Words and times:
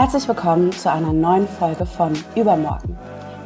Herzlich 0.00 0.26
willkommen 0.28 0.72
zu 0.72 0.90
einer 0.90 1.12
neuen 1.12 1.46
Folge 1.46 1.84
von 1.84 2.14
Übermorgen. 2.34 2.96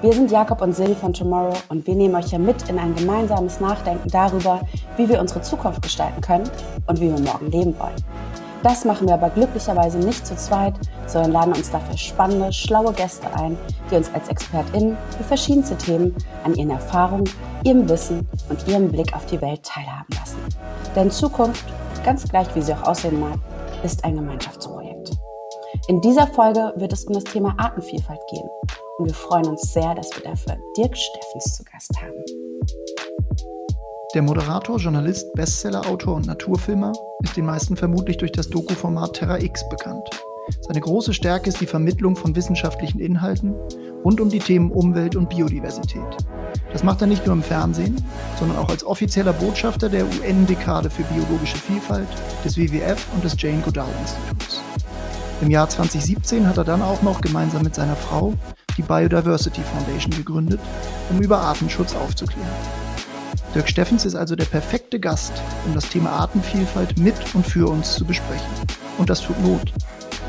Wir 0.03 0.13
sind 0.13 0.31
Jakob 0.31 0.63
und 0.63 0.73
Silvi 0.73 0.95
von 0.95 1.13
Tomorrow 1.13 1.53
und 1.69 1.85
wir 1.85 1.97
nehmen 1.97 2.15
euch 2.15 2.27
hier 2.27 2.39
mit 2.39 2.69
in 2.69 2.79
ein 2.79 2.95
gemeinsames 2.95 3.59
Nachdenken 3.59 4.09
darüber, 4.09 4.61
wie 4.97 5.09
wir 5.09 5.21
unsere 5.21 5.43
Zukunft 5.43 5.83
gestalten 5.83 6.21
können 6.21 6.49
und 6.87 7.01
wie 7.01 7.11
wir 7.11 7.19
morgen 7.19 7.51
leben 7.51 7.77
wollen. 7.77 7.97
Das 8.63 8.85
machen 8.85 9.09
wir 9.09 9.15
aber 9.15 9.31
glücklicherweise 9.31 9.99
nicht 9.99 10.25
zu 10.25 10.37
zweit, 10.37 10.75
sondern 11.09 11.33
laden 11.33 11.55
uns 11.55 11.73
dafür 11.73 11.99
spannende, 11.99 12.53
schlaue 12.53 12.93
Gäste 12.93 13.27
ein, 13.35 13.59
die 13.91 13.97
uns 13.97 14.15
als 14.15 14.29
ExpertInnen 14.29 14.97
für 15.19 15.25
verschiedenste 15.25 15.77
Themen 15.77 16.15
an 16.45 16.55
ihren 16.55 16.71
Erfahrungen, 16.71 17.29
ihrem 17.65 17.89
Wissen 17.89 18.29
und 18.49 18.69
ihrem 18.69 18.93
Blick 18.93 19.13
auf 19.13 19.27
die 19.27 19.43
Welt 19.43 19.65
teilhaben 19.65 20.15
lassen. 20.17 20.39
Denn 20.95 21.11
Zukunft, 21.11 21.65
ganz 22.05 22.23
gleich 22.29 22.47
wie 22.55 22.63
sie 22.63 22.75
auch 22.75 22.85
aussehen 22.85 23.19
mag, 23.19 23.41
ist 23.83 24.05
ein 24.05 24.15
Gemeinschaftsprojekt. 24.15 24.84
In 25.87 26.01
dieser 26.01 26.27
Folge 26.27 26.73
wird 26.77 26.95
es 26.95 27.05
um 27.05 27.13
das 27.13 27.25
Thema 27.25 27.55
Artenvielfalt 27.59 28.21
gehen 28.31 28.49
und 28.99 29.07
wir 29.07 29.15
freuen 29.15 29.49
uns 29.49 29.71
sehr, 29.71 29.95
dass 29.95 30.09
wir 30.17 30.23
dafür 30.23 30.57
Dirk 30.79 30.97
Steffens 30.97 31.57
zu 31.57 31.63
Gast 31.65 31.91
haben. 32.01 32.25
Der 34.15 34.23
Moderator, 34.23 34.79
Journalist, 34.79 35.31
Bestsellerautor 35.35 36.15
und 36.15 36.27
Naturfilmer 36.27 36.93
ist 37.23 37.37
den 37.37 37.45
meisten 37.45 37.77
vermutlich 37.77 38.17
durch 38.17 38.33
das 38.33 38.49
Doku-Format 38.49 39.13
Terra 39.13 39.39
X 39.41 39.69
bekannt. 39.69 40.09
Seine 40.61 40.81
große 40.81 41.13
Stärke 41.13 41.51
ist 41.51 41.61
die 41.61 41.67
Vermittlung 41.67 42.17
von 42.17 42.35
wissenschaftlichen 42.35 43.01
Inhalten 43.01 43.55
rund 44.05 44.23
um 44.23 44.31
die 44.31 44.39
Themen 44.39 44.71
Umwelt 44.71 45.17
und 45.17 45.29
Biodiversität. 45.29 46.17
Das 46.73 46.83
macht 46.83 47.03
er 47.03 47.09
nicht 47.09 47.27
nur 47.27 47.35
im 47.35 47.43
Fernsehen, 47.43 48.03
sondern 48.39 48.57
auch 48.57 48.71
als 48.71 48.87
offizieller 48.87 49.35
Botschafter 49.35 49.91
der 49.91 50.07
UN-Dekade 50.07 50.89
für 50.89 51.03
biologische 51.03 51.59
Vielfalt, 51.59 52.09
des 52.43 52.57
WWF 52.57 53.07
und 53.15 53.23
des 53.23 53.37
Jane 53.39 53.61
Goodall 53.63 53.89
Instituts. 54.01 54.63
Im 55.41 55.51
Jahr 55.51 55.69
2017 55.69 56.47
hat 56.47 56.59
er 56.59 56.65
dann 56.65 56.81
auch 56.81 57.03
noch 57.03 57.21
gemeinsam 57.21 57.63
mit 57.63 57.75
seiner 57.75 57.97
Frau 57.97 58.35
die 58.77 58.83
Biodiversity 58.83 59.61
Foundation 59.63 60.13
gegründet, 60.13 60.61
um 61.11 61.21
über 61.21 61.39
Artenschutz 61.39 61.95
aufzuklären. 61.95 62.49
Dirk 63.55 63.69
Steffens 63.69 64.05
ist 64.05 64.15
also 64.15 64.37
der 64.37 64.47
perfekte 64.47 64.99
Gast, 64.99 65.33
um 65.67 65.75
das 65.75 65.89
Thema 65.89 66.11
Artenvielfalt 66.11 66.99
mit 66.99 67.15
und 67.35 67.47
für 67.47 67.69
uns 67.69 67.95
zu 67.95 68.05
besprechen. 68.05 68.47
Und 68.99 69.11
das 69.11 69.21
tut 69.21 69.41
Not. 69.43 69.73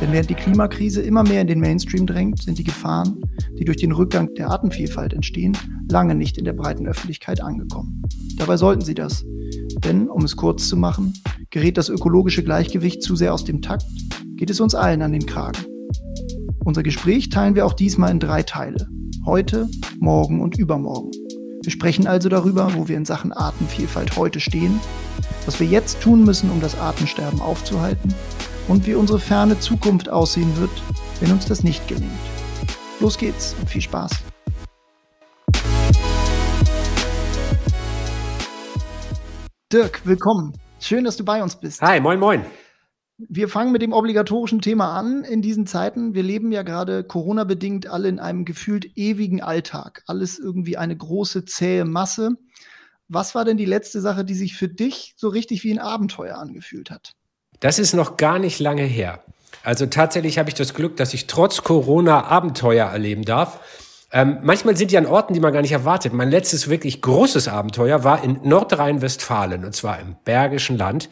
Denn 0.02 0.12
während 0.12 0.30
die 0.30 0.36
Klimakrise 0.36 1.02
immer 1.02 1.24
mehr 1.24 1.42
in 1.42 1.48
den 1.48 1.60
Mainstream 1.60 2.06
drängt, 2.06 2.44
sind 2.44 2.58
die 2.58 2.64
Gefahren, 2.64 3.22
die 3.58 3.64
durch 3.64 3.78
den 3.78 3.94
Rückgang 3.94 4.34
der 4.36 4.50
Artenvielfalt 4.50 5.14
entstehen, 5.14 5.58
lange 5.90 6.16
nicht 6.16 6.38
in 6.38 6.46
der 6.46 6.54
breiten 6.54 6.88
Öffentlichkeit 6.88 7.42
angekommen. 7.42 8.04
Dabei 8.38 8.58
sollten 8.58 8.82
sie 8.82 8.96
das. 8.96 9.24
Denn, 9.84 10.10
um 10.10 10.26
es 10.26 10.36
kurz 10.36 10.68
zu 10.68 10.76
machen, 10.76 11.14
gerät 11.50 11.78
das 11.78 11.90
ökologische 11.90 12.44
Gleichgewicht 12.44 13.02
zu 13.02 13.16
sehr 13.16 13.34
aus 13.34 13.46
dem 13.46 13.62
Takt, 13.62 13.86
geht 14.38 14.50
es 14.50 14.60
uns 14.60 14.76
allen 14.76 15.02
an 15.02 15.14
den 15.14 15.26
Kragen. 15.26 15.66
Unser 16.66 16.84
Gespräch 16.84 17.30
teilen 17.30 17.56
wir 17.56 17.66
auch 17.66 17.74
diesmal 17.74 18.12
in 18.12 18.20
drei 18.20 18.44
Teile. 18.44 18.88
Heute, 19.26 19.70
morgen 20.00 20.42
und 20.42 20.58
übermorgen. 20.58 21.12
Wir 21.64 21.72
sprechen 21.72 22.06
also 22.06 22.30
darüber, 22.30 22.74
wo 22.76 22.88
wir 22.88 22.98
in 22.98 23.06
Sachen 23.06 23.32
Artenvielfalt 23.32 24.18
heute 24.18 24.40
stehen, 24.40 24.80
was 25.46 25.60
wir 25.60 25.68
jetzt 25.68 26.02
tun 26.02 26.24
müssen, 26.24 26.52
um 26.52 26.60
das 26.60 26.78
Artensterben 26.78 27.42
aufzuhalten 27.42 28.14
und 28.68 28.86
wie 28.86 28.96
unsere 28.96 29.20
ferne 29.20 29.60
Zukunft 29.60 30.10
aussehen 30.10 30.56
wird, 30.58 30.70
wenn 31.22 31.32
uns 31.32 31.46
das 31.46 31.64
nicht 31.64 31.88
gelingt. 31.88 32.12
Los 33.00 33.18
geht's 33.18 33.56
und 33.60 33.70
viel 33.70 33.82
Spaß. 33.82 34.12
Dirk, 39.72 40.02
willkommen. 40.06 40.54
Schön, 40.80 41.04
dass 41.04 41.18
du 41.18 41.26
bei 41.26 41.42
uns 41.42 41.56
bist. 41.56 41.82
Hi, 41.82 42.00
moin, 42.00 42.20
moin. 42.20 42.46
Wir 43.18 43.48
fangen 43.48 43.72
mit 43.72 43.82
dem 43.82 43.94
obligatorischen 43.94 44.62
Thema 44.62 44.98
an 44.98 45.24
in 45.24 45.42
diesen 45.42 45.68
Zeiten. 45.68 46.14
Wir 46.14 46.24
leben 46.24 46.52
ja 46.52 46.64
gerade 46.64 47.04
Corona-bedingt 47.06 47.88
alle 47.88 48.10
in 48.10 48.20
einem 48.20 48.44
gefühlt 48.44 48.98
ewigen 48.98 49.42
Alltag. 49.42 50.04
Alles 50.06 50.38
irgendwie 50.38 50.76
eine 50.76 50.98
große, 50.98 51.46
zähe 51.46 51.86
Masse. 51.86 52.32
Was 53.08 53.34
war 53.34 53.46
denn 53.46 53.56
die 53.56 53.66
letzte 53.66 54.02
Sache, 54.02 54.26
die 54.26 54.34
sich 54.34 54.58
für 54.58 54.68
dich 54.68 55.14
so 55.16 55.30
richtig 55.30 55.64
wie 55.64 55.72
ein 55.72 55.80
Abenteuer 55.80 56.38
angefühlt 56.38 56.92
hat? 56.92 57.14
Das 57.62 57.80
ist 57.80 57.94
noch 57.94 58.18
gar 58.18 58.38
nicht 58.38 58.60
lange 58.60 58.84
her. 58.84 59.24
Also 59.64 59.86
tatsächlich 59.86 60.38
habe 60.38 60.50
ich 60.50 60.56
das 60.56 60.74
Glück, 60.74 60.98
dass 60.98 61.14
ich 61.14 61.28
trotz 61.28 61.64
Corona 61.64 62.26
Abenteuer 62.26 62.88
erleben 62.88 63.24
darf. 63.24 63.60
Ähm, 64.12 64.40
manchmal 64.44 64.76
sind 64.76 64.92
die 64.92 64.98
an 64.98 65.06
Orten, 65.06 65.34
die 65.34 65.40
man 65.40 65.54
gar 65.54 65.62
nicht 65.62 65.72
erwartet. 65.72 66.14
Mein 66.14 66.30
letztes 66.30 66.70
wirklich 66.70 67.02
großes 67.02 67.48
Abenteuer 67.48 68.04
war 68.04 68.24
in 68.24 68.40
Nordrhein-Westfalen, 68.44 69.66
und 69.66 69.74
zwar 69.74 70.00
im 70.00 70.16
Bergischen 70.26 70.78
Land 70.78 71.10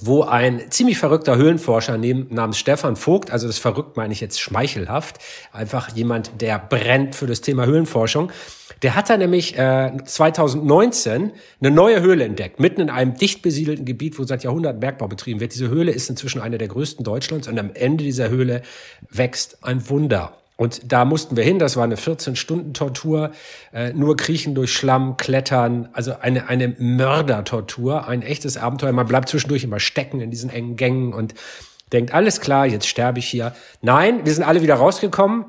wo 0.00 0.22
ein 0.22 0.70
ziemlich 0.70 0.98
verrückter 0.98 1.36
Höhlenforscher 1.36 1.98
namens 1.98 2.58
Stefan 2.58 2.96
Vogt, 2.96 3.30
also 3.30 3.46
das 3.46 3.58
verrückt 3.58 3.96
meine 3.96 4.12
ich 4.12 4.20
jetzt 4.20 4.40
schmeichelhaft, 4.40 5.18
einfach 5.52 5.94
jemand, 5.94 6.40
der 6.40 6.58
brennt 6.58 7.14
für 7.14 7.26
das 7.26 7.40
Thema 7.40 7.66
Höhlenforschung, 7.66 8.30
der 8.82 8.94
hat 8.94 9.08
da 9.08 9.16
nämlich 9.16 9.56
äh, 9.56 9.92
2019 10.04 11.32
eine 11.60 11.70
neue 11.70 12.02
Höhle 12.02 12.24
entdeckt, 12.24 12.60
mitten 12.60 12.80
in 12.80 12.90
einem 12.90 13.14
dicht 13.14 13.42
besiedelten 13.42 13.84
Gebiet, 13.84 14.18
wo 14.18 14.24
seit 14.24 14.44
Jahrhunderten 14.44 14.80
Bergbau 14.80 15.08
betrieben 15.08 15.40
wird. 15.40 15.54
Diese 15.54 15.68
Höhle 15.68 15.92
ist 15.92 16.10
inzwischen 16.10 16.40
eine 16.40 16.58
der 16.58 16.68
größten 16.68 17.04
Deutschlands 17.04 17.48
und 17.48 17.58
am 17.58 17.70
Ende 17.72 18.04
dieser 18.04 18.28
Höhle 18.28 18.62
wächst 19.10 19.58
ein 19.62 19.88
Wunder. 19.88 20.36
Und 20.56 20.92
da 20.92 21.04
mussten 21.04 21.36
wir 21.36 21.42
hin, 21.42 21.58
das 21.58 21.76
war 21.76 21.82
eine 21.82 21.96
14-Stunden-Tortur, 21.96 23.32
äh, 23.72 23.92
nur 23.92 24.16
kriechen 24.16 24.54
durch 24.54 24.72
Schlamm, 24.72 25.16
klettern, 25.16 25.88
also 25.92 26.14
eine, 26.20 26.48
eine 26.48 26.68
Mördertortur, 26.78 28.06
ein 28.06 28.22
echtes 28.22 28.56
Abenteuer. 28.56 28.92
Man 28.92 29.06
bleibt 29.06 29.28
zwischendurch 29.28 29.64
immer 29.64 29.80
stecken 29.80 30.20
in 30.20 30.30
diesen 30.30 30.50
engen 30.50 30.76
Gängen 30.76 31.12
und 31.12 31.34
denkt, 31.92 32.14
alles 32.14 32.40
klar, 32.40 32.66
jetzt 32.66 32.86
sterbe 32.86 33.18
ich 33.18 33.26
hier. 33.26 33.54
Nein, 33.82 34.24
wir 34.24 34.32
sind 34.32 34.44
alle 34.44 34.62
wieder 34.62 34.76
rausgekommen 34.76 35.46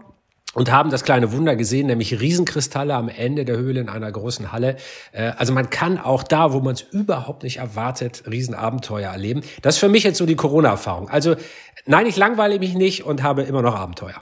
und 0.55 0.71
haben 0.71 0.89
das 0.89 1.03
kleine 1.03 1.31
Wunder 1.31 1.55
gesehen, 1.55 1.85
nämlich 1.85 2.19
Riesenkristalle 2.19 2.95
am 2.95 3.07
Ende 3.07 3.45
der 3.45 3.57
Höhle 3.57 3.81
in 3.81 3.89
einer 3.89 4.11
großen 4.11 4.51
Halle. 4.51 4.75
Äh, 5.11 5.33
also 5.37 5.53
man 5.53 5.69
kann 5.69 5.99
auch 5.99 6.23
da, 6.23 6.51
wo 6.51 6.61
man 6.61 6.73
es 6.73 6.81
überhaupt 6.81 7.43
nicht 7.43 7.57
erwartet, 7.57 8.23
Riesenabenteuer 8.27 9.11
erleben. 9.11 9.41
Das 9.61 9.75
ist 9.75 9.79
für 9.79 9.89
mich 9.89 10.03
jetzt 10.03 10.17
so 10.17 10.25
die 10.25 10.35
Corona-Erfahrung. 10.35 11.09
Also 11.09 11.35
nein, 11.85 12.07
ich 12.07 12.17
langweile 12.17 12.57
mich 12.57 12.73
nicht 12.73 13.05
und 13.05 13.21
habe 13.21 13.43
immer 13.43 13.61
noch 13.61 13.75
Abenteuer 13.75 14.15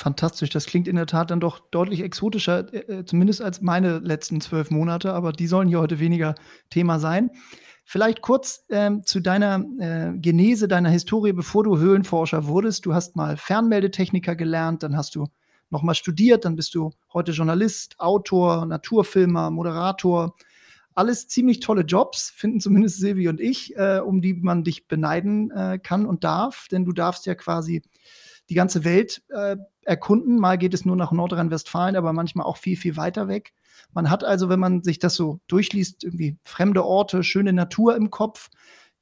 fantastisch. 0.00 0.50
Das 0.50 0.66
klingt 0.66 0.88
in 0.88 0.96
der 0.96 1.06
Tat 1.06 1.30
dann 1.30 1.40
doch 1.40 1.60
deutlich 1.70 2.00
exotischer, 2.02 2.72
äh, 2.72 3.04
zumindest 3.04 3.42
als 3.42 3.60
meine 3.60 3.98
letzten 3.98 4.40
zwölf 4.40 4.70
Monate, 4.70 5.12
aber 5.12 5.32
die 5.32 5.46
sollen 5.46 5.68
hier 5.68 5.80
heute 5.80 6.00
weniger 6.00 6.34
Thema 6.70 6.98
sein. 6.98 7.30
Vielleicht 7.84 8.22
kurz 8.22 8.64
ähm, 8.70 9.04
zu 9.04 9.20
deiner 9.20 9.64
äh, 9.78 10.12
Genese, 10.16 10.68
deiner 10.68 10.90
Historie, 10.90 11.32
bevor 11.32 11.64
du 11.64 11.78
Höhlenforscher 11.78 12.46
wurdest. 12.46 12.86
Du 12.86 12.94
hast 12.94 13.16
mal 13.16 13.36
Fernmeldetechniker 13.36 14.36
gelernt, 14.36 14.82
dann 14.82 14.96
hast 14.96 15.14
du 15.16 15.26
nochmal 15.70 15.94
studiert, 15.94 16.44
dann 16.44 16.56
bist 16.56 16.74
du 16.74 16.90
heute 17.12 17.32
Journalist, 17.32 17.98
Autor, 17.98 18.66
Naturfilmer, 18.66 19.50
Moderator. 19.50 20.34
Alles 20.94 21.28
ziemlich 21.28 21.60
tolle 21.60 21.82
Jobs, 21.82 22.30
finden 22.30 22.60
zumindest 22.60 22.98
Silvi 22.98 23.28
und 23.28 23.40
ich, 23.40 23.76
äh, 23.76 24.00
um 24.04 24.20
die 24.20 24.34
man 24.34 24.64
dich 24.64 24.88
beneiden 24.88 25.50
äh, 25.50 25.78
kann 25.78 26.06
und 26.06 26.24
darf, 26.24 26.66
denn 26.70 26.84
du 26.84 26.92
darfst 26.92 27.26
ja 27.26 27.34
quasi 27.34 27.82
die 28.50 28.54
ganze 28.54 28.84
Welt 28.84 29.22
äh, 29.30 29.56
erkunden. 29.90 30.38
Mal 30.38 30.56
geht 30.56 30.72
es 30.72 30.84
nur 30.84 30.94
nach 30.94 31.10
Nordrhein-Westfalen, 31.10 31.96
aber 31.96 32.12
manchmal 32.12 32.46
auch 32.46 32.56
viel, 32.56 32.76
viel 32.76 32.96
weiter 32.96 33.26
weg. 33.26 33.52
Man 33.92 34.08
hat 34.08 34.22
also, 34.22 34.48
wenn 34.48 34.60
man 34.60 34.82
sich 34.84 35.00
das 35.00 35.16
so 35.16 35.40
durchliest, 35.48 36.04
irgendwie 36.04 36.38
fremde 36.44 36.84
Orte, 36.84 37.24
schöne 37.24 37.52
Natur 37.52 37.96
im 37.96 38.10
Kopf. 38.10 38.50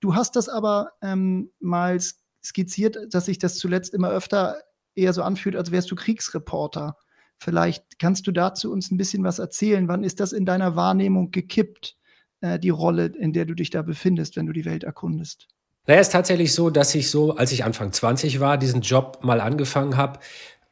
Du 0.00 0.14
hast 0.14 0.34
das 0.34 0.48
aber 0.48 0.92
ähm, 1.02 1.50
mal 1.60 1.98
skizziert, 2.42 2.98
dass 3.10 3.26
sich 3.26 3.38
das 3.38 3.56
zuletzt 3.56 3.92
immer 3.92 4.08
öfter 4.08 4.56
eher 4.94 5.12
so 5.12 5.22
anfühlt, 5.22 5.56
als 5.56 5.70
wärst 5.70 5.90
du 5.90 5.94
Kriegsreporter. 5.94 6.96
Vielleicht 7.36 7.98
kannst 7.98 8.26
du 8.26 8.32
dazu 8.32 8.72
uns 8.72 8.90
ein 8.90 8.96
bisschen 8.96 9.22
was 9.24 9.38
erzählen. 9.38 9.88
Wann 9.88 10.02
ist 10.02 10.20
das 10.20 10.32
in 10.32 10.46
deiner 10.46 10.74
Wahrnehmung 10.74 11.30
gekippt, 11.30 11.96
äh, 12.40 12.58
die 12.58 12.70
Rolle, 12.70 13.06
in 13.06 13.34
der 13.34 13.44
du 13.44 13.54
dich 13.54 13.68
da 13.68 13.82
befindest, 13.82 14.36
wenn 14.36 14.46
du 14.46 14.54
die 14.54 14.64
Welt 14.64 14.84
erkundest? 14.84 15.48
Naja, 15.86 16.00
es 16.00 16.08
ist 16.08 16.12
tatsächlich 16.12 16.52
so, 16.52 16.70
dass 16.70 16.94
ich 16.94 17.10
so, 17.10 17.36
als 17.36 17.52
ich 17.52 17.64
Anfang 17.64 17.92
20 17.92 18.40
war, 18.40 18.58
diesen 18.58 18.80
Job 18.80 19.20
mal 19.22 19.40
angefangen 19.40 19.96
habe, 19.96 20.20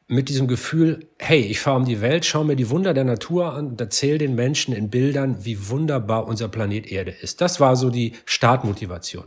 mit 0.07 0.29
diesem 0.29 0.47
Gefühl, 0.47 1.07
hey, 1.19 1.41
ich 1.41 1.59
fahre 1.59 1.77
um 1.77 1.85
die 1.85 1.99
Welt, 1.99 2.25
schaue 2.25 2.45
mir 2.45 2.55
die 2.55 2.69
Wunder 2.69 2.93
der 2.93 3.03
Natur 3.03 3.53
an 3.53 3.67
und 3.67 3.81
erzähle 3.81 4.19
den 4.19 4.35
Menschen 4.35 4.73
in 4.73 4.89
Bildern, 4.89 5.43
wie 5.43 5.69
wunderbar 5.69 6.27
unser 6.27 6.47
Planet 6.47 6.89
Erde 6.89 7.11
ist. 7.11 7.41
Das 7.41 7.59
war 7.59 7.75
so 7.75 7.89
die 7.89 8.13
Startmotivation. 8.25 9.25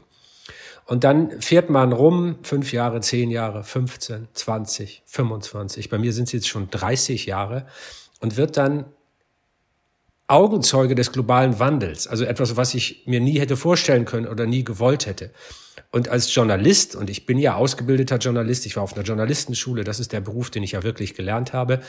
Und 0.87 1.05
dann 1.05 1.41
fährt 1.41 1.71
man 1.71 1.93
rum, 1.93 2.39
fünf 2.43 2.73
Jahre, 2.73 3.01
zehn 3.01 3.31
Jahre, 3.31 3.63
15, 3.63 4.29
20, 4.33 5.03
25, 5.07 5.89
bei 5.91 5.99
mir 5.99 6.13
sind 6.13 6.25
es 6.25 6.33
jetzt 6.33 6.49
schon 6.49 6.71
30 6.71 7.27
Jahre 7.27 7.67
und 8.21 8.37
wird 8.37 8.57
dann 8.57 8.87
Augenzeuge 10.27 10.95
des 10.95 11.13
globalen 11.13 11.59
Wandels, 11.59 12.07
also 12.07 12.25
etwas, 12.25 12.57
was 12.57 12.75
ich 12.75 13.03
mir 13.07 13.21
nie 13.21 13.39
hätte 13.39 13.57
vorstellen 13.57 14.05
können 14.05 14.27
oder 14.27 14.47
nie 14.47 14.65
gewollt 14.65 15.07
hätte. 15.07 15.31
Und 15.91 16.09
als 16.09 16.35
Journalist, 16.35 16.97
und 16.97 17.11
ich 17.11 17.27
bin 17.27 17.39
ja 17.39 17.55
ausgebildeter 17.55 18.19
Journalist, 18.19 18.67
ich 18.67 18.77
war 18.77 18.83
auf 18.83 18.95
einer 18.95 19.05
Journalistenschule, 19.05 19.85
das 19.85 20.01
ist 20.01 20.13
der 20.13 20.21
Beruf, 20.21 20.51
den 20.51 20.63
ich 20.63 20.73
ja 20.73 20.83
wirklich 20.83 21.15
gelernt 21.15 21.53
habe, 21.53 21.81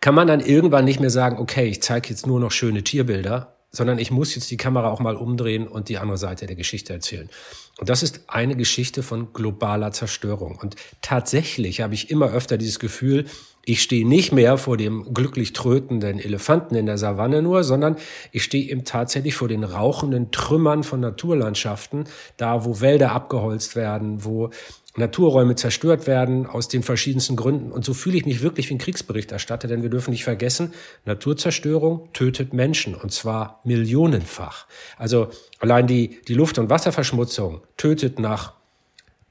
kann 0.00 0.14
man 0.14 0.26
dann 0.26 0.40
irgendwann 0.40 0.84
nicht 0.84 1.00
mehr 1.00 1.10
sagen, 1.10 1.38
okay, 1.38 1.66
ich 1.66 1.82
zeige 1.82 2.10
jetzt 2.10 2.26
nur 2.26 2.40
noch 2.40 2.52
schöne 2.52 2.84
Tierbilder, 2.84 3.56
sondern 3.70 3.98
ich 3.98 4.10
muss 4.10 4.34
jetzt 4.34 4.50
die 4.50 4.58
Kamera 4.58 4.90
auch 4.90 5.00
mal 5.00 5.16
umdrehen 5.16 5.66
und 5.66 5.88
die 5.88 5.98
andere 5.98 6.18
Seite 6.18 6.46
der 6.46 6.56
Geschichte 6.56 6.92
erzählen. 6.92 7.30
Und 7.78 7.88
das 7.88 8.02
ist 8.02 8.24
eine 8.28 8.54
Geschichte 8.54 9.02
von 9.02 9.32
globaler 9.32 9.92
Zerstörung. 9.92 10.56
Und 10.56 10.76
tatsächlich 11.00 11.80
habe 11.80 11.94
ich 11.94 12.10
immer 12.10 12.30
öfter 12.30 12.58
dieses 12.58 12.78
Gefühl, 12.78 13.24
ich 13.64 13.82
stehe 13.82 14.06
nicht 14.06 14.32
mehr 14.32 14.58
vor 14.58 14.76
dem 14.76 15.14
glücklich 15.14 15.52
trötenden 15.52 16.18
Elefanten 16.18 16.74
in 16.74 16.86
der 16.86 16.98
Savanne 16.98 17.42
nur, 17.42 17.62
sondern 17.62 17.96
ich 18.32 18.42
stehe 18.42 18.68
eben 18.68 18.84
tatsächlich 18.84 19.34
vor 19.34 19.48
den 19.48 19.62
rauchenden 19.62 20.32
Trümmern 20.32 20.82
von 20.82 21.00
Naturlandschaften, 21.00 22.04
da 22.36 22.64
wo 22.64 22.80
Wälder 22.80 23.12
abgeholzt 23.12 23.76
werden, 23.76 24.24
wo 24.24 24.50
Naturräume 24.96 25.54
zerstört 25.54 26.06
werden 26.06 26.46
aus 26.46 26.68
den 26.68 26.82
verschiedensten 26.82 27.36
Gründen. 27.36 27.72
Und 27.72 27.84
so 27.84 27.94
fühle 27.94 28.18
ich 28.18 28.26
mich 28.26 28.42
wirklich 28.42 28.68
wie 28.68 28.74
ein 28.74 28.78
Kriegsberichterstatter, 28.78 29.66
denn 29.66 29.82
wir 29.82 29.90
dürfen 29.90 30.10
nicht 30.10 30.24
vergessen, 30.24 30.72
Naturzerstörung 31.06 32.12
tötet 32.12 32.52
Menschen 32.52 32.94
und 32.94 33.12
zwar 33.12 33.60
millionenfach. 33.64 34.66
Also 34.98 35.28
allein 35.60 35.86
die, 35.86 36.20
die 36.28 36.34
Luft- 36.34 36.58
und 36.58 36.68
Wasserverschmutzung 36.68 37.62
tötet 37.76 38.18
nach 38.18 38.54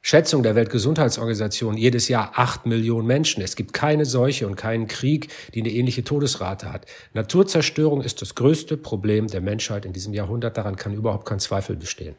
Schätzung 0.03 0.41
der 0.41 0.55
Weltgesundheitsorganisation 0.55 1.77
jedes 1.77 2.07
Jahr 2.07 2.31
acht 2.35 2.65
Millionen 2.65 3.05
Menschen. 3.05 3.43
Es 3.43 3.55
gibt 3.55 3.73
keine 3.73 4.05
Seuche 4.05 4.47
und 4.47 4.55
keinen 4.55 4.87
Krieg, 4.87 5.27
die 5.53 5.61
eine 5.61 5.69
ähnliche 5.69 6.03
Todesrate 6.03 6.73
hat. 6.73 6.87
Naturzerstörung 7.13 8.01
ist 8.01 8.21
das 8.21 8.33
größte 8.33 8.77
Problem 8.77 9.27
der 9.27 9.41
Menschheit 9.41 9.85
in 9.85 9.93
diesem 9.93 10.13
Jahrhundert. 10.13 10.57
Daran 10.57 10.75
kann 10.75 10.93
überhaupt 10.93 11.27
kein 11.27 11.39
Zweifel 11.39 11.75
bestehen. 11.75 12.15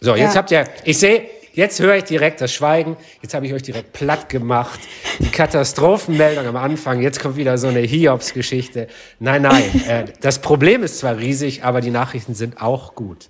So, 0.00 0.16
jetzt 0.16 0.34
ja. 0.34 0.40
habt 0.40 0.50
ihr, 0.50 0.64
ich 0.84 0.98
sehe, 0.98 1.28
jetzt 1.52 1.78
höre 1.78 1.94
ich 1.94 2.04
direkt 2.04 2.40
das 2.40 2.52
Schweigen. 2.52 2.96
Jetzt 3.22 3.34
habe 3.34 3.46
ich 3.46 3.54
euch 3.54 3.62
direkt 3.62 3.92
platt 3.92 4.28
gemacht. 4.28 4.80
Die 5.20 5.30
Katastrophenmeldung 5.30 6.44
am 6.44 6.56
Anfang. 6.56 7.00
Jetzt 7.00 7.20
kommt 7.20 7.36
wieder 7.36 7.56
so 7.56 7.68
eine 7.68 7.78
Hiobs-Geschichte. 7.80 8.88
Nein, 9.20 9.42
nein. 9.42 9.62
Äh, 9.86 10.06
das 10.20 10.40
Problem 10.40 10.82
ist 10.82 10.98
zwar 10.98 11.18
riesig, 11.18 11.62
aber 11.62 11.80
die 11.80 11.90
Nachrichten 11.90 12.34
sind 12.34 12.60
auch 12.60 12.96
gut. 12.96 13.28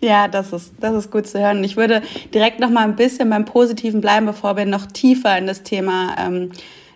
Ja, 0.00 0.28
das 0.28 0.52
ist, 0.52 0.74
das 0.80 0.94
ist 0.94 1.10
gut 1.10 1.26
zu 1.26 1.40
hören. 1.40 1.64
Ich 1.64 1.76
würde 1.76 2.02
direkt 2.32 2.60
noch 2.60 2.70
mal 2.70 2.84
ein 2.84 2.94
bisschen 2.94 3.30
beim 3.30 3.44
Positiven 3.44 4.00
bleiben, 4.00 4.26
bevor 4.26 4.56
wir 4.56 4.64
noch 4.64 4.86
tiefer 4.86 5.36
in 5.36 5.48
das 5.48 5.64
Thema 5.64 6.14
ähm, 6.18 6.52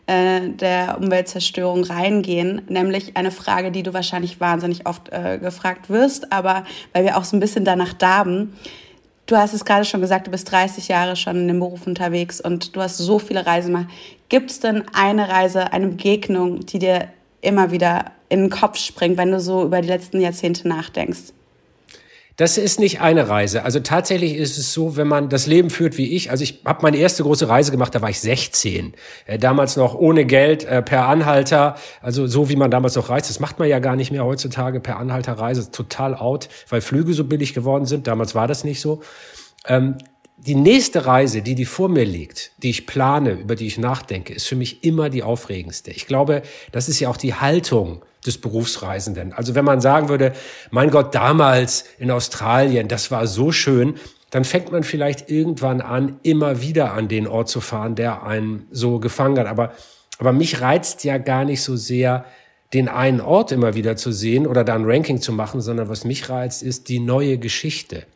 äh, 0.06 0.48
der 0.48 0.98
Umweltzerstörung 1.00 1.82
reingehen. 1.82 2.62
Nämlich 2.68 3.16
eine 3.16 3.32
Frage, 3.32 3.72
die 3.72 3.82
du 3.82 3.92
wahrscheinlich 3.92 4.40
wahnsinnig 4.40 4.86
oft 4.86 5.08
äh, 5.10 5.38
gefragt 5.38 5.90
wirst, 5.90 6.32
aber 6.32 6.64
weil 6.92 7.04
wir 7.04 7.16
auch 7.16 7.24
so 7.24 7.36
ein 7.36 7.40
bisschen 7.40 7.64
danach 7.64 7.92
darben. 7.92 8.56
Du 9.26 9.36
hast 9.36 9.52
es 9.52 9.64
gerade 9.64 9.84
schon 9.84 10.00
gesagt, 10.00 10.28
du 10.28 10.30
bist 10.30 10.50
30 10.50 10.88
Jahre 10.88 11.16
schon 11.16 11.36
in 11.36 11.48
dem 11.48 11.58
Beruf 11.58 11.86
unterwegs 11.86 12.40
und 12.40 12.76
du 12.76 12.80
hast 12.80 12.98
so 12.98 13.18
viele 13.18 13.46
Reisen 13.46 13.72
gemacht. 13.72 13.88
Gibt 14.28 14.50
es 14.50 14.60
denn 14.60 14.84
eine 14.92 15.28
Reise, 15.28 15.72
eine 15.72 15.88
Begegnung, 15.88 16.66
die 16.66 16.78
dir 16.78 17.08
immer 17.40 17.72
wieder 17.72 18.12
in 18.28 18.40
den 18.40 18.50
Kopf 18.50 18.78
springt, 18.78 19.18
wenn 19.18 19.30
du 19.30 19.40
so 19.40 19.64
über 19.64 19.80
die 19.80 19.88
letzten 19.88 20.20
Jahrzehnte 20.20 20.68
nachdenkst? 20.68 21.32
Das 22.36 22.56
ist 22.56 22.80
nicht 22.80 23.00
eine 23.00 23.28
Reise. 23.28 23.62
Also 23.62 23.80
tatsächlich 23.80 24.36
ist 24.36 24.56
es 24.56 24.72
so, 24.72 24.96
wenn 24.96 25.06
man 25.06 25.28
das 25.28 25.46
Leben 25.46 25.68
führt 25.68 25.98
wie 25.98 26.14
ich. 26.14 26.30
Also 26.30 26.44
ich 26.44 26.62
habe 26.64 26.80
meine 26.82 26.96
erste 26.96 27.22
große 27.22 27.48
Reise 27.48 27.70
gemacht, 27.70 27.94
da 27.94 28.00
war 28.00 28.08
ich 28.08 28.20
16. 28.20 28.94
Äh, 29.26 29.38
damals 29.38 29.76
noch 29.76 29.94
ohne 29.94 30.24
Geld, 30.24 30.64
äh, 30.64 30.82
per 30.82 31.08
Anhalter. 31.08 31.76
Also 32.00 32.26
so 32.26 32.48
wie 32.48 32.56
man 32.56 32.70
damals 32.70 32.96
noch 32.96 33.10
reist. 33.10 33.28
Das 33.28 33.38
macht 33.38 33.58
man 33.58 33.68
ja 33.68 33.80
gar 33.80 33.96
nicht 33.96 34.12
mehr 34.12 34.24
heutzutage 34.24 34.80
per 34.80 34.98
Anhalterreise. 34.98 35.70
Total 35.70 36.14
out, 36.14 36.48
weil 36.70 36.80
Flüge 36.80 37.12
so 37.12 37.24
billig 37.24 37.52
geworden 37.52 37.84
sind. 37.84 38.06
Damals 38.06 38.34
war 38.34 38.48
das 38.48 38.64
nicht 38.64 38.80
so. 38.80 39.02
Ähm, 39.66 39.96
die 40.38 40.54
nächste 40.54 41.06
Reise, 41.06 41.42
die 41.42 41.54
die 41.54 41.66
vor 41.66 41.88
mir 41.88 42.04
liegt, 42.04 42.52
die 42.62 42.70
ich 42.70 42.86
plane, 42.86 43.32
über 43.32 43.54
die 43.54 43.66
ich 43.66 43.78
nachdenke, 43.78 44.32
ist 44.32 44.48
für 44.48 44.56
mich 44.56 44.82
immer 44.82 45.08
die 45.08 45.22
aufregendste. 45.22 45.90
Ich 45.92 46.06
glaube, 46.06 46.42
das 46.72 46.88
ist 46.88 46.98
ja 46.98 47.08
auch 47.08 47.16
die 47.16 47.34
Haltung 47.34 48.02
des 48.26 48.38
Berufsreisenden. 48.38 49.32
Also 49.32 49.54
wenn 49.54 49.64
man 49.64 49.80
sagen 49.80 50.08
würde, 50.08 50.32
mein 50.70 50.90
Gott, 50.90 51.14
damals 51.14 51.84
in 51.98 52.10
Australien, 52.10 52.88
das 52.88 53.10
war 53.10 53.26
so 53.26 53.52
schön, 53.52 53.94
dann 54.30 54.44
fängt 54.44 54.72
man 54.72 54.82
vielleicht 54.82 55.30
irgendwann 55.30 55.80
an, 55.80 56.18
immer 56.22 56.62
wieder 56.62 56.92
an 56.92 57.08
den 57.08 57.26
Ort 57.26 57.48
zu 57.48 57.60
fahren, 57.60 57.94
der 57.94 58.22
einen 58.22 58.66
so 58.70 58.98
gefangen 58.98 59.38
hat. 59.38 59.46
Aber, 59.46 59.72
aber 60.18 60.32
mich 60.32 60.60
reizt 60.60 61.04
ja 61.04 61.18
gar 61.18 61.44
nicht 61.44 61.62
so 61.62 61.76
sehr, 61.76 62.24
den 62.72 62.88
einen 62.88 63.20
Ort 63.20 63.52
immer 63.52 63.74
wieder 63.74 63.96
zu 63.96 64.12
sehen 64.12 64.46
oder 64.46 64.64
da 64.64 64.74
ein 64.74 64.86
Ranking 64.86 65.20
zu 65.20 65.32
machen, 65.32 65.60
sondern 65.60 65.90
was 65.90 66.04
mich 66.04 66.30
reizt, 66.30 66.62
ist 66.62 66.88
die 66.88 67.00
neue 67.00 67.38
Geschichte 67.38 68.06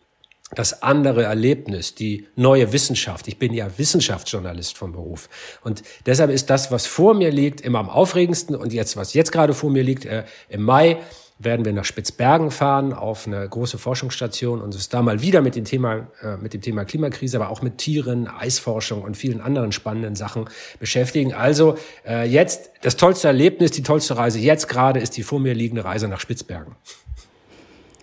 das 0.55 0.83
andere 0.83 1.25
Erlebnis, 1.25 1.95
die 1.95 2.29
neue 2.37 2.73
Wissenschaft. 2.73 3.27
Ich 3.27 3.39
bin 3.39 3.53
ja 3.53 3.67
Wissenschaftsjournalist 3.77 4.79
vom 4.79 4.93
Beruf. 4.93 5.29
Und 5.65 5.83
deshalb 6.07 6.31
ist 6.31 6.51
das, 6.51 6.71
was 6.71 6.87
vor 6.87 7.15
mir 7.15 7.33
liegt, 7.33 7.61
immer 7.61 7.81
am 7.81 7.91
aufregendsten. 7.91 8.55
Und 8.55 8.73
jetzt, 8.73 8.97
was 8.97 9.13
jetzt 9.13 9.33
gerade 9.33 9.55
vor 9.55 9.71
mir 9.71 9.83
liegt, 9.83 10.05
äh, 10.05 10.25
im 10.49 10.63
Mai 10.63 10.99
werden 11.39 11.67
wir 11.67 11.73
nach 11.73 11.85
Spitzbergen 11.85 12.51
fahren 12.51 12.95
auf 12.95 13.27
eine 13.27 13.47
große 13.47 13.77
Forschungsstation 13.77 14.63
und 14.63 14.75
uns 14.75 14.89
da 14.89 15.03
mal 15.03 15.21
wieder 15.21 15.43
mit 15.43 15.55
dem 15.55 15.65
Thema, 15.65 16.07
äh, 16.23 16.37
mit 16.39 16.55
dem 16.55 16.63
Thema 16.63 16.85
Klimakrise, 16.85 17.37
aber 17.37 17.51
auch 17.51 17.61
mit 17.61 17.79
Tieren, 17.79 18.27
Eisforschung 18.27 19.03
und 19.03 19.17
vielen 19.17 19.41
anderen 19.41 19.73
spannenden 19.73 20.15
Sachen 20.15 20.49
beschäftigen. 20.81 21.35
Also 21.35 21.77
äh, 22.07 22.27
jetzt 22.27 22.71
das 22.83 22.97
tollste 22.97 23.27
Erlebnis, 23.27 23.73
die 23.73 23.83
tollste 23.83 24.17
Reise 24.17 24.39
jetzt 24.39 24.69
gerade 24.69 25.01
ist 25.01 25.17
die 25.17 25.23
vor 25.23 25.41
mir 25.41 25.55
liegende 25.55 25.85
Reise 25.85 26.09
nach 26.09 26.21
Spitzbergen. 26.21 26.75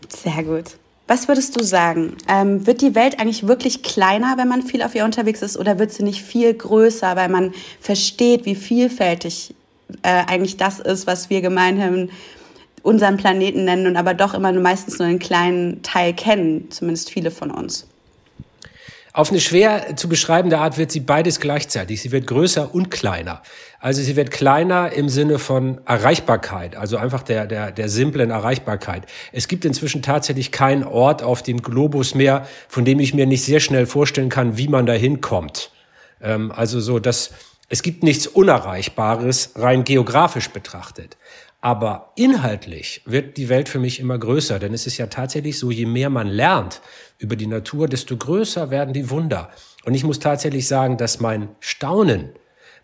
Sehr 0.09 0.43
gut. 0.43 0.77
Was 1.13 1.27
würdest 1.27 1.56
du 1.56 1.62
sagen? 1.62 2.18
Ähm, 2.27 2.65
wird 2.65 2.81
die 2.81 2.95
Welt 2.95 3.19
eigentlich 3.19 3.45
wirklich 3.45 3.83
kleiner, 3.83 4.36
wenn 4.38 4.48
man 4.48 4.63
viel 4.63 4.81
auf 4.81 4.95
ihr 4.95 5.06
unterwegs 5.06 5.44
ist, 5.44 5.60
oder 5.60 5.77
wird 5.77 5.92
sie 5.92 6.01
nicht 6.01 6.24
viel 6.24 6.51
größer, 6.51 7.15
weil 7.15 7.30
man 7.30 7.54
versteht, 7.80 8.45
wie 8.45 8.56
vielfältig 8.56 9.54
äh, 10.01 10.24
eigentlich 10.25 10.57
das 10.57 10.80
ist, 10.80 11.06
was 11.06 11.30
wir 11.30 11.42
gemeinhin 11.42 12.10
unseren 12.81 13.18
Planeten 13.18 13.63
nennen 13.63 13.86
und 13.86 13.95
aber 13.95 14.15
doch 14.15 14.33
immer 14.33 14.51
nur 14.51 14.63
meistens 14.63 14.98
nur 14.98 15.07
einen 15.07 15.19
kleinen 15.19 15.83
Teil 15.83 16.15
kennen, 16.15 16.71
zumindest 16.71 17.12
viele 17.12 17.30
von 17.30 17.51
uns? 17.51 17.88
Auf 19.15 19.30
eine 19.30 19.39
schwer 19.39 19.95
zu 19.95 20.10
beschreibende 20.10 20.57
Art 20.57 20.80
wird 20.80 20.92
sie 20.92 21.00
beides 21.00 21.39
gleichzeitig. 21.39 22.01
Sie 22.01 22.12
wird 22.12 22.25
größer 22.25 22.74
und 22.74 22.89
kleiner. 22.89 23.44
Also 23.80 24.01
sie 24.01 24.15
wird 24.15 24.31
kleiner 24.31 24.92
im 24.92 25.07
Sinne 25.07 25.38
von 25.38 25.81
Erreichbarkeit, 25.86 26.75
also 26.75 26.98
einfach 26.98 27.21
der, 27.21 27.45
der, 27.45 27.71
der 27.71 27.89
simplen 27.89 28.31
Erreichbarkeit. 28.31 29.06
Es 29.31 29.48
gibt 29.48 29.65
inzwischen 29.65 30.01
tatsächlich 30.01 30.51
keinen 30.51 30.83
Ort 30.83 31.21
auf 31.21 31.44
dem 31.44 31.62
Globus 31.62 32.15
mehr, 32.15 32.48
von 32.68 32.86
dem 32.86 33.00
ich 33.00 33.13
mir 33.13 33.27
nicht 33.27 33.44
sehr 33.44 33.60
schnell 33.60 33.86
vorstellen 33.86 34.30
kann, 34.30 34.57
wie 34.57 34.68
man 34.68 34.88
da 34.88 34.94
hinkommt. 34.94 35.69
Ähm, 36.19 36.51
also 36.51 36.80
so, 36.80 36.98
dass 36.98 37.31
es 37.69 37.83
gibt 37.83 38.01
nichts 38.01 38.25
Unerreichbares 38.25 39.51
rein 39.56 39.83
geografisch 39.83 40.50
betrachtet. 40.50 41.18
Aber 41.63 42.12
inhaltlich 42.18 43.01
wird 43.06 43.38
die 43.38 43.48
Welt 43.48 43.69
für 43.69 43.80
mich 43.80 44.01
immer 44.01 44.19
größer, 44.19 44.60
denn 44.60 44.74
es 44.74 44.86
ist 44.86 44.98
ja 44.98 45.07
tatsächlich 45.07 45.57
so, 45.57 45.71
je 45.71 45.86
mehr 45.86 46.10
man 46.10 46.27
lernt 46.27 46.81
über 47.20 47.38
die 47.38 47.48
Natur, 47.48 47.88
desto 47.88 48.17
größer 48.17 48.70
werden 48.70 48.93
die 48.93 49.10
Wunder. 49.10 49.50
Und 49.86 49.93
ich 49.93 50.03
muss 50.03 50.20
tatsächlich 50.20 50.67
sagen, 50.67 50.98
dass 50.98 51.22
mein 51.22 51.48
Staunen 51.62 52.32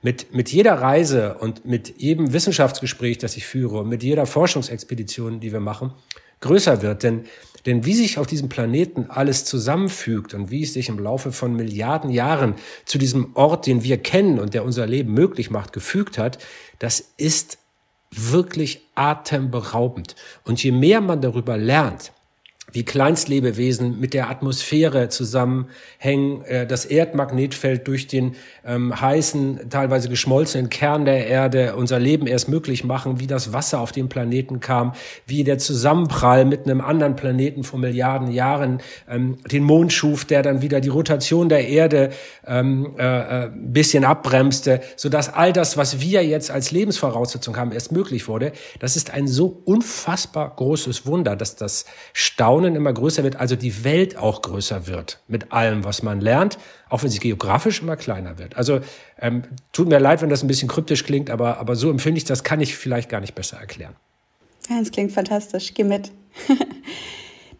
mit, 0.01 0.33
mit 0.33 0.49
jeder 0.49 0.75
Reise 0.75 1.33
und 1.39 1.65
mit 1.65 1.99
jedem 1.99 2.31
Wissenschaftsgespräch, 2.31 3.17
das 3.17 3.35
ich 3.35 3.45
führe 3.45 3.79
und 3.79 3.89
mit 3.89 4.01
jeder 4.01 4.25
Forschungsexpedition, 4.25 5.41
die 5.41 5.51
wir 5.51 5.59
machen, 5.59 5.91
größer 6.39 6.81
wird. 6.81 7.03
Denn, 7.03 7.25
denn 7.65 7.85
wie 7.85 7.95
sich 7.95 8.17
auf 8.17 8.27
diesem 8.27 8.47
Planeten 8.47 9.07
alles 9.09 9.43
zusammenfügt 9.43 10.33
und 10.33 10.51
wie 10.51 10.63
es 10.63 10.71
sich 10.71 10.87
im 10.87 10.99
Laufe 10.99 11.33
von 11.33 11.53
Milliarden 11.53 12.11
Jahren 12.11 12.55
zu 12.85 12.97
diesem 12.97 13.35
Ort, 13.35 13.67
den 13.67 13.83
wir 13.83 13.97
kennen 13.97 14.39
und 14.39 14.53
der 14.53 14.63
unser 14.63 14.87
Leben 14.87 15.13
möglich 15.13 15.49
macht, 15.49 15.73
gefügt 15.73 16.17
hat, 16.17 16.37
das 16.79 17.03
ist 17.17 17.57
wirklich 18.11 18.81
atemberaubend. 18.95 20.15
Und 20.43 20.63
je 20.63 20.71
mehr 20.71 21.01
man 21.01 21.21
darüber 21.21 21.57
lernt, 21.57 22.11
wie 22.71 22.83
Kleinstlebewesen 22.83 23.99
mit 23.99 24.13
der 24.13 24.29
Atmosphäre 24.29 25.09
zusammenhängen, 25.09 26.43
äh, 26.45 26.67
das 26.67 26.85
Erdmagnetfeld 26.85 27.87
durch 27.87 28.07
den 28.07 28.35
ähm, 28.65 28.99
heißen, 28.99 29.69
teilweise 29.69 30.09
geschmolzenen 30.09 30.69
Kern 30.69 31.05
der 31.05 31.27
Erde 31.27 31.75
unser 31.75 31.99
Leben 31.99 32.27
erst 32.27 32.49
möglich 32.49 32.83
machen, 32.83 33.19
wie 33.19 33.27
das 33.27 33.53
Wasser 33.53 33.79
auf 33.79 33.91
den 33.91 34.09
Planeten 34.09 34.59
kam, 34.59 34.93
wie 35.25 35.43
der 35.43 35.57
Zusammenprall 35.57 36.45
mit 36.45 36.65
einem 36.65 36.81
anderen 36.81 37.15
Planeten 37.15 37.63
vor 37.63 37.79
Milliarden 37.79 38.31
Jahren 38.31 38.81
ähm, 39.09 39.37
den 39.51 39.63
Mond 39.63 39.91
schuf, 39.91 40.25
der 40.25 40.43
dann 40.43 40.61
wieder 40.61 40.81
die 40.81 40.89
Rotation 40.89 41.49
der 41.49 41.67
Erde 41.67 42.11
ähm, 42.45 42.95
äh, 42.97 43.45
äh, 43.45 43.49
bisschen 43.53 44.05
abbremste, 44.05 44.81
sodass 44.95 45.33
all 45.33 45.53
das, 45.53 45.77
was 45.77 46.01
wir 46.01 46.23
jetzt 46.25 46.51
als 46.51 46.71
Lebensvoraussetzung 46.71 47.57
haben, 47.57 47.71
erst 47.71 47.91
möglich 47.91 48.27
wurde. 48.27 48.51
Das 48.79 48.95
ist 48.95 49.11
ein 49.11 49.27
so 49.27 49.61
unfassbar 49.65 50.53
großes 50.55 51.05
Wunder, 51.05 51.35
dass 51.35 51.55
das 51.55 51.85
Stau 52.13 52.58
Staunen 52.59 52.75
immer 52.75 52.91
größer 52.91 53.23
wird, 53.23 53.37
also 53.37 53.55
die 53.55 53.85
Welt 53.85 54.17
auch 54.17 54.41
größer 54.41 54.85
wird 54.85 55.19
mit 55.29 55.53
allem, 55.53 55.85
was 55.85 56.03
man 56.03 56.19
lernt, 56.19 56.57
auch 56.89 57.03
wenn 57.03 57.09
sie 57.09 57.19
geografisch 57.19 57.81
immer 57.81 57.95
kleiner 57.95 58.37
wird. 58.37 58.57
Also 58.57 58.81
ähm, 59.17 59.43
tut 59.71 59.87
mir 59.87 59.99
leid, 59.99 60.21
wenn 60.21 60.29
das 60.29 60.43
ein 60.43 60.47
bisschen 60.47 60.67
kryptisch 60.67 61.05
klingt, 61.05 61.29
aber, 61.29 61.57
aber 61.57 61.77
so 61.77 61.89
empfinde 61.89 62.17
ich 62.17 62.25
das, 62.25 62.43
kann 62.43 62.59
ich 62.59 62.75
vielleicht 62.75 63.07
gar 63.07 63.21
nicht 63.21 63.33
besser 63.33 63.57
erklären. 63.57 63.95
Ja, 64.69 64.77
das 64.79 64.91
klingt 64.91 65.13
fantastisch. 65.13 65.73
Geh 65.73 65.83
mit. 65.83 66.11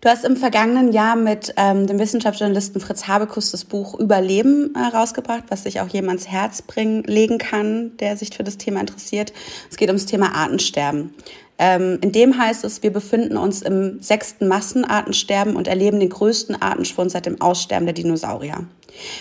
Du 0.02 0.08
hast 0.08 0.24
im 0.24 0.38
vergangenen 0.38 0.94
Jahr 0.94 1.18
mit 1.18 1.54
ähm, 1.58 1.86
dem 1.86 2.00
Wissenschaftsjournalisten 2.00 2.80
Fritz 2.80 3.10
Habekus 3.10 3.52
das 3.52 3.66
Buch 3.66 4.00
Überleben 4.00 4.74
äh, 4.74 4.96
rausgebracht, 4.96 5.44
was 5.50 5.64
sich 5.64 5.82
auch 5.82 5.90
jemand 5.90 6.22
ans 6.22 6.32
Herz 6.32 6.62
bringen, 6.62 7.04
legen 7.04 7.38
kann, 7.38 7.98
der 7.98 8.16
sich 8.16 8.30
für 8.34 8.46
das 8.46 8.56
Thema 8.56 8.80
interessiert. 8.80 9.34
Es 9.70 9.76
geht 9.76 9.90
ums 9.90 10.06
Thema 10.06 10.34
Artensterben. 10.34 11.14
Ähm, 11.62 12.00
in 12.02 12.14
dem 12.14 12.38
heißt 12.38 12.64
es, 12.64 12.82
wir 12.84 12.92
befinden 12.92 13.36
uns 13.36 13.62
im 13.62 14.02
sechsten 14.02 14.48
Massenartensterben 14.48 15.58
und 15.58 15.68
erleben 15.68 16.00
den 16.00 16.10
größten 16.10 16.62
Artenschwund 16.62 17.12
seit 17.12 17.26
dem 17.26 17.42
Aussterben 17.42 17.86
der 17.86 17.94
Dinosaurier. 17.94 18.66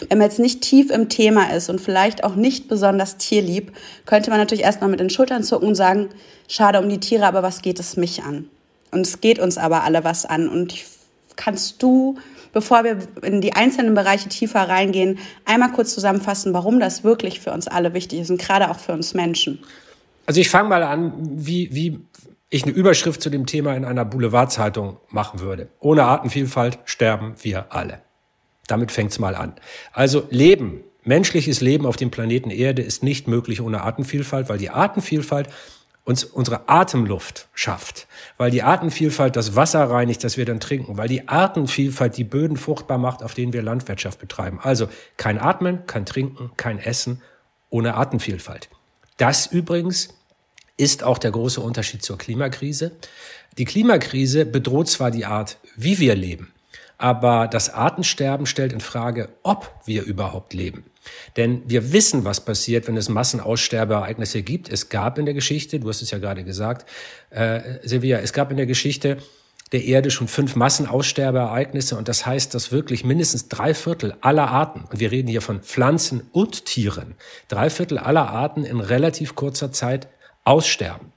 Wenn 0.08 0.18
man 0.18 0.28
jetzt 0.28 0.38
nicht 0.38 0.62
tief 0.62 0.90
im 0.90 1.08
Thema 1.08 1.52
ist 1.52 1.68
und 1.68 1.80
vielleicht 1.80 2.22
auch 2.22 2.36
nicht 2.36 2.68
besonders 2.68 3.16
tierlieb, 3.16 3.72
könnte 4.06 4.30
man 4.30 4.38
natürlich 4.38 4.62
erstmal 4.62 4.88
mit 4.88 5.00
den 5.00 5.10
Schultern 5.10 5.42
zucken 5.42 5.68
und 5.68 5.74
sagen, 5.74 6.10
schade 6.46 6.80
um 6.80 6.88
die 6.88 7.00
Tiere, 7.00 7.26
aber 7.26 7.42
was 7.42 7.60
geht 7.60 7.80
es 7.80 7.96
mich 7.96 8.22
an? 8.22 8.48
Und 8.92 9.06
es 9.06 9.20
geht 9.20 9.40
uns 9.40 9.58
aber 9.58 9.82
alle 9.82 10.04
was 10.04 10.24
an. 10.24 10.48
Und 10.48 10.74
kannst 11.34 11.82
du, 11.82 12.18
bevor 12.52 12.84
wir 12.84 12.98
in 13.22 13.40
die 13.40 13.54
einzelnen 13.54 13.94
Bereiche 13.94 14.28
tiefer 14.28 14.68
reingehen, 14.68 15.18
einmal 15.44 15.72
kurz 15.72 15.92
zusammenfassen, 15.92 16.54
warum 16.54 16.78
das 16.78 17.02
wirklich 17.02 17.40
für 17.40 17.52
uns 17.52 17.66
alle 17.66 17.94
wichtig 17.94 18.20
ist 18.20 18.30
und 18.30 18.40
gerade 18.40 18.70
auch 18.70 18.78
für 18.78 18.92
uns 18.92 19.12
Menschen? 19.12 19.58
Also 20.26 20.40
ich 20.40 20.50
fange 20.50 20.68
mal 20.68 20.82
an, 20.82 21.14
wie, 21.18 21.70
wie 21.72 22.00
ich 22.50 22.64
eine 22.64 22.72
Überschrift 22.72 23.20
zu 23.20 23.30
dem 23.30 23.46
Thema 23.46 23.74
in 23.74 23.84
einer 23.84 24.04
Boulevardzeitung 24.04 24.98
machen 25.10 25.40
würde. 25.40 25.68
Ohne 25.80 26.04
Artenvielfalt 26.04 26.78
sterben 26.84 27.34
wir 27.42 27.72
alle. 27.72 28.00
Damit 28.66 28.92
fängt's 28.92 29.18
mal 29.18 29.34
an. 29.34 29.54
Also 29.92 30.26
Leben, 30.30 30.82
menschliches 31.04 31.60
Leben 31.60 31.86
auf 31.86 31.96
dem 31.96 32.10
Planeten 32.10 32.50
Erde 32.50 32.82
ist 32.82 33.02
nicht 33.02 33.28
möglich 33.28 33.60
ohne 33.60 33.82
Artenvielfalt, 33.82 34.48
weil 34.48 34.58
die 34.58 34.70
Artenvielfalt 34.70 35.48
uns 36.04 36.24
unsere 36.24 36.70
Atemluft 36.70 37.48
schafft, 37.52 38.06
weil 38.38 38.50
die 38.50 38.62
Artenvielfalt 38.62 39.36
das 39.36 39.56
Wasser 39.56 39.90
reinigt, 39.90 40.24
das 40.24 40.38
wir 40.38 40.46
dann 40.46 40.58
trinken, 40.58 40.96
weil 40.96 41.08
die 41.08 41.28
Artenvielfalt 41.28 42.16
die 42.16 42.24
Böden 42.24 42.56
fruchtbar 42.56 42.96
macht, 42.96 43.22
auf 43.22 43.34
denen 43.34 43.52
wir 43.52 43.62
Landwirtschaft 43.62 44.18
betreiben. 44.18 44.58
Also 44.62 44.88
kein 45.18 45.38
Atmen, 45.38 45.84
kein 45.86 46.06
Trinken, 46.06 46.50
kein 46.56 46.78
Essen 46.78 47.20
ohne 47.68 47.94
Artenvielfalt. 47.94 48.70
Das 49.18 49.46
übrigens 49.46 50.17
ist 50.78 51.02
auch 51.02 51.18
der 51.18 51.32
große 51.32 51.60
Unterschied 51.60 52.02
zur 52.02 52.16
Klimakrise. 52.16 52.92
Die 53.58 53.66
Klimakrise 53.66 54.46
bedroht 54.46 54.88
zwar 54.88 55.10
die 55.10 55.26
Art, 55.26 55.58
wie 55.76 55.98
wir 55.98 56.14
leben, 56.14 56.52
aber 56.96 57.48
das 57.48 57.68
Artensterben 57.74 58.46
stellt 58.46 58.72
in 58.72 58.80
Frage, 58.80 59.28
ob 59.42 59.70
wir 59.84 60.04
überhaupt 60.04 60.54
leben. 60.54 60.84
Denn 61.36 61.62
wir 61.66 61.92
wissen, 61.92 62.24
was 62.24 62.44
passiert, 62.44 62.86
wenn 62.86 62.96
es 62.96 63.08
Massenaussterbeereignisse 63.08 64.42
gibt. 64.42 64.68
Es 64.68 64.88
gab 64.88 65.18
in 65.18 65.24
der 65.24 65.34
Geschichte, 65.34 65.80
du 65.80 65.88
hast 65.88 66.02
es 66.02 66.10
ja 66.10 66.18
gerade 66.18 66.44
gesagt, 66.44 66.88
äh, 67.30 67.60
Silvia, 67.82 68.18
es 68.18 68.32
gab 68.32 68.50
in 68.50 68.56
der 68.56 68.66
Geschichte 68.66 69.18
der 69.72 69.84
Erde 69.84 70.10
schon 70.10 70.28
fünf 70.28 70.56
Massenaussterbeereignisse 70.56 71.96
und 71.96 72.08
das 72.08 72.24
heißt, 72.24 72.54
dass 72.54 72.72
wirklich 72.72 73.04
mindestens 73.04 73.48
drei 73.48 73.74
Viertel 73.74 74.14
aller 74.20 74.48
Arten, 74.48 74.84
und 74.90 75.00
wir 75.00 75.10
reden 75.10 75.28
hier 75.28 75.42
von 75.42 75.60
Pflanzen 75.60 76.22
und 76.32 76.64
Tieren, 76.64 77.14
drei 77.48 77.68
Viertel 77.68 77.98
aller 77.98 78.30
Arten 78.30 78.64
in 78.64 78.80
relativ 78.80 79.34
kurzer 79.34 79.72
Zeit 79.72 80.08
aussterben. 80.48 81.12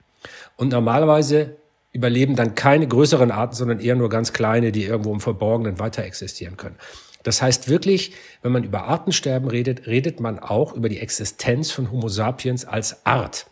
Und 0.58 0.74
normalerweise 0.74 1.56
überleben 1.94 2.36
dann 2.36 2.54
keine 2.56 2.88
größeren 2.88 3.32
Arten, 3.32 3.56
sondern 3.56 3.80
eher 3.80 3.96
nur 3.96 4.10
ganz 4.10 4.34
kleine, 4.34 4.72
die 4.72 4.84
irgendwo 4.84 5.14
im 5.14 5.22
Verborgenen 5.22 5.80
weiter 5.80 6.04
existieren 6.04 6.58
können. 6.58 6.76
Das 7.24 7.42
heißt 7.42 7.70
wirklich, 7.70 8.14
wenn 8.42 8.52
man 8.52 8.64
über 8.64 8.86
Artensterben 8.86 9.50
redet, 9.50 9.88
redet 9.88 10.20
man 10.20 10.40
auch 10.40 10.74
über 10.74 10.90
die 10.90 11.00
Existenz 11.00 11.72
von 11.72 11.92
Homo 11.92 12.08
sapiens 12.10 12.66
als 12.66 13.06
Art. 13.06 13.48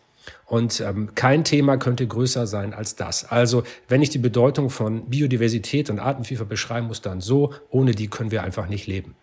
Und 0.46 0.80
ähm, 0.80 1.14
kein 1.14 1.44
Thema 1.44 1.76
könnte 1.76 2.06
größer 2.06 2.46
sein 2.46 2.74
als 2.74 2.96
das. 2.96 3.24
Also 3.24 3.62
wenn 3.88 4.02
ich 4.02 4.10
die 4.10 4.18
Bedeutung 4.18 4.68
von 4.68 5.08
Biodiversität 5.08 5.88
und 5.90 5.98
Artenvielfalt 5.98 6.48
beschreiben 6.48 6.88
muss, 6.88 7.00
dann 7.00 7.20
so, 7.20 7.54
ohne 7.70 7.92
die 7.92 8.08
können 8.08 8.30
wir 8.30 8.42
einfach 8.42 8.68
nicht 8.68 8.86
leben. 8.86 9.14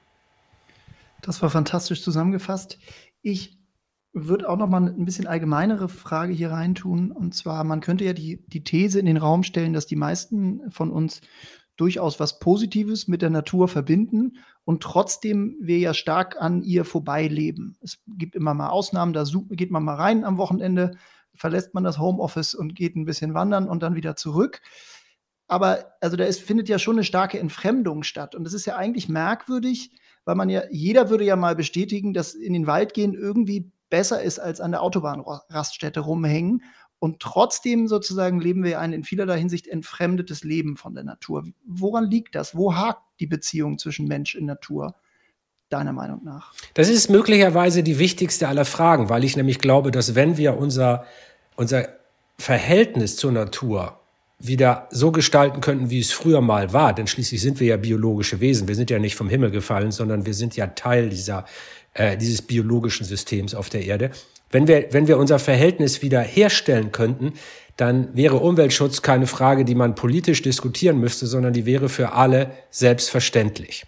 Das 1.22 1.42
war 1.42 1.50
fantastisch 1.50 2.02
zusammengefasst. 2.02 2.78
Ich 3.22 3.57
würde 4.26 4.50
auch 4.50 4.58
noch 4.58 4.70
mal 4.70 4.82
ein 4.82 5.06
bisschen 5.06 5.28
allgemeinere 5.28 5.90
Frage 5.90 6.34
hier 6.34 6.52
reintun. 6.52 7.12
Und 7.12 7.36
zwar, 7.36 7.64
man 7.64 7.82
könnte 7.82 8.06
ja 8.06 8.14
die, 8.14 8.44
die 8.48 8.64
These 8.64 9.00
in 9.00 9.06
den 9.06 9.18
Raum 9.18 9.44
stellen, 9.44 9.74
dass 9.74 9.86
die 9.86 9.96
meisten 9.96 10.70
von 10.72 10.92
uns 10.92 11.22
durchaus 11.78 12.20
was 12.20 12.40
Positives 12.40 13.08
mit 13.08 13.22
der 13.22 13.30
Natur 13.30 13.68
verbinden 13.68 14.38
und 14.66 14.82
trotzdem 14.82 15.56
wir 15.62 15.78
ja 15.78 15.94
stark 15.94 16.36
an 16.42 16.64
ihr 16.64 16.84
vorbeileben. 16.84 17.78
Es 17.82 18.04
gibt 18.08 18.36
immer 18.36 18.54
mal 18.54 18.70
Ausnahmen, 18.70 19.14
da 19.14 19.24
geht 19.52 19.72
man 19.72 19.84
mal 19.84 19.96
rein 19.96 20.26
am 20.26 20.38
Wochenende, 20.38 20.98
verlässt 21.36 21.74
man 21.74 21.84
das 21.84 22.00
Homeoffice 22.00 22.56
und 22.56 22.76
geht 22.76 22.96
ein 22.96 23.06
bisschen 23.06 23.36
wandern 23.36 23.70
und 23.70 23.84
dann 23.84 23.96
wieder 23.96 24.16
zurück. 24.16 24.62
Aber 25.48 25.94
also 26.02 26.18
da 26.18 26.26
ist, 26.26 26.42
findet 26.42 26.68
ja 26.68 26.80
schon 26.80 26.96
eine 26.96 27.04
starke 27.04 27.40
Entfremdung 27.40 28.04
statt. 28.04 28.36
Und 28.36 28.44
das 28.44 28.54
ist 28.54 28.66
ja 28.66 28.76
eigentlich 28.76 29.08
merkwürdig, 29.08 29.92
weil 30.26 30.36
man 30.36 30.50
ja, 30.50 30.64
jeder 30.72 31.10
würde 31.10 31.24
ja 31.24 31.38
mal 31.38 31.56
bestätigen, 31.56 32.14
dass 32.14 32.34
in 32.34 32.54
den 32.54 32.68
Wald 32.68 32.94
gehen 32.94 33.14
irgendwie 33.14 33.72
besser 33.89 34.22
ist 34.22 34.39
als 34.39 34.62
an 34.62 34.72
der 34.72 34.82
Autobahnraststätte 34.82 36.00
rumhängen. 36.00 36.63
Und 37.00 37.20
trotzdem 37.20 37.88
sozusagen 37.88 38.41
leben 38.41 38.63
wir 38.63 38.79
ein 38.79 38.91
in 38.91 39.03
vielerlei 39.03 39.38
Hinsicht 39.38 39.67
entfremdetes 39.67 40.44
Leben 40.44 40.77
von 40.77 40.96
der 40.96 41.03
Natur. 41.03 41.44
Woran 41.65 42.10
liegt 42.10 42.34
das? 42.36 42.56
Wo 42.56 42.75
hakt 42.75 43.03
die 43.20 43.27
Beziehung 43.27 43.77
zwischen 43.77 44.08
Mensch 44.08 44.36
und 44.36 44.46
Natur? 44.46 44.96
Deiner 45.70 45.91
Meinung 45.91 46.24
nach? 46.24 46.53
Das 46.75 46.88
ist 46.88 47.10
möglicherweise 47.10 47.84
die 47.84 48.00
wichtigste 48.00 48.48
aller 48.48 48.63
Fragen, 48.63 49.10
weil 49.10 49.25
ich 49.25 49.36
nämlich 49.36 49.60
glaube, 49.60 49.91
dass 49.91 50.15
wenn 50.15 50.38
wir 50.38 50.58
unser, 50.58 51.06
unser 51.56 51.89
Verhältnis 52.39 53.17
zur 53.17 53.34
Natur 53.34 54.00
wieder 54.39 54.88
so 54.91 55.12
gestalten 55.12 55.62
könnten, 55.62 55.89
wie 55.89 56.00
es 56.00 56.12
früher 56.12 56.41
mal 56.41 56.72
war, 56.72 56.94
denn 56.94 57.08
schließlich 57.08 57.41
sind 57.41 57.60
wir 57.60 57.67
ja 57.67 57.77
biologische 57.77 58.39
Wesen, 58.39 58.67
wir 58.67 58.75
sind 58.75 58.89
ja 58.89 59.00
nicht 59.00 59.15
vom 59.15 59.29
Himmel 59.29 59.51
gefallen, 59.51 59.91
sondern 59.91 60.25
wir 60.25 60.34
sind 60.34 60.56
ja 60.56 60.67
Teil 60.67 61.10
dieser 61.10 61.46
äh, 61.98 62.15
dieses 62.15 62.41
biologischen 62.44 63.06
Systems 63.06 63.56
auf 63.56 63.70
der 63.70 63.84
Erde. 63.84 64.12
Wenn 64.51 64.67
wir, 64.67 64.88
wenn 64.91 65.08
wir 65.08 65.17
unser 65.17 65.39
Verhältnis 65.39 66.01
wieder 66.01 66.22
herstellen 66.22 66.91
könnten, 66.91 67.34
dann 67.75 68.15
wäre 68.15 68.38
Umweltschutz 68.38 69.01
keine 69.01 69.27
Frage, 69.27 69.65
die 69.65 69.75
man 69.75 69.96
politisch 69.96 70.41
diskutieren 70.41 71.00
müsste, 71.00 71.27
sondern 71.27 71.53
die 71.53 71.65
wäre 71.65 71.89
für 71.89 72.13
alle 72.13 72.51
selbstverständlich. 72.70 73.84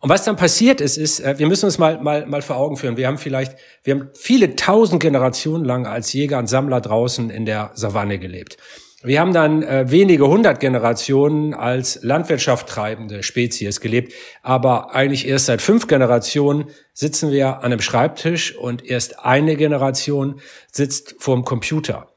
Und 0.00 0.10
was 0.10 0.24
dann 0.24 0.36
passiert 0.36 0.80
ist, 0.80 0.96
ist, 0.96 1.20
äh, 1.20 1.38
wir 1.38 1.46
müssen 1.46 1.66
uns 1.66 1.78
mal, 1.78 2.00
mal, 2.02 2.26
mal 2.26 2.42
vor 2.42 2.56
Augen 2.56 2.76
führen. 2.76 2.96
Wir 2.96 3.06
haben 3.06 3.18
vielleicht, 3.18 3.56
wir 3.84 3.94
haben 3.94 4.10
viele 4.14 4.56
tausend 4.56 5.00
Generationen 5.00 5.64
lang 5.64 5.86
als 5.86 6.12
Jäger 6.12 6.38
und 6.38 6.48
Sammler 6.48 6.80
draußen 6.80 7.30
in 7.30 7.46
der 7.46 7.70
Savanne 7.74 8.18
gelebt. 8.18 8.56
Wir 9.04 9.20
haben 9.20 9.32
dann 9.32 9.64
äh, 9.64 9.90
wenige 9.90 10.28
hundert 10.28 10.60
Generationen 10.60 11.54
als 11.54 11.98
Landwirtschaft 12.02 12.68
treibende 12.68 13.24
Spezies 13.24 13.80
gelebt, 13.80 14.12
aber 14.42 14.94
eigentlich 14.94 15.26
erst 15.26 15.46
seit 15.46 15.60
fünf 15.60 15.88
Generationen 15.88 16.66
sitzen 16.92 17.32
wir 17.32 17.58
an 17.58 17.64
einem 17.64 17.80
Schreibtisch 17.80 18.56
und 18.56 18.84
erst 18.84 19.18
eine 19.18 19.56
Generation 19.56 20.40
sitzt 20.70 21.16
vorm 21.18 21.44
Computer. 21.44 22.12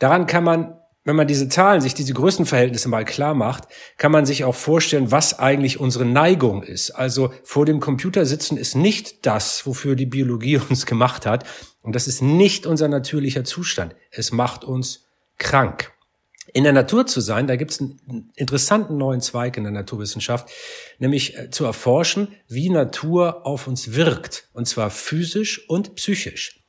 Daran 0.00 0.26
kann 0.26 0.42
man, 0.42 0.76
wenn 1.04 1.14
man 1.14 1.28
diese 1.28 1.48
Zahlen, 1.48 1.80
sich 1.80 1.94
diese 1.94 2.14
Größenverhältnisse 2.14 2.88
mal 2.88 3.04
klar 3.04 3.34
macht, 3.34 3.68
kann 3.96 4.10
man 4.10 4.26
sich 4.26 4.42
auch 4.42 4.56
vorstellen, 4.56 5.12
was 5.12 5.38
eigentlich 5.38 5.78
unsere 5.78 6.04
Neigung 6.04 6.64
ist. 6.64 6.90
Also 6.90 7.32
vor 7.44 7.66
dem 7.66 7.78
Computer 7.78 8.26
sitzen 8.26 8.56
ist 8.56 8.74
nicht 8.74 9.26
das, 9.26 9.64
wofür 9.64 9.94
die 9.94 10.06
Biologie 10.06 10.58
uns 10.70 10.86
gemacht 10.86 11.24
hat. 11.24 11.44
Und 11.82 11.94
das 11.94 12.08
ist 12.08 12.20
nicht 12.20 12.66
unser 12.66 12.88
natürlicher 12.88 13.44
Zustand. 13.44 13.94
Es 14.10 14.32
macht 14.32 14.64
uns 14.64 15.06
krank 15.38 15.92
in 16.56 16.64
der 16.64 16.72
Natur 16.72 17.06
zu 17.06 17.20
sein, 17.20 17.46
da 17.46 17.56
gibt 17.56 17.72
es 17.72 17.80
einen 17.82 18.32
interessanten 18.34 18.96
neuen 18.96 19.20
Zweig 19.20 19.58
in 19.58 19.64
der 19.64 19.72
Naturwissenschaft, 19.72 20.48
nämlich 20.98 21.36
äh, 21.36 21.50
zu 21.50 21.66
erforschen, 21.66 22.28
wie 22.48 22.70
Natur 22.70 23.44
auf 23.44 23.66
uns 23.66 23.92
wirkt, 23.92 24.48
und 24.54 24.66
zwar 24.66 24.88
physisch 24.88 25.68
und 25.68 25.96
psychisch. 25.96 26.64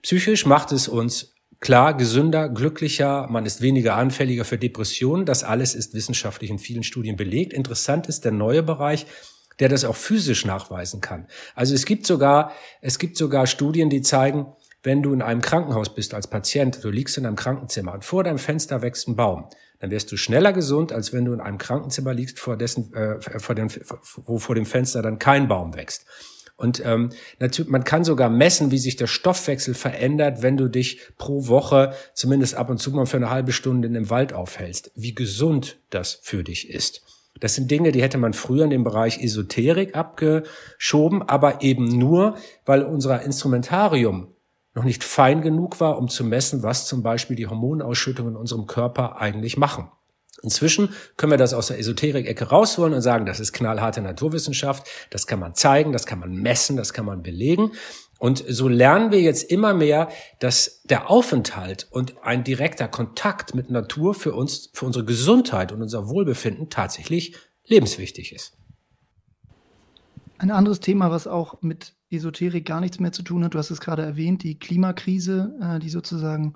Psychisch 0.00 0.46
macht 0.46 0.72
es 0.72 0.88
uns 0.88 1.34
klar 1.60 1.94
gesünder, 1.94 2.48
glücklicher, 2.48 3.26
man 3.28 3.44
ist 3.44 3.60
weniger 3.60 3.96
anfälliger 3.96 4.46
für 4.46 4.56
Depressionen. 4.56 5.26
Das 5.26 5.44
alles 5.44 5.74
ist 5.74 5.92
wissenschaftlich 5.92 6.48
in 6.48 6.58
vielen 6.58 6.82
Studien 6.82 7.16
belegt. 7.16 7.52
Interessant 7.52 8.06
ist 8.06 8.24
der 8.24 8.32
neue 8.32 8.62
Bereich, 8.62 9.04
der 9.58 9.68
das 9.68 9.84
auch 9.84 9.96
physisch 9.96 10.46
nachweisen 10.46 11.02
kann. 11.02 11.26
Also 11.54 11.74
es 11.74 11.84
gibt 11.84 12.06
sogar, 12.06 12.52
es 12.80 12.98
gibt 12.98 13.18
sogar 13.18 13.46
Studien, 13.46 13.90
die 13.90 14.00
zeigen, 14.00 14.46
wenn 14.82 15.02
du 15.02 15.12
in 15.12 15.22
einem 15.22 15.40
Krankenhaus 15.40 15.94
bist 15.94 16.14
als 16.14 16.26
Patient, 16.26 16.82
du 16.82 16.90
liegst 16.90 17.18
in 17.18 17.26
einem 17.26 17.36
Krankenzimmer 17.36 17.94
und 17.94 18.04
vor 18.04 18.24
deinem 18.24 18.38
Fenster 18.38 18.82
wächst 18.82 19.08
ein 19.08 19.16
Baum, 19.16 19.48
dann 19.80 19.90
wirst 19.90 20.10
du 20.10 20.16
schneller 20.16 20.52
gesund, 20.52 20.92
als 20.92 21.12
wenn 21.12 21.24
du 21.24 21.32
in 21.32 21.40
einem 21.40 21.58
Krankenzimmer 21.58 22.14
liegst, 22.14 22.38
vor 22.38 22.56
dessen, 22.56 22.92
äh, 22.94 23.20
vor 23.38 23.54
dem, 23.54 23.68
wo 24.24 24.38
vor 24.38 24.54
dem 24.54 24.66
Fenster 24.66 25.02
dann 25.02 25.18
kein 25.18 25.48
Baum 25.48 25.74
wächst. 25.74 26.06
Und 26.56 26.84
ähm, 26.84 27.12
natürlich, 27.38 27.70
man 27.70 27.84
kann 27.84 28.02
sogar 28.02 28.28
messen, 28.28 28.72
wie 28.72 28.78
sich 28.78 28.96
der 28.96 29.06
Stoffwechsel 29.06 29.74
verändert, 29.74 30.42
wenn 30.42 30.56
du 30.56 30.68
dich 30.68 31.00
pro 31.16 31.46
Woche 31.46 31.94
zumindest 32.14 32.56
ab 32.56 32.68
und 32.68 32.78
zu 32.78 32.90
mal 32.90 33.06
für 33.06 33.16
eine 33.16 33.30
halbe 33.30 33.52
Stunde 33.52 33.86
in 33.86 33.94
dem 33.94 34.10
Wald 34.10 34.32
aufhältst. 34.32 34.90
Wie 34.96 35.14
gesund 35.14 35.78
das 35.90 36.18
für 36.22 36.42
dich 36.42 36.68
ist. 36.68 37.02
Das 37.38 37.54
sind 37.54 37.70
Dinge, 37.70 37.92
die 37.92 38.02
hätte 38.02 38.18
man 38.18 38.32
früher 38.32 38.64
in 38.64 38.70
dem 38.70 38.82
Bereich 38.82 39.22
Esoterik 39.22 39.94
abgeschoben, 39.94 41.22
aber 41.22 41.62
eben 41.62 41.86
nur, 41.86 42.36
weil 42.66 42.82
unser 42.82 43.22
Instrumentarium 43.22 44.34
noch 44.78 44.84
nicht 44.84 45.02
fein 45.02 45.42
genug 45.42 45.80
war, 45.80 45.98
um 45.98 46.08
zu 46.08 46.24
messen, 46.24 46.62
was 46.62 46.86
zum 46.86 47.02
Beispiel 47.02 47.36
die 47.36 47.48
Hormonausschüttungen 47.48 48.34
in 48.34 48.40
unserem 48.40 48.66
Körper 48.66 49.20
eigentlich 49.20 49.56
machen. 49.56 49.90
Inzwischen 50.40 50.94
können 51.16 51.32
wir 51.32 51.36
das 51.36 51.52
aus 51.52 51.66
der 51.66 51.80
Esoterik-Ecke 51.80 52.44
rausholen 52.44 52.94
und 52.94 53.02
sagen, 53.02 53.26
das 53.26 53.40
ist 53.40 53.52
knallharte 53.52 54.00
Naturwissenschaft, 54.00 54.86
das 55.10 55.26
kann 55.26 55.40
man 55.40 55.56
zeigen, 55.56 55.92
das 55.92 56.06
kann 56.06 56.20
man 56.20 56.32
messen, 56.32 56.76
das 56.76 56.92
kann 56.92 57.04
man 57.04 57.24
belegen. 57.24 57.72
Und 58.20 58.44
so 58.48 58.68
lernen 58.68 59.10
wir 59.10 59.20
jetzt 59.20 59.50
immer 59.50 59.74
mehr, 59.74 60.08
dass 60.38 60.82
der 60.84 61.10
Aufenthalt 61.10 61.88
und 61.90 62.22
ein 62.22 62.44
direkter 62.44 62.86
Kontakt 62.86 63.56
mit 63.56 63.70
Natur 63.70 64.14
für 64.14 64.32
uns, 64.32 64.70
für 64.72 64.86
unsere 64.86 65.04
Gesundheit 65.04 65.72
und 65.72 65.82
unser 65.82 66.08
Wohlbefinden 66.08 66.70
tatsächlich 66.70 67.36
lebenswichtig 67.66 68.32
ist. 68.32 68.56
Ein 70.38 70.52
anderes 70.52 70.78
Thema, 70.78 71.10
was 71.10 71.26
auch 71.26 71.62
mit 71.62 71.97
Esoterik 72.10 72.66
gar 72.66 72.80
nichts 72.80 73.00
mehr 73.00 73.12
zu 73.12 73.22
tun 73.22 73.44
hat, 73.44 73.54
du 73.54 73.58
hast 73.58 73.70
es 73.70 73.80
gerade 73.80 74.02
erwähnt, 74.02 74.42
die 74.42 74.58
Klimakrise, 74.58 75.56
äh, 75.60 75.78
die 75.78 75.90
sozusagen 75.90 76.54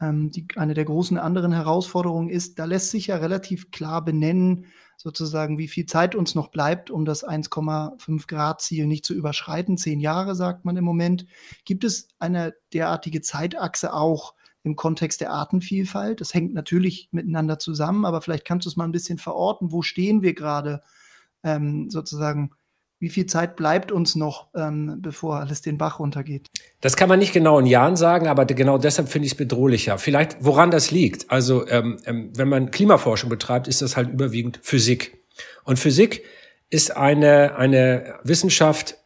ähm, 0.00 0.30
die, 0.30 0.46
eine 0.56 0.74
der 0.74 0.84
großen 0.84 1.18
anderen 1.18 1.52
Herausforderungen 1.52 2.28
ist, 2.28 2.58
da 2.58 2.64
lässt 2.64 2.90
sich 2.90 3.08
ja 3.08 3.16
relativ 3.16 3.70
klar 3.70 4.04
benennen, 4.04 4.66
sozusagen, 4.96 5.58
wie 5.58 5.68
viel 5.68 5.86
Zeit 5.86 6.14
uns 6.14 6.34
noch 6.34 6.48
bleibt, 6.48 6.90
um 6.90 7.04
das 7.04 7.26
1,5 7.26 8.26
Grad 8.26 8.60
Ziel 8.60 8.86
nicht 8.86 9.04
zu 9.04 9.14
überschreiten. 9.14 9.76
Zehn 9.76 10.00
Jahre, 10.00 10.34
sagt 10.34 10.64
man 10.64 10.76
im 10.76 10.84
Moment. 10.84 11.26
Gibt 11.64 11.84
es 11.84 12.08
eine 12.18 12.54
derartige 12.72 13.20
Zeitachse 13.20 13.92
auch 13.92 14.34
im 14.62 14.76
Kontext 14.76 15.20
der 15.20 15.32
Artenvielfalt? 15.32 16.20
Das 16.20 16.32
hängt 16.32 16.54
natürlich 16.54 17.08
miteinander 17.10 17.58
zusammen, 17.58 18.04
aber 18.04 18.22
vielleicht 18.22 18.44
kannst 18.44 18.66
du 18.66 18.70
es 18.70 18.76
mal 18.76 18.84
ein 18.84 18.92
bisschen 18.92 19.18
verorten. 19.18 19.72
Wo 19.72 19.82
stehen 19.82 20.22
wir 20.22 20.34
gerade 20.34 20.80
ähm, 21.42 21.90
sozusagen? 21.90 22.52
Wie 23.04 23.10
viel 23.10 23.26
Zeit 23.26 23.54
bleibt 23.56 23.92
uns 23.92 24.14
noch, 24.14 24.46
ähm, 24.56 24.96
bevor 25.02 25.38
alles 25.38 25.60
den 25.60 25.76
Bach 25.76 25.98
runtergeht? 25.98 26.48
Das 26.80 26.96
kann 26.96 27.06
man 27.10 27.18
nicht 27.18 27.34
genau 27.34 27.58
in 27.58 27.66
Jahren 27.66 27.96
sagen, 27.96 28.28
aber 28.28 28.46
genau 28.46 28.78
deshalb 28.78 29.10
finde 29.10 29.26
ich 29.26 29.32
es 29.32 29.36
bedrohlicher. 29.36 29.98
Vielleicht, 29.98 30.38
woran 30.40 30.70
das 30.70 30.90
liegt. 30.90 31.30
Also, 31.30 31.68
ähm, 31.68 31.98
ähm, 32.06 32.30
wenn 32.34 32.48
man 32.48 32.70
Klimaforschung 32.70 33.28
betreibt, 33.28 33.68
ist 33.68 33.82
das 33.82 33.98
halt 33.98 34.08
überwiegend 34.08 34.58
Physik. 34.62 35.18
Und 35.64 35.78
Physik 35.78 36.24
ist 36.70 36.96
eine, 36.96 37.56
eine 37.56 38.14
Wissenschaft, 38.22 38.96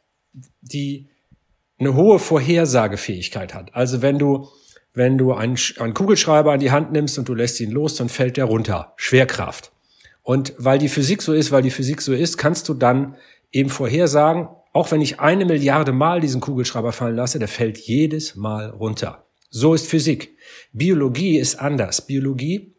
die 0.61 1.09
eine 1.81 1.97
hohe 1.97 2.21
Vorhersagefähigkeit 2.21 3.52
hat. 3.52 3.75
Also 3.75 4.00
wenn 4.00 4.21
du, 4.21 4.47
wenn 4.95 5.19
du 5.19 5.33
einen, 5.33 5.59
einen 5.81 5.95
Kugelschreiber 5.95 6.52
an 6.52 6.61
die 6.61 6.71
Hand 6.71 6.93
nimmst 6.93 7.19
und 7.19 7.28
du 7.28 7.35
lässt 7.35 7.59
ihn 7.59 7.73
los, 7.73 7.97
dann 7.97 8.09
fällt 8.09 8.37
der 8.37 8.45
runter. 8.45 8.93
Schwerkraft. 8.95 9.73
Und 10.23 10.55
weil 10.57 10.78
die 10.78 10.88
Physik 10.88 11.21
so 11.21 11.33
ist, 11.33 11.50
weil 11.50 11.62
die 11.62 11.71
Physik 11.71 12.00
so 12.00 12.12
ist, 12.12 12.37
kannst 12.37 12.69
du 12.69 12.75
dann 12.75 13.17
eben 13.52 13.71
vorhersagen, 13.71 14.49
auch 14.73 14.90
wenn 14.90 15.00
ich 15.00 15.21
eine 15.21 15.45
Milliarde 15.45 15.93
Mal 15.93 16.21
diesen 16.21 16.40
Kugelschreiber 16.40 16.93
fallen 16.93 17.17
lasse, 17.17 17.38
der 17.38 17.49
fällt 17.49 17.78
jedes 17.78 18.37
Mal 18.37 18.71
runter. 18.71 19.26
So 19.50 19.75
ist 19.75 19.87
Physik. 19.87 20.37
Biologie 20.73 21.38
ist 21.38 21.57
anders. 21.57 22.07
Biologie 22.07 22.75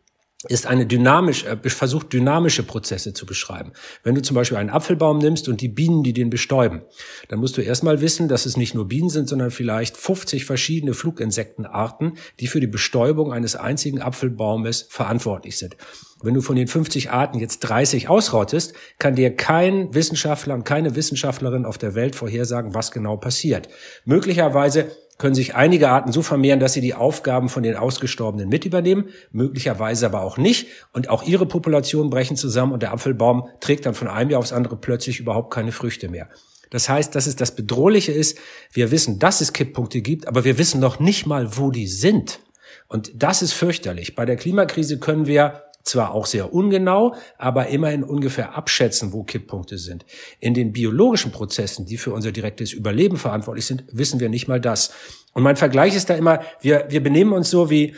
ist 0.48 0.67
eine 0.67 0.86
dynamisch, 0.86 1.43
äh, 1.43 1.58
versucht 1.69 2.13
dynamische 2.13 2.63
Prozesse 2.63 3.13
zu 3.13 3.25
beschreiben. 3.25 3.74
Wenn 4.03 4.15
du 4.15 4.22
zum 4.22 4.36
Beispiel 4.36 4.58
einen 4.58 4.69
Apfelbaum 4.69 5.17
nimmst 5.17 5.50
und 5.50 5.60
die 5.60 5.67
Bienen, 5.67 6.01
die 6.01 6.13
den 6.13 6.29
bestäuben, 6.29 6.81
dann 7.27 7.39
musst 7.39 7.58
du 7.58 7.62
erstmal 7.62 8.00
wissen, 8.00 8.29
dass 8.29 8.46
es 8.46 8.55
nicht 8.55 8.74
nur 8.74 8.88
Bienen 8.88 9.10
sind, 9.10 9.27
sondern 9.27 9.51
vielleicht 9.51 9.98
50 9.98 10.46
verschiedene 10.46 10.93
Fluginsektenarten, 10.93 12.13
die 12.39 12.48
für 12.48 12.62
die 12.62 12.67
Bestäubung 12.67 13.34
eines 13.34 13.58
einzigen 13.58 14.01
Apfelbaumes 14.01 14.88
verantwortlich 14.89 15.58
sind. 15.58 15.75
Wenn 16.22 16.34
du 16.34 16.41
von 16.41 16.55
den 16.55 16.67
50 16.67 17.12
Arten 17.12 17.39
jetzt 17.39 17.60
30 17.60 18.08
ausrottest, 18.08 18.74
kann 18.98 19.15
dir 19.15 19.36
kein 19.36 19.93
Wissenschaftler 19.93 20.53
und 20.53 20.63
keine 20.63 20.96
Wissenschaftlerin 20.96 21.65
auf 21.65 21.77
der 21.77 21.96
Welt 21.96 22.15
vorhersagen, 22.15 22.74
was 22.74 22.91
genau 22.91 23.17
passiert. 23.17 23.67
Möglicherweise 24.05 24.89
können 25.20 25.36
sich 25.36 25.54
einige 25.54 25.90
Arten 25.90 26.12
so 26.12 26.24
vermehren, 26.24 26.60
dass 26.60 26.74
sie 26.74 26.82
die 26.82 26.96
Aufgaben 26.96 27.50
von 27.50 27.62
den 27.62 27.76
Ausgestorbenen 27.76 28.50
mit 28.50 28.66
übernehmen, 28.66 29.10
möglicherweise 29.32 30.08
aber 30.08 30.22
auch 30.22 30.38
nicht. 30.38 30.68
Und 30.94 31.10
auch 31.10 31.24
ihre 31.24 31.46
Populationen 31.46 32.10
brechen 32.10 32.38
zusammen 32.38 32.72
und 32.72 32.82
der 32.82 32.94
Apfelbaum 32.94 33.48
trägt 33.60 33.86
dann 33.86 33.94
von 33.94 34.08
einem 34.08 34.32
Jahr 34.32 34.40
aufs 34.40 34.54
andere 34.54 34.78
plötzlich 34.78 35.20
überhaupt 35.20 35.54
keine 35.54 35.74
Früchte 35.74 36.08
mehr. 36.10 36.30
Das 36.70 36.88
heißt, 36.88 37.14
dass 37.16 37.28
es 37.28 37.36
das 37.36 37.54
Bedrohliche 37.54 38.14
ist, 38.14 38.38
wir 38.72 38.92
wissen, 38.92 39.20
dass 39.20 39.42
es 39.42 39.54
Kipppunkte 39.54 40.02
gibt, 40.02 40.28
aber 40.28 40.46
wir 40.46 40.58
wissen 40.58 40.80
noch 40.80 41.00
nicht 41.00 41.26
mal, 41.26 41.58
wo 41.58 41.70
die 41.70 41.88
sind. 41.88 42.40
Und 42.88 43.12
das 43.22 43.42
ist 43.42 43.54
fürchterlich. 43.54 44.16
Bei 44.16 44.26
der 44.26 44.38
Klimakrise 44.38 45.00
können 45.00 45.28
wir 45.28 45.64
zwar 45.89 46.13
auch 46.13 46.25
sehr 46.25 46.53
ungenau, 46.53 47.15
aber 47.38 47.67
immerhin 47.67 48.03
ungefähr 48.03 48.55
abschätzen, 48.55 49.12
wo 49.12 49.24
Kipppunkte 49.24 49.77
sind. 49.77 50.05
In 50.39 50.53
den 50.53 50.72
biologischen 50.72 51.31
Prozessen, 51.31 51.86
die 51.86 51.98
für 51.98 52.14
unser 52.14 52.31
direktes 52.31 52.72
Überleben 52.72 53.18
verantwortlich 53.18 53.66
sind, 53.66 53.83
wissen 53.92 54.20
wir 54.20 54.29
nicht 54.29 54.48
mal 54.48 54.61
das. 54.61 54.92
Und 55.33 55.44
mein 55.44 55.55
Vergleich 55.55 55.96
ist 55.96 56.09
da 56.09 56.16
immer, 56.16 56.42
wir, 56.61 56.85
wir 56.90 57.03
benehmen 57.03 57.33
uns 57.33 57.50
so 57.50 57.70
wie, 57.70 57.96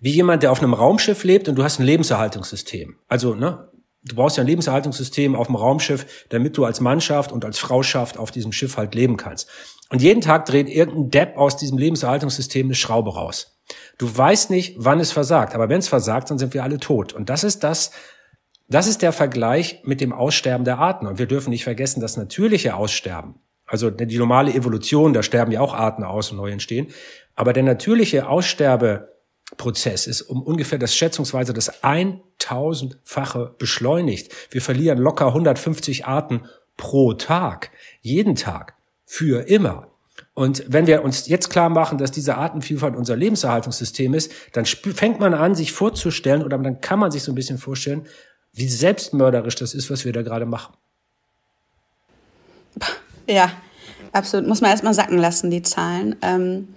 wie 0.00 0.10
jemand, 0.10 0.42
der 0.42 0.52
auf 0.52 0.60
einem 0.60 0.74
Raumschiff 0.74 1.24
lebt 1.24 1.48
und 1.48 1.56
du 1.56 1.64
hast 1.64 1.80
ein 1.80 1.86
Lebenserhaltungssystem. 1.86 2.96
Also, 3.08 3.34
ne, 3.34 3.68
du 4.04 4.14
brauchst 4.14 4.36
ja 4.36 4.42
ein 4.42 4.46
Lebenserhaltungssystem 4.46 5.34
auf 5.34 5.46
dem 5.46 5.56
Raumschiff, 5.56 6.26
damit 6.28 6.56
du 6.56 6.64
als 6.64 6.80
Mannschaft 6.80 7.32
und 7.32 7.44
als 7.44 7.58
Frauschaft 7.58 8.18
auf 8.18 8.30
diesem 8.30 8.52
Schiff 8.52 8.76
halt 8.76 8.94
leben 8.94 9.16
kannst. 9.16 9.48
Und 9.90 10.02
jeden 10.02 10.20
Tag 10.20 10.44
dreht 10.46 10.68
irgendein 10.68 11.10
Depp 11.10 11.36
aus 11.36 11.56
diesem 11.56 11.78
Lebenserhaltungssystem 11.78 12.66
eine 12.66 12.74
Schraube 12.74 13.14
raus. 13.14 13.57
Du 13.98 14.16
weißt 14.16 14.50
nicht, 14.50 14.76
wann 14.78 15.00
es 15.00 15.12
versagt, 15.12 15.54
aber 15.54 15.68
wenn 15.68 15.80
es 15.80 15.88
versagt, 15.88 16.30
dann 16.30 16.38
sind 16.38 16.54
wir 16.54 16.62
alle 16.62 16.78
tot. 16.78 17.12
Und 17.12 17.28
das 17.28 17.44
ist 17.44 17.64
das, 17.64 17.90
das 18.68 18.86
ist 18.86 19.02
der 19.02 19.12
Vergleich 19.12 19.80
mit 19.84 20.00
dem 20.00 20.12
Aussterben 20.12 20.64
der 20.64 20.78
Arten. 20.78 21.06
Und 21.06 21.18
wir 21.18 21.26
dürfen 21.26 21.50
nicht 21.50 21.64
vergessen, 21.64 22.00
das 22.00 22.16
natürliche 22.16 22.74
Aussterben, 22.74 23.36
also 23.66 23.90
die 23.90 24.18
normale 24.18 24.52
Evolution, 24.52 25.12
da 25.12 25.22
sterben 25.22 25.52
ja 25.52 25.60
auch 25.60 25.74
Arten 25.74 26.04
aus 26.04 26.30
und 26.30 26.36
neu 26.36 26.50
entstehen. 26.50 26.88
Aber 27.34 27.52
der 27.52 27.62
natürliche 27.62 28.28
Aussterbeprozess 28.28 30.06
ist 30.06 30.22
um 30.22 30.42
ungefähr 30.42 30.78
das 30.78 30.94
schätzungsweise 30.94 31.52
das 31.52 31.82
1000-fache 31.82 33.56
beschleunigt. 33.58 34.32
Wir 34.50 34.62
verlieren 34.62 34.98
locker 34.98 35.28
150 35.28 36.06
Arten 36.06 36.46
pro 36.76 37.12
Tag, 37.14 37.70
jeden 38.00 38.36
Tag, 38.36 38.74
für 39.04 39.48
immer. 39.48 39.88
Und 40.38 40.62
wenn 40.68 40.86
wir 40.86 41.02
uns 41.02 41.26
jetzt 41.26 41.50
klar 41.50 41.68
machen, 41.68 41.98
dass 41.98 42.12
diese 42.12 42.36
Artenvielfalt 42.36 42.94
unser 42.94 43.16
Lebenserhaltungssystem 43.16 44.14
ist, 44.14 44.30
dann 44.52 44.66
fängt 44.66 45.18
man 45.18 45.34
an, 45.34 45.56
sich 45.56 45.72
vorzustellen, 45.72 46.44
oder 46.44 46.56
dann 46.58 46.80
kann 46.80 47.00
man 47.00 47.10
sich 47.10 47.24
so 47.24 47.32
ein 47.32 47.34
bisschen 47.34 47.58
vorstellen, 47.58 48.06
wie 48.52 48.68
selbstmörderisch 48.68 49.56
das 49.56 49.74
ist, 49.74 49.90
was 49.90 50.04
wir 50.04 50.12
da 50.12 50.22
gerade 50.22 50.46
machen. 50.46 50.76
Ja, 53.26 53.50
absolut. 54.12 54.46
Muss 54.46 54.60
man 54.60 54.70
erstmal 54.70 54.94
sacken 54.94 55.18
lassen, 55.18 55.50
die 55.50 55.62
Zahlen. 55.62 56.14
Ähm, 56.22 56.68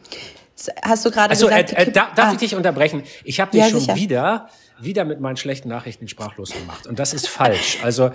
hast 0.82 1.06
du 1.06 1.12
gerade 1.12 1.30
also, 1.30 1.46
gesagt... 1.46 1.74
Äh, 1.74 1.84
äh, 1.84 1.92
darf 1.92 2.18
ah. 2.18 2.32
ich 2.32 2.40
dich 2.40 2.56
unterbrechen? 2.56 3.04
Ich 3.24 3.40
habe 3.40 3.52
dich 3.52 3.62
ja, 3.62 3.70
schon 3.70 3.82
sicher. 3.82 3.96
wieder 3.96 4.50
wieder 4.84 5.06
mit 5.06 5.20
meinen 5.20 5.38
schlechten 5.38 5.70
Nachrichten 5.70 6.08
sprachlos 6.08 6.52
gemacht. 6.52 6.88
Und 6.88 7.00
das 7.00 7.14
ist 7.14 7.28
falsch. 7.28 7.80
Also 7.84 8.12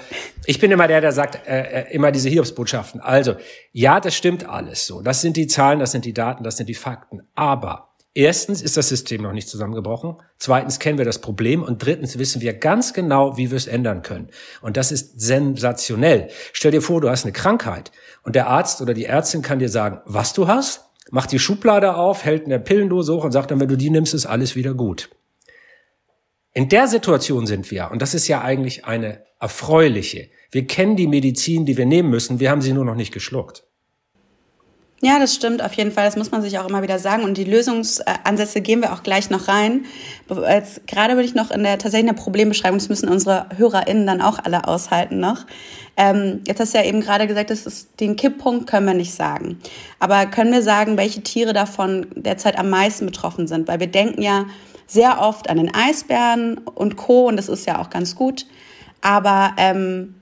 ich 0.46 0.58
bin 0.58 0.70
immer 0.70 0.88
der, 0.88 1.00
der 1.00 1.12
sagt 1.12 1.46
äh, 1.46 1.82
äh, 1.82 1.94
immer 1.94 2.12
diese 2.12 2.28
Hiobsbotschaften. 2.28 3.00
Also 3.00 3.36
ja, 3.72 4.00
das 4.00 4.14
stimmt 4.14 4.48
alles 4.48 4.86
so. 4.86 5.02
Das 5.02 5.20
sind 5.20 5.36
die 5.36 5.46
Zahlen, 5.46 5.78
das 5.78 5.92
sind 5.92 6.04
die 6.04 6.14
Daten, 6.14 6.44
das 6.44 6.56
sind 6.56 6.68
die 6.68 6.74
Fakten. 6.74 7.22
Aber 7.34 7.94
erstens 8.14 8.62
ist 8.62 8.76
das 8.76 8.88
System 8.88 9.22
noch 9.22 9.32
nicht 9.32 9.48
zusammengebrochen. 9.48 10.16
Zweitens 10.38 10.78
kennen 10.78 10.98
wir 10.98 11.04
das 11.04 11.20
Problem. 11.20 11.62
Und 11.62 11.84
drittens 11.84 12.18
wissen 12.18 12.40
wir 12.40 12.54
ganz 12.54 12.92
genau, 12.92 13.36
wie 13.36 13.50
wir 13.50 13.56
es 13.56 13.66
ändern 13.66 14.02
können. 14.02 14.28
Und 14.62 14.76
das 14.76 14.92
ist 14.92 15.20
sensationell. 15.20 16.28
Stell 16.52 16.72
dir 16.72 16.82
vor, 16.82 17.00
du 17.00 17.10
hast 17.10 17.24
eine 17.24 17.32
Krankheit 17.32 17.92
und 18.22 18.34
der 18.34 18.48
Arzt 18.48 18.80
oder 18.80 18.94
die 18.94 19.04
Ärztin 19.04 19.42
kann 19.42 19.58
dir 19.58 19.68
sagen, 19.68 20.00
was 20.04 20.32
du 20.32 20.48
hast 20.48 20.86
macht 21.10 21.32
die 21.32 21.38
Schublade 21.38 21.94
auf, 21.94 22.24
hält 22.24 22.46
eine 22.46 22.58
Pillendose 22.58 23.14
hoch 23.14 23.24
und 23.24 23.32
sagt 23.32 23.50
dann, 23.50 23.60
wenn 23.60 23.68
du 23.68 23.76
die 23.76 23.90
nimmst, 23.90 24.14
ist 24.14 24.26
alles 24.26 24.56
wieder 24.56 24.74
gut. 24.74 25.10
In 26.56 26.70
der 26.70 26.88
Situation 26.88 27.46
sind 27.46 27.70
wir, 27.70 27.90
und 27.90 28.00
das 28.00 28.14
ist 28.14 28.28
ja 28.28 28.40
eigentlich 28.40 28.86
eine 28.86 29.22
erfreuliche. 29.38 30.30
Wir 30.50 30.66
kennen 30.66 30.96
die 30.96 31.06
Medizin, 31.06 31.66
die 31.66 31.76
wir 31.76 31.84
nehmen 31.84 32.08
müssen, 32.08 32.40
wir 32.40 32.50
haben 32.50 32.62
sie 32.62 32.72
nur 32.72 32.86
noch 32.86 32.94
nicht 32.94 33.12
geschluckt. 33.12 33.64
Ja, 35.02 35.18
das 35.18 35.34
stimmt 35.34 35.62
auf 35.62 35.74
jeden 35.74 35.92
Fall. 35.92 36.06
Das 36.06 36.16
muss 36.16 36.30
man 36.30 36.40
sich 36.40 36.58
auch 36.58 36.66
immer 36.66 36.80
wieder 36.80 36.98
sagen. 36.98 37.24
Und 37.24 37.36
die 37.36 37.44
Lösungsansätze 37.44 38.62
gehen 38.62 38.80
wir 38.80 38.94
auch 38.94 39.02
gleich 39.02 39.28
noch 39.28 39.48
rein. 39.48 39.84
Jetzt, 40.30 40.86
gerade 40.86 41.16
bin 41.16 41.26
ich 41.26 41.34
noch 41.34 41.50
in 41.50 41.62
der 41.62 41.76
tatsächlich 41.76 42.08
eine 42.08 42.18
Problembeschreibung. 42.18 42.78
Das 42.78 42.88
müssen 42.88 43.10
unsere 43.10 43.50
HörerInnen 43.54 44.06
dann 44.06 44.22
auch 44.22 44.38
alle 44.42 44.66
aushalten 44.66 45.20
noch. 45.20 45.44
Ähm, 45.98 46.40
jetzt 46.46 46.58
hast 46.58 46.72
du 46.72 46.78
ja 46.78 46.84
eben 46.86 47.02
gerade 47.02 47.26
gesagt, 47.26 47.50
das 47.50 47.66
ist, 47.66 48.00
den 48.00 48.16
Kipppunkt 48.16 48.66
können 48.66 48.86
wir 48.86 48.94
nicht 48.94 49.12
sagen. 49.12 49.58
Aber 49.98 50.24
können 50.24 50.52
wir 50.52 50.62
sagen, 50.62 50.96
welche 50.96 51.20
Tiere 51.20 51.52
davon 51.52 52.06
derzeit 52.14 52.58
am 52.58 52.70
meisten 52.70 53.04
betroffen 53.04 53.46
sind? 53.46 53.68
Weil 53.68 53.80
wir 53.80 53.88
denken 53.88 54.22
ja, 54.22 54.46
sehr 54.86 55.20
oft 55.20 55.50
an 55.50 55.56
den 55.56 55.74
Eisbären 55.74 56.58
und 56.58 56.96
Co. 56.96 57.28
Und 57.28 57.36
das 57.36 57.48
ist 57.48 57.66
ja 57.66 57.80
auch 57.80 57.90
ganz 57.90 58.14
gut. 58.14 58.46
Aber 59.00 59.52
ähm, 59.56 60.14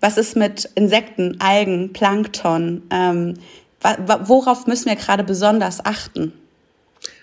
was 0.00 0.16
ist 0.16 0.36
mit 0.36 0.68
Insekten, 0.74 1.40
Algen, 1.40 1.92
Plankton? 1.92 2.82
Ähm, 2.90 3.34
worauf 3.80 4.66
müssen 4.66 4.86
wir 4.86 4.96
gerade 4.96 5.24
besonders 5.24 5.84
achten? 5.84 6.32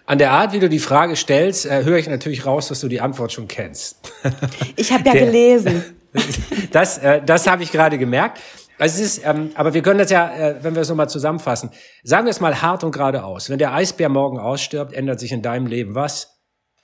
An 0.07 0.19
der 0.19 0.31
Art, 0.31 0.53
wie 0.53 0.59
du 0.59 0.69
die 0.69 0.79
Frage 0.79 1.15
stellst, 1.15 1.65
äh, 1.65 1.83
höre 1.83 1.97
ich 1.97 2.07
natürlich 2.07 2.45
raus, 2.45 2.67
dass 2.67 2.79
du 2.79 2.87
die 2.87 3.01
Antwort 3.01 3.31
schon 3.31 3.47
kennst. 3.47 3.97
Ich 4.75 4.91
habe 4.91 5.03
ja 5.05 5.13
der, 5.13 5.25
gelesen. 5.25 5.83
Das, 6.71 6.97
äh, 6.97 7.21
das 7.25 7.45
habe 7.47 7.63
ich 7.63 7.71
gerade 7.71 7.97
gemerkt. 7.97 8.39
Also 8.77 9.01
es 9.01 9.17
ist, 9.17 9.25
ähm, 9.25 9.51
aber 9.55 9.73
wir 9.73 9.81
können 9.81 9.99
das 9.99 10.09
ja, 10.11 10.33
äh, 10.33 10.55
wenn 10.61 10.75
wir 10.75 10.81
es 10.81 10.89
nochmal 10.89 11.09
zusammenfassen, 11.09 11.71
sagen 12.03 12.25
wir 12.25 12.31
es 12.31 12.39
mal 12.39 12.61
hart 12.61 12.83
und 12.83 12.91
geradeaus. 12.91 13.49
Wenn 13.49 13.57
der 13.57 13.73
Eisbär 13.73 14.09
morgen 14.09 14.39
ausstirbt, 14.39 14.93
ändert 14.93 15.19
sich 15.19 15.31
in 15.31 15.41
deinem 15.41 15.67
Leben 15.67 15.95
was? 15.95 16.34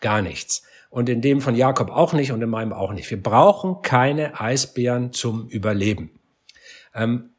Gar 0.01 0.21
nichts. 0.21 0.63
Und 0.89 1.07
in 1.07 1.21
dem 1.21 1.39
von 1.39 1.55
Jakob 1.55 1.89
auch 1.89 2.11
nicht 2.11 2.33
und 2.33 2.41
in 2.41 2.49
meinem 2.49 2.73
auch 2.73 2.91
nicht. 2.91 3.09
Wir 3.09 3.21
brauchen 3.21 3.81
keine 3.81 4.41
Eisbären 4.41 5.13
zum 5.13 5.47
Überleben. 5.47 6.19
Ähm, 6.93 7.31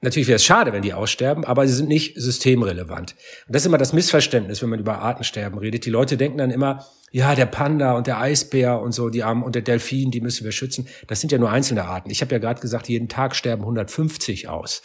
Natürlich 0.00 0.28
wäre 0.28 0.36
es 0.36 0.44
schade, 0.44 0.72
wenn 0.72 0.82
die 0.82 0.92
aussterben, 0.92 1.44
aber 1.44 1.66
sie 1.66 1.74
sind 1.74 1.88
nicht 1.88 2.16
systemrelevant. 2.16 3.16
Und 3.48 3.54
das 3.54 3.62
ist 3.62 3.66
immer 3.66 3.78
das 3.78 3.92
Missverständnis, 3.92 4.62
wenn 4.62 4.68
man 4.68 4.78
über 4.78 4.98
Artensterben 4.98 5.58
redet. 5.58 5.86
Die 5.86 5.90
Leute 5.90 6.16
denken 6.16 6.38
dann 6.38 6.52
immer, 6.52 6.86
ja, 7.10 7.34
der 7.34 7.46
Panda 7.46 7.94
und 7.96 8.06
der 8.06 8.20
Eisbär 8.20 8.80
und 8.80 8.92
so, 8.92 9.08
die 9.08 9.24
Armen 9.24 9.42
und 9.42 9.56
der 9.56 9.62
Delfin, 9.62 10.12
die 10.12 10.20
müssen 10.20 10.44
wir 10.44 10.52
schützen. 10.52 10.86
Das 11.08 11.20
sind 11.20 11.32
ja 11.32 11.38
nur 11.38 11.50
einzelne 11.50 11.84
Arten. 11.84 12.10
Ich 12.10 12.20
habe 12.20 12.32
ja 12.32 12.38
gerade 12.38 12.60
gesagt, 12.60 12.88
jeden 12.88 13.08
Tag 13.08 13.34
sterben 13.34 13.62
150 13.62 14.48
aus. 14.48 14.82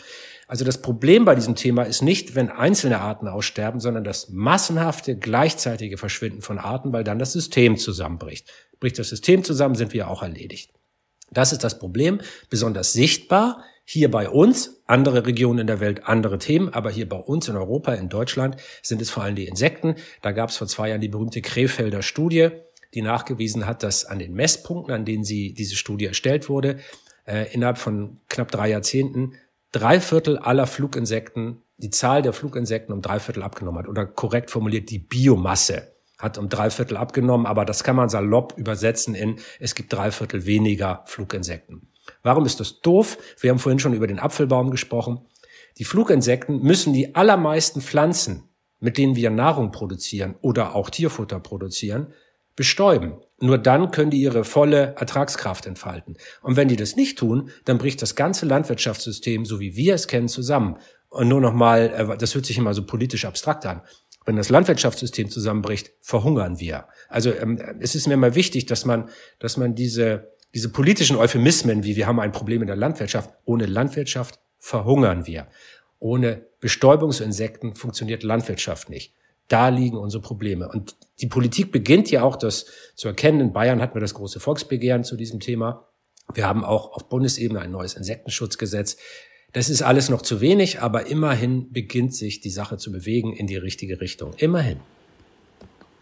Also 0.53 0.65
das 0.65 0.83
Problem 0.83 1.25
bei 1.25 1.33
diesem 1.33 1.55
Thema 1.55 1.81
ist 1.81 2.03
nicht, 2.03 2.35
wenn 2.35 2.51
einzelne 2.51 3.01
Arten 3.01 3.27
aussterben, 3.27 3.79
sondern 3.79 4.03
das 4.03 4.29
massenhafte, 4.29 5.17
gleichzeitige 5.17 5.97
Verschwinden 5.97 6.43
von 6.43 6.59
Arten, 6.59 6.93
weil 6.93 7.03
dann 7.03 7.17
das 7.17 7.33
System 7.33 7.75
zusammenbricht. 7.75 8.53
Bricht 8.79 8.99
das 8.99 9.09
System 9.09 9.43
zusammen, 9.43 9.73
sind 9.73 9.93
wir 9.93 10.09
auch 10.09 10.21
erledigt. 10.21 10.69
Das 11.31 11.53
ist 11.53 11.63
das 11.63 11.79
Problem, 11.79 12.21
besonders 12.51 12.93
sichtbar 12.93 13.63
hier 13.83 14.11
bei 14.11 14.29
uns, 14.29 14.83
andere 14.85 15.25
Regionen 15.25 15.57
in 15.57 15.65
der 15.65 15.79
Welt, 15.79 16.07
andere 16.07 16.37
Themen, 16.37 16.69
aber 16.69 16.91
hier 16.91 17.09
bei 17.09 17.17
uns 17.17 17.47
in 17.47 17.55
Europa, 17.55 17.95
in 17.95 18.09
Deutschland 18.09 18.57
sind 18.83 19.01
es 19.01 19.09
vor 19.09 19.23
allem 19.23 19.35
die 19.35 19.47
Insekten. 19.47 19.95
Da 20.21 20.33
gab 20.33 20.51
es 20.51 20.57
vor 20.57 20.67
zwei 20.67 20.89
Jahren 20.89 21.01
die 21.01 21.09
berühmte 21.09 21.41
Krefelder 21.41 22.03
Studie, 22.03 22.49
die 22.93 23.01
nachgewiesen 23.01 23.65
hat, 23.65 23.81
dass 23.81 24.05
an 24.05 24.19
den 24.19 24.35
Messpunkten, 24.35 24.93
an 24.93 25.03
denen 25.03 25.23
sie 25.23 25.55
diese 25.55 25.75
Studie 25.75 26.05
erstellt 26.05 26.47
wurde, 26.47 26.77
äh, 27.25 27.51
innerhalb 27.53 27.79
von 27.79 28.19
knapp 28.29 28.51
drei 28.51 28.69
Jahrzehnten 28.69 29.33
drei 29.73 29.99
Viertel 29.99 30.37
aller 30.37 30.67
Fluginsekten, 30.67 31.61
die 31.77 31.89
Zahl 31.89 32.21
der 32.21 32.31
Fluginsekten 32.31 32.93
um 32.93 33.01
drei 33.01 33.19
Viertel 33.19 33.43
abgenommen 33.43 33.79
hat. 33.79 33.89
Oder 33.89 34.05
korrekt 34.05 34.49
formuliert, 34.49 34.89
die 34.89 34.99
Biomasse 34.99 35.91
hat 36.17 36.37
um 36.37 36.47
drei 36.47 36.69
Viertel 36.69 36.95
abgenommen, 36.95 37.45
aber 37.45 37.65
das 37.65 37.83
kann 37.83 37.97
man 37.97 38.07
salopp 38.07 38.53
übersetzen 38.55 39.13
in, 39.13 39.39
es 39.59 39.75
gibt 39.75 39.91
drei 39.91 40.11
Viertel 40.11 40.45
weniger 40.45 41.03
Fluginsekten. 41.05 41.89
Warum 42.21 42.45
ist 42.45 42.61
das 42.61 42.79
doof? 42.81 43.17
Wir 43.39 43.49
haben 43.49 43.59
vorhin 43.59 43.79
schon 43.79 43.93
über 43.93 44.07
den 44.07 44.19
Apfelbaum 44.19 44.71
gesprochen. 44.71 45.25
Die 45.79 45.85
Fluginsekten 45.85 46.61
müssen 46.61 46.93
die 46.93 47.15
allermeisten 47.15 47.81
Pflanzen, 47.81 48.43
mit 48.79 48.97
denen 48.97 49.15
wir 49.15 49.31
Nahrung 49.31 49.71
produzieren 49.71 50.35
oder 50.41 50.75
auch 50.75 50.89
Tierfutter 50.89 51.39
produzieren, 51.39 52.13
bestäuben. 52.55 53.15
Nur 53.43 53.57
dann 53.57 53.91
können 53.91 54.09
die 54.09 54.21
ihre 54.21 54.43
volle 54.43 54.95
Ertragskraft 54.97 55.65
entfalten. 55.65 56.17
Und 56.41 56.55
wenn 56.55 56.67
die 56.67 56.75
das 56.75 56.95
nicht 56.95 57.17
tun, 57.17 57.49
dann 57.65 57.77
bricht 57.77 58.01
das 58.01 58.15
ganze 58.15 58.45
Landwirtschaftssystem, 58.45 59.45
so 59.45 59.59
wie 59.59 59.75
wir 59.75 59.95
es 59.95 60.07
kennen, 60.07 60.29
zusammen. 60.29 60.77
Und 61.09 61.27
nur 61.27 61.41
noch 61.41 61.53
mal, 61.53 61.93
äh, 62.13 62.17
das 62.17 62.35
hört 62.35 62.45
sich 62.45 62.57
immer 62.57 62.73
so 62.73 62.85
politisch 62.85 63.25
abstrakt 63.25 63.65
an. 63.65 63.81
Wenn 64.25 64.37
das 64.37 64.49
Landwirtschaftssystem 64.49 65.29
zusammenbricht, 65.29 65.91
verhungern 65.99 66.59
wir. 66.59 66.87
Also 67.09 67.33
ähm, 67.33 67.59
es 67.79 67.95
ist 67.95 68.07
mir 68.07 68.13
immer 68.13 68.35
wichtig, 68.35 68.65
dass 68.65 68.85
man, 68.85 69.09
dass 69.39 69.57
man 69.57 69.75
diese 69.75 70.33
diese 70.53 70.69
politischen 70.69 71.17
Euphemismen, 71.17 71.83
wie 71.83 71.95
wir 71.95 72.05
haben 72.05 72.19
ein 72.19 72.31
Problem 72.31 72.61
in 72.61 72.67
der 72.67 72.75
Landwirtschaft, 72.75 73.31
ohne 73.43 73.65
Landwirtschaft 73.65 74.39
verhungern 74.59 75.25
wir. 75.25 75.47
Ohne 75.99 76.45
Bestäubungsinsekten 76.59 77.75
funktioniert 77.75 78.23
Landwirtschaft 78.23 78.89
nicht. 78.89 79.13
Da 79.47 79.69
liegen 79.69 79.97
unsere 79.97 80.21
Probleme. 80.21 80.69
Und 80.69 80.95
die 81.21 81.27
Politik 81.27 81.71
beginnt 81.71 82.09
ja 82.11 82.23
auch 82.23 82.35
das 82.35 82.65
zu 82.95 83.07
erkennen. 83.07 83.39
In 83.39 83.53
Bayern 83.53 83.81
hatten 83.81 83.95
wir 83.95 84.01
das 84.01 84.13
große 84.13 84.39
Volksbegehren 84.39 85.03
zu 85.03 85.15
diesem 85.15 85.39
Thema. 85.39 85.87
Wir 86.33 86.47
haben 86.47 86.63
auch 86.63 86.93
auf 86.93 87.09
Bundesebene 87.09 87.59
ein 87.59 87.71
neues 87.71 87.93
Insektenschutzgesetz. 87.93 88.97
Das 89.51 89.69
ist 89.69 89.83
alles 89.83 90.09
noch 90.09 90.21
zu 90.21 90.41
wenig, 90.41 90.81
aber 90.81 91.07
immerhin 91.07 91.71
beginnt 91.71 92.15
sich 92.15 92.41
die 92.41 92.49
Sache 92.49 92.77
zu 92.77 92.91
bewegen 92.91 93.33
in 93.33 93.45
die 93.45 93.57
richtige 93.57 94.01
Richtung. 94.01 94.33
Immerhin. 94.37 94.79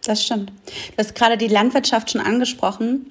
Das 0.06 0.23
stimmt. 0.23 0.51
Du 0.65 0.97
hast 0.97 1.15
gerade 1.15 1.38
die 1.38 1.47
Landwirtschaft 1.47 2.12
schon 2.12 2.21
angesprochen 2.21 3.08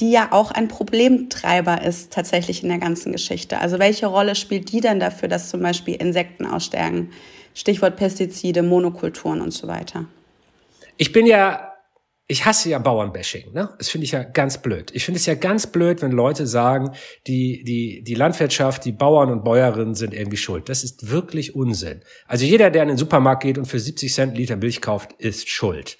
die 0.00 0.10
ja 0.10 0.32
auch 0.32 0.50
ein 0.50 0.68
Problemtreiber 0.68 1.82
ist 1.82 2.12
tatsächlich 2.12 2.62
in 2.62 2.68
der 2.68 2.78
ganzen 2.78 3.12
Geschichte. 3.12 3.60
Also 3.60 3.78
welche 3.78 4.06
Rolle 4.06 4.34
spielt 4.34 4.72
die 4.72 4.80
denn 4.80 5.00
dafür, 5.00 5.28
dass 5.28 5.50
zum 5.50 5.60
Beispiel 5.62 5.94
Insekten 5.94 6.46
aussterben? 6.46 7.10
Stichwort 7.54 7.96
Pestizide, 7.96 8.62
Monokulturen 8.62 9.40
und 9.40 9.52
so 9.52 9.68
weiter. 9.68 10.06
Ich 10.96 11.12
bin 11.12 11.26
ja, 11.26 11.72
ich 12.26 12.44
hasse 12.44 12.70
ja 12.70 12.78
Bauernbashing. 12.78 13.52
Ne? 13.52 13.70
Das 13.78 13.88
finde 13.88 14.04
ich 14.06 14.12
ja 14.12 14.22
ganz 14.22 14.58
blöd. 14.58 14.90
Ich 14.92 15.04
finde 15.04 15.18
es 15.18 15.26
ja 15.26 15.34
ganz 15.34 15.66
blöd, 15.66 16.02
wenn 16.02 16.10
Leute 16.10 16.46
sagen, 16.46 16.92
die, 17.26 17.62
die, 17.64 18.02
die 18.02 18.14
Landwirtschaft, 18.14 18.84
die 18.84 18.92
Bauern 18.92 19.30
und 19.30 19.44
Bäuerinnen 19.44 19.94
sind 19.94 20.14
irgendwie 20.14 20.36
schuld. 20.36 20.68
Das 20.68 20.84
ist 20.84 21.10
wirklich 21.10 21.54
Unsinn. 21.54 22.02
Also 22.26 22.44
jeder, 22.44 22.70
der 22.70 22.82
in 22.82 22.88
den 22.88 22.98
Supermarkt 22.98 23.42
geht 23.42 23.58
und 23.58 23.66
für 23.66 23.78
70 23.78 24.12
Cent 24.12 24.36
Liter 24.36 24.56
Milch 24.56 24.80
kauft, 24.80 25.12
ist 25.18 25.48
schuld. 25.48 25.98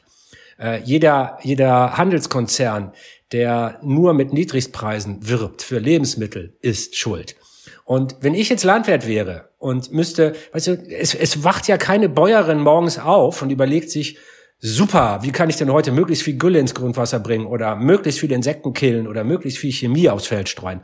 Äh, 0.59 0.81
jeder, 0.83 1.39
jeder 1.43 1.97
Handelskonzern, 1.97 2.93
der 3.33 3.79
nur 3.83 4.15
mit 4.15 4.33
Niedrigpreisen 4.33 5.29
wirbt 5.29 5.63
für 5.63 5.79
Lebensmittel, 5.79 6.57
ist 6.61 6.97
schuld. 6.97 7.37
Und 7.85 8.17
wenn 8.21 8.35
ich 8.35 8.49
jetzt 8.49 8.65
Landwirt 8.65 9.07
wäre 9.07 9.51
und 9.65 9.93
müsste, 9.93 10.35
weißt 10.53 10.67
du, 10.67 10.73
es, 10.91 11.15
es 11.15 11.43
wacht 11.43 11.69
ja 11.69 11.79
keine 11.79 12.11
Bäuerin 12.11 12.61
morgens 12.61 12.99
auf 12.99 13.41
und 13.41 13.49
überlegt 13.49 13.91
sich, 13.91 14.19
super, 14.59 15.21
wie 15.23 15.33
kann 15.33 15.49
ich 15.49 15.57
denn 15.57 15.73
heute 15.73 15.91
möglichst 15.91 16.23
viel 16.23 16.37
Gülle 16.37 16.59
ins 16.59 16.75
Grundwasser 16.75 17.19
bringen 17.19 17.47
oder 17.47 17.75
möglichst 17.75 18.21
viele 18.21 18.35
Insekten 18.35 18.75
killen 18.75 19.09
oder 19.09 19.25
möglichst 19.25 19.59
viel 19.59 19.73
Chemie 19.73 20.11
aufs 20.11 20.27
Feld 20.27 20.51
streuen. 20.51 20.83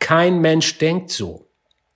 Kein 0.00 0.40
Mensch 0.40 0.76
denkt 0.78 1.10
so. 1.10 1.46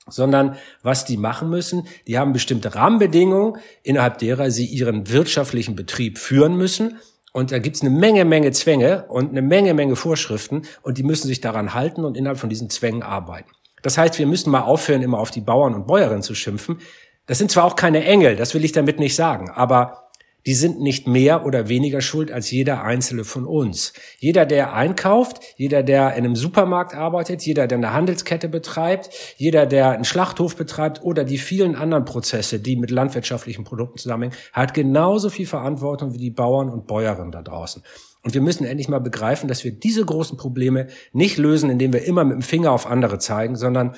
Sondern 0.07 0.57
was 0.85 1.05
die 1.05 1.16
machen 1.16 1.51
müssen, 1.51 1.88
die 2.07 2.16
haben 2.16 2.33
bestimmte 2.33 2.77
Rahmenbedingungen, 2.77 3.61
innerhalb 3.83 4.19
derer 4.19 4.53
sie 4.53 4.66
ihren 4.66 5.11
wirtschaftlichen 5.11 5.75
Betrieb 5.75 6.16
führen 6.16 6.57
müssen 6.57 7.01
und 7.33 7.51
da 7.51 7.59
gibt's 7.59 7.81
eine 7.81 7.90
Menge, 7.90 8.25
Menge 8.25 8.53
Zwänge 8.53 9.07
und 9.09 9.31
eine 9.31 9.43
Menge, 9.43 9.75
Menge 9.75 9.97
Vorschriften 9.97 10.62
und 10.83 10.97
die 10.97 11.03
müssen 11.03 11.27
sich 11.27 11.40
daran 11.40 11.75
halten 11.75 12.05
und 12.05 12.16
innerhalb 12.16 12.38
von 12.38 12.51
diesen 12.51 12.71
Zwängen 12.71 13.03
arbeiten. 13.03 13.51
Das 13.83 13.99
heißt, 13.99 14.19
wir 14.19 14.27
müssen 14.27 14.51
mal 14.51 14.62
aufhören, 14.62 15.03
immer 15.03 15.19
auf 15.19 15.31
die 15.31 15.40
Bauern 15.40 15.75
und 15.75 15.87
Bäuerinnen 15.87 16.23
zu 16.23 16.35
schimpfen. 16.35 16.79
Das 17.27 17.38
sind 17.38 17.51
zwar 17.51 17.64
auch 17.64 17.77
keine 17.77 18.05
Engel, 18.05 18.37
das 18.37 18.55
will 18.55 18.64
ich 18.64 18.73
damit 18.73 18.99
nicht 18.99 19.14
sagen, 19.14 19.51
aber 19.51 20.11
die 20.47 20.55
sind 20.55 20.81
nicht 20.81 21.07
mehr 21.07 21.45
oder 21.45 21.69
weniger 21.69 22.01
schuld 22.01 22.33
als 22.33 22.51
jeder 22.51 22.83
einzelne 22.83 23.25
von 23.25 23.45
uns. 23.45 23.93
Jeder, 24.19 24.47
der 24.47 24.73
einkauft, 24.73 25.40
jeder, 25.57 25.83
der 25.83 26.14
in 26.14 26.25
einem 26.25 26.37
Supermarkt 26.37 26.95
arbeitet, 26.95 27.43
jeder, 27.43 27.66
der 27.66 27.79
eine 27.79 27.93
Handelskette 27.93 28.49
betreibt, 28.49 29.11
jeder, 29.37 29.66
der 29.66 29.90
einen 29.90 30.05
Schlachthof 30.05 30.57
betreibt 30.57 31.03
oder 31.03 31.25
die 31.25 31.38
vielen 31.38 31.77
anderen 31.77 32.05
Prozesse, 32.05 32.59
die 32.59 32.77
mit 32.77 32.90
landwirtschaftlichen 32.90 33.64
Produkten 33.64 33.99
zusammenhängen, 33.99 34.37
hat 34.53 34.73
genauso 34.73 35.29
viel 35.29 35.47
Verantwortung 35.47 36.14
wie 36.14 36.19
die 36.19 36.31
Bauern 36.31 36.71
und 36.71 36.87
Bäuerinnen 36.87 37.33
da 37.33 37.43
draußen. 37.43 37.83
Und 38.23 38.35
wir 38.35 38.41
müssen 38.41 38.65
endlich 38.65 38.89
mal 38.89 39.01
begreifen, 39.01 39.49
dass 39.49 39.65
wir 39.65 39.73
diese 39.73 40.05
großen 40.05 40.37
Probleme 40.37 40.89
nicht 41.13 41.39
lösen, 41.39 41.71
indem 41.71 41.93
wir 41.93 42.05
immer 42.05 42.25
mit 42.25 42.35
dem 42.35 42.43
Finger 42.43 42.73
auf 42.73 42.87
andere 42.87 43.19
zeigen, 43.19 43.57
sondern 43.57 43.95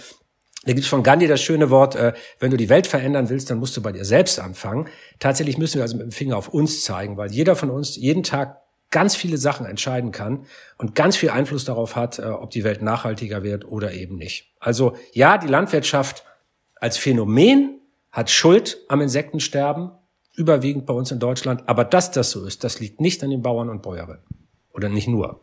da 0.64 0.72
gibt 0.72 0.84
es 0.84 0.88
von 0.88 1.02
Gandhi 1.02 1.26
das 1.26 1.42
schöne 1.42 1.70
Wort, 1.70 1.96
äh, 1.96 2.12
wenn 2.38 2.52
du 2.52 2.56
die 2.56 2.68
Welt 2.68 2.86
verändern 2.86 3.28
willst, 3.28 3.50
dann 3.50 3.58
musst 3.58 3.76
du 3.76 3.82
bei 3.82 3.90
dir 3.90 4.04
selbst 4.04 4.38
anfangen. 4.38 4.88
Tatsächlich 5.18 5.58
müssen 5.58 5.76
wir 5.76 5.82
also 5.82 5.96
mit 5.96 6.06
dem 6.06 6.12
Finger 6.12 6.36
auf 6.36 6.48
uns 6.48 6.84
zeigen, 6.84 7.16
weil 7.16 7.32
jeder 7.32 7.56
von 7.56 7.70
uns 7.70 7.96
jeden 7.96 8.22
Tag 8.22 8.58
ganz 8.90 9.16
viele 9.16 9.38
Sachen 9.38 9.66
entscheiden 9.66 10.12
kann 10.12 10.46
und 10.78 10.94
ganz 10.94 11.16
viel 11.16 11.30
Einfluss 11.30 11.64
darauf 11.64 11.96
hat, 11.96 12.20
äh, 12.20 12.26
ob 12.26 12.50
die 12.50 12.62
Welt 12.62 12.80
nachhaltiger 12.80 13.42
wird 13.42 13.64
oder 13.64 13.92
eben 13.92 14.16
nicht. 14.16 14.54
Also 14.60 14.94
ja, 15.12 15.38
die 15.38 15.48
Landwirtschaft 15.48 16.24
als 16.76 16.96
Phänomen 16.96 17.80
hat 18.12 18.30
Schuld 18.30 18.84
am 18.88 19.00
Insektensterben, 19.00 19.90
überwiegend 20.34 20.86
bei 20.86 20.94
uns 20.94 21.10
in 21.10 21.18
Deutschland. 21.18 21.68
Aber 21.68 21.84
dass 21.84 22.10
das 22.10 22.30
so 22.30 22.44
ist, 22.44 22.64
das 22.64 22.80
liegt 22.80 23.00
nicht 23.00 23.22
an 23.22 23.30
den 23.30 23.42
Bauern 23.42 23.68
und 23.68 23.82
Bäuerinnen. 23.82 24.22
Oder 24.72 24.88
nicht 24.88 25.08
nur. 25.08 25.40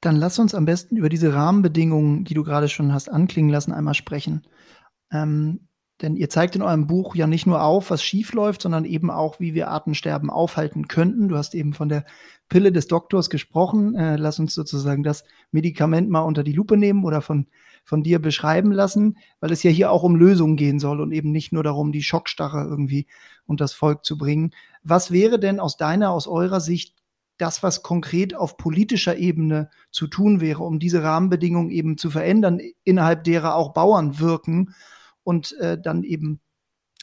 Dann 0.00 0.16
lass 0.16 0.38
uns 0.38 0.54
am 0.54 0.64
besten 0.64 0.96
über 0.96 1.08
diese 1.08 1.34
Rahmenbedingungen, 1.34 2.24
die 2.24 2.34
du 2.34 2.44
gerade 2.44 2.68
schon 2.68 2.92
hast 2.92 3.08
anklingen 3.08 3.50
lassen, 3.50 3.72
einmal 3.72 3.94
sprechen. 3.94 4.46
Ähm, 5.10 5.68
denn 6.00 6.14
ihr 6.14 6.30
zeigt 6.30 6.54
in 6.54 6.62
eurem 6.62 6.86
Buch 6.86 7.16
ja 7.16 7.26
nicht 7.26 7.46
nur 7.46 7.62
auf, 7.62 7.90
was 7.90 8.04
schief 8.04 8.32
läuft, 8.32 8.62
sondern 8.62 8.84
eben 8.84 9.10
auch, 9.10 9.40
wie 9.40 9.54
wir 9.54 9.68
Artensterben 9.68 10.30
aufhalten 10.30 10.86
könnten. 10.86 11.28
Du 11.28 11.36
hast 11.36 11.54
eben 11.54 11.72
von 11.72 11.88
der 11.88 12.04
Pille 12.48 12.72
des 12.72 12.86
Doktors 12.86 13.30
gesprochen. 13.30 13.94
Äh, 13.94 14.16
lass 14.16 14.38
uns 14.38 14.54
sozusagen 14.54 15.02
das 15.02 15.24
Medikament 15.50 16.08
mal 16.10 16.20
unter 16.20 16.42
die 16.42 16.52
Lupe 16.52 16.76
nehmen 16.76 17.04
oder 17.04 17.20
von, 17.20 17.46
von 17.84 18.02
dir 18.02 18.18
beschreiben 18.20 18.72
lassen, 18.72 19.18
weil 19.40 19.52
es 19.52 19.62
ja 19.62 19.70
hier 19.70 19.90
auch 19.90 20.02
um 20.02 20.16
Lösungen 20.16 20.56
gehen 20.56 20.78
soll 20.78 21.00
und 21.00 21.12
eben 21.12 21.30
nicht 21.30 21.52
nur 21.52 21.62
darum, 21.62 21.92
die 21.92 22.02
Schockstarre 22.02 22.64
irgendwie 22.64 23.06
und 23.46 23.60
das 23.60 23.72
Volk 23.72 24.04
zu 24.04 24.18
bringen. 24.18 24.52
Was 24.82 25.10
wäre 25.10 25.38
denn 25.38 25.60
aus 25.60 25.76
deiner, 25.76 26.10
aus 26.10 26.26
eurer 26.26 26.60
Sicht 26.60 26.94
das, 27.38 27.62
was 27.62 27.82
konkret 27.82 28.34
auf 28.34 28.56
politischer 28.56 29.16
Ebene 29.16 29.70
zu 29.90 30.08
tun 30.08 30.40
wäre, 30.40 30.64
um 30.64 30.78
diese 30.78 31.02
Rahmenbedingungen 31.02 31.70
eben 31.70 31.96
zu 31.96 32.10
verändern, 32.10 32.60
innerhalb 32.84 33.24
derer 33.24 33.54
auch 33.54 33.72
Bauern 33.72 34.18
wirken 34.18 34.74
und 35.22 35.56
äh, 35.58 35.80
dann 35.80 36.02
eben 36.02 36.40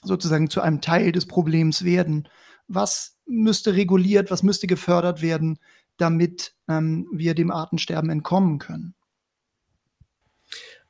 sozusagen 0.03 0.49
zu 0.49 0.61
einem 0.61 0.81
Teil 0.81 1.11
des 1.11 1.25
Problems 1.25 1.83
werden. 1.83 2.27
Was 2.67 3.14
müsste 3.25 3.75
reguliert, 3.75 4.31
was 4.31 4.43
müsste 4.43 4.67
gefördert 4.67 5.21
werden, 5.21 5.59
damit 5.97 6.53
ähm, 6.67 7.07
wir 7.11 7.33
dem 7.33 7.51
Artensterben 7.51 8.09
entkommen 8.09 8.59
können? 8.59 8.93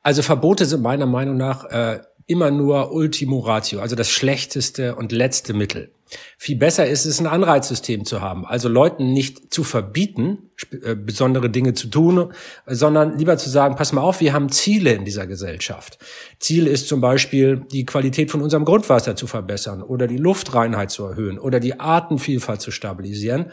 Also 0.02 0.22
Verbote 0.22 0.66
sind 0.66 0.82
meiner 0.82 1.08
Meinung 1.08 1.38
nach 1.38 1.66
äh, 1.66 2.02
immer 2.28 2.52
nur 2.52 2.92
Ultimo 2.92 3.40
Ratio, 3.40 3.80
also 3.80 3.96
das 3.96 4.10
schlechteste 4.10 4.96
und 4.96 5.12
letzte 5.12 5.54
Mittel. 5.54 5.95
Viel 6.38 6.58
besser 6.58 6.88
ist 6.88 7.06
es, 7.06 7.20
ein 7.20 7.28
Anreizsystem 7.28 8.06
zu 8.06 8.22
haben. 8.22 8.46
Also 8.46 8.70
Leuten 8.70 9.12
nicht 9.12 9.54
zu 9.54 9.64
verbieten, 9.64 10.52
äh, 10.84 10.96
besondere 10.96 11.50
Dinge 11.50 11.74
zu 11.74 11.88
tun, 11.88 12.32
sondern 12.68 13.18
lieber 13.18 13.38
zu 13.38 13.50
sagen, 13.50 13.76
pass 13.76 13.92
mal 13.92 14.02
auf, 14.02 14.22
wir 14.22 14.34
haben 14.34 14.50
Ziele 14.50 14.94
in 14.94 15.06
dieser 15.06 15.26
Gesellschaft. 15.28 15.98
Ziel 16.40 16.68
ist 16.68 16.88
zum 16.88 17.02
Beispiel, 17.02 17.66
die 17.72 17.86
Qualität 17.86 18.30
von 18.30 18.42
unserem 18.42 18.66
Grundwasser 18.66 19.16
zu 19.16 19.28
verbessern 19.28 19.82
oder 19.82 20.08
die 20.08 20.18
Luftreinheit 20.18 20.92
zu 20.92 21.06
erhöhen 21.06 21.40
oder 21.40 21.60
die 21.60 21.80
Artenvielfalt 21.80 22.62
zu 22.62 22.72
stabilisieren. 22.72 23.52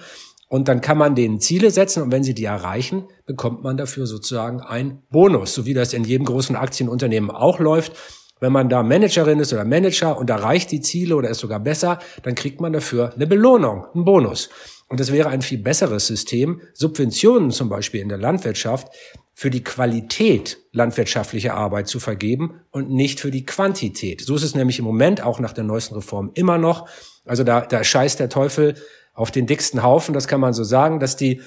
Und 0.49 0.69
dann 0.69 0.83
kann 0.83 0.99
man 0.99 1.15
denen 1.15 1.41
Ziele 1.41 1.71
setzen 1.71 2.03
und 2.03 2.13
wenn 2.13 2.23
sie 2.23 2.35
die 2.35 2.45
erreichen, 2.45 3.09
bekommt 3.25 3.63
man 3.63 3.79
dafür 3.79 4.07
sozusagen 4.07 4.61
einen 4.61 5.03
Bonus, 5.09 5.55
so 5.55 5.65
wie 5.65 5.73
das 5.73 5.95
in 5.95 6.05
jedem 6.05 6.27
großen 6.27 6.57
Aktienunternehmen 6.57 7.31
auch 7.31 7.59
läuft. 7.59 7.97
Wenn 8.43 8.51
man 8.51 8.69
da 8.69 8.83
Managerin 8.83 9.39
ist 9.39 9.53
oder 9.53 9.65
Manager 9.65 10.19
und 10.19 10.29
erreicht 10.29 10.73
die 10.73 10.81
Ziele 10.81 11.15
oder 11.15 11.31
ist 11.31 11.39
sogar 11.39 11.61
besser, 11.61 12.01
dann 12.25 12.35
kriegt 12.35 12.61
man 12.61 12.73
dafür 12.73 13.15
eine 13.15 13.29
Belohnung, 13.29 13.87
einen 13.95 14.05
Bonus. 14.05 14.51
Und 14.89 14.99
das 14.99 15.13
wäre 15.13 15.29
ein 15.29 15.43
viel 15.43 15.59
besseres 15.59 16.09
System, 16.09 16.61
Subventionen 16.75 17.53
zum 17.53 17.69
Beispiel 17.69 18.01
in 18.01 18.09
der 18.09 18.19
Landwirtschaft 18.19 18.89
für 19.33 19.49
die 19.49 19.63
Qualität 19.63 20.59
landwirtschaftlicher 20.73 21.55
Arbeit 21.55 21.87
zu 21.87 22.01
vergeben 22.01 22.61
und 22.73 22.91
nicht 22.91 23.21
für 23.21 23.31
die 23.31 23.47
Quantität. 23.47 24.23
So 24.23 24.35
ist 24.35 24.43
es 24.43 24.57
nämlich 24.57 24.81
im 24.81 24.87
Moment 24.87 25.23
auch 25.23 25.39
nach 25.39 25.53
der 25.53 25.63
neuesten 25.63 25.95
Reform 25.95 26.33
immer 26.35 26.59
noch. 26.59 26.89
Also 27.25 27.45
da, 27.45 27.61
da 27.61 27.85
scheißt 27.85 28.19
der 28.19 28.29
Teufel 28.29 28.75
auf 29.15 29.31
den 29.31 29.47
dicksten 29.47 29.85
Haufen, 29.85 30.15
das 30.15 30.27
kann 30.27 30.41
man 30.41 30.53
so 30.53 30.65
sagen, 30.65 30.99
dass 30.99 31.17
die 31.17 31.41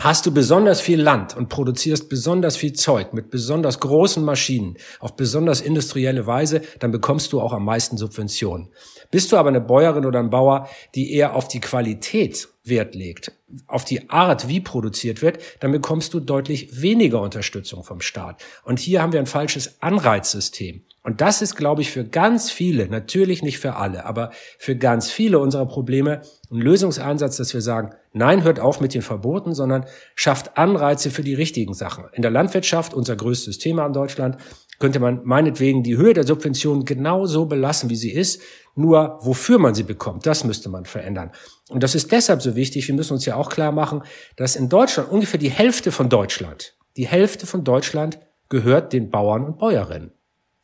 Hast 0.00 0.26
du 0.26 0.30
besonders 0.30 0.80
viel 0.80 1.00
Land 1.00 1.36
und 1.36 1.48
produzierst 1.48 2.08
besonders 2.08 2.56
viel 2.56 2.72
Zeug 2.72 3.12
mit 3.14 3.30
besonders 3.30 3.80
großen 3.80 4.24
Maschinen 4.24 4.76
auf 5.00 5.16
besonders 5.16 5.60
industrielle 5.60 6.24
Weise, 6.24 6.62
dann 6.78 6.92
bekommst 6.92 7.32
du 7.32 7.40
auch 7.40 7.52
am 7.52 7.64
meisten 7.64 7.98
Subventionen. 7.98 8.68
Bist 9.10 9.32
du 9.32 9.36
aber 9.36 9.48
eine 9.48 9.60
Bäuerin 9.60 10.06
oder 10.06 10.20
ein 10.20 10.30
Bauer, 10.30 10.68
die 10.94 11.12
eher 11.12 11.34
auf 11.34 11.48
die 11.48 11.58
Qualität 11.58 12.46
Wert 12.62 12.94
legt, 12.94 13.32
auf 13.66 13.84
die 13.84 14.08
Art, 14.08 14.46
wie 14.46 14.60
produziert 14.60 15.20
wird, 15.20 15.40
dann 15.58 15.72
bekommst 15.72 16.14
du 16.14 16.20
deutlich 16.20 16.80
weniger 16.80 17.20
Unterstützung 17.20 17.82
vom 17.82 18.00
Staat. 18.00 18.40
Und 18.62 18.78
hier 18.78 19.02
haben 19.02 19.12
wir 19.12 19.18
ein 19.18 19.26
falsches 19.26 19.82
Anreizsystem. 19.82 20.82
Und 21.08 21.22
das 21.22 21.40
ist, 21.40 21.56
glaube 21.56 21.80
ich, 21.80 21.90
für 21.90 22.04
ganz 22.04 22.50
viele, 22.50 22.86
natürlich 22.86 23.42
nicht 23.42 23.58
für 23.58 23.76
alle, 23.76 24.04
aber 24.04 24.30
für 24.58 24.76
ganz 24.76 25.10
viele 25.10 25.38
unserer 25.38 25.64
Probleme 25.64 26.20
ein 26.50 26.58
Lösungsansatz, 26.58 27.38
dass 27.38 27.54
wir 27.54 27.62
sagen, 27.62 27.94
nein, 28.12 28.44
hört 28.44 28.60
auf 28.60 28.82
mit 28.82 28.92
den 28.92 29.00
Verboten, 29.00 29.54
sondern 29.54 29.86
schafft 30.14 30.58
Anreize 30.58 31.08
für 31.08 31.22
die 31.22 31.32
richtigen 31.32 31.72
Sachen. 31.72 32.04
In 32.12 32.20
der 32.20 32.30
Landwirtschaft, 32.30 32.92
unser 32.92 33.16
größtes 33.16 33.56
Thema 33.56 33.86
in 33.86 33.94
Deutschland, 33.94 34.36
könnte 34.80 35.00
man 35.00 35.22
meinetwegen 35.24 35.82
die 35.82 35.96
Höhe 35.96 36.12
der 36.12 36.26
Subventionen 36.26 36.84
genauso 36.84 37.46
belassen, 37.46 37.88
wie 37.88 37.96
sie 37.96 38.12
ist. 38.12 38.42
Nur 38.74 39.16
wofür 39.22 39.58
man 39.58 39.72
sie 39.74 39.84
bekommt, 39.84 40.26
das 40.26 40.44
müsste 40.44 40.68
man 40.68 40.84
verändern. 40.84 41.32
Und 41.70 41.82
das 41.82 41.94
ist 41.94 42.12
deshalb 42.12 42.42
so 42.42 42.54
wichtig. 42.54 42.86
Wir 42.86 42.94
müssen 42.94 43.14
uns 43.14 43.24
ja 43.24 43.36
auch 43.36 43.48
klar 43.48 43.72
machen, 43.72 44.02
dass 44.36 44.56
in 44.56 44.68
Deutschland 44.68 45.10
ungefähr 45.10 45.40
die 45.40 45.48
Hälfte 45.48 45.90
von 45.90 46.10
Deutschland, 46.10 46.76
die 46.98 47.06
Hälfte 47.06 47.46
von 47.46 47.64
Deutschland 47.64 48.18
gehört 48.50 48.92
den 48.92 49.08
Bauern 49.08 49.46
und 49.46 49.58
Bäuerinnen. 49.58 50.12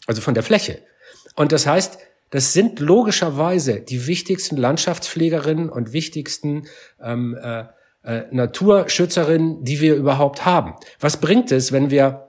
Also 0.07 0.21
von 0.21 0.35
der 0.35 0.43
Fläche. 0.43 0.83
Und 1.37 1.53
das 1.53 1.67
heißt, 1.67 1.99
das 2.31 2.53
sind 2.53 2.81
logischerweise 2.81 3.81
die 3.81 4.07
wichtigsten 4.07 4.57
Landschaftspflegerinnen 4.57 5.69
und 5.69 5.93
wichtigsten 5.93 6.67
ähm, 7.01 7.37
äh, 7.41 7.65
äh, 8.03 8.25
Naturschützerinnen, 8.31 9.65
die 9.65 9.81
wir 9.81 9.95
überhaupt 9.95 10.45
haben. 10.45 10.75
Was 11.01 11.19
bringt 11.19 11.53
es, 11.53 11.73
wenn 11.73 11.91
wir 11.91 12.29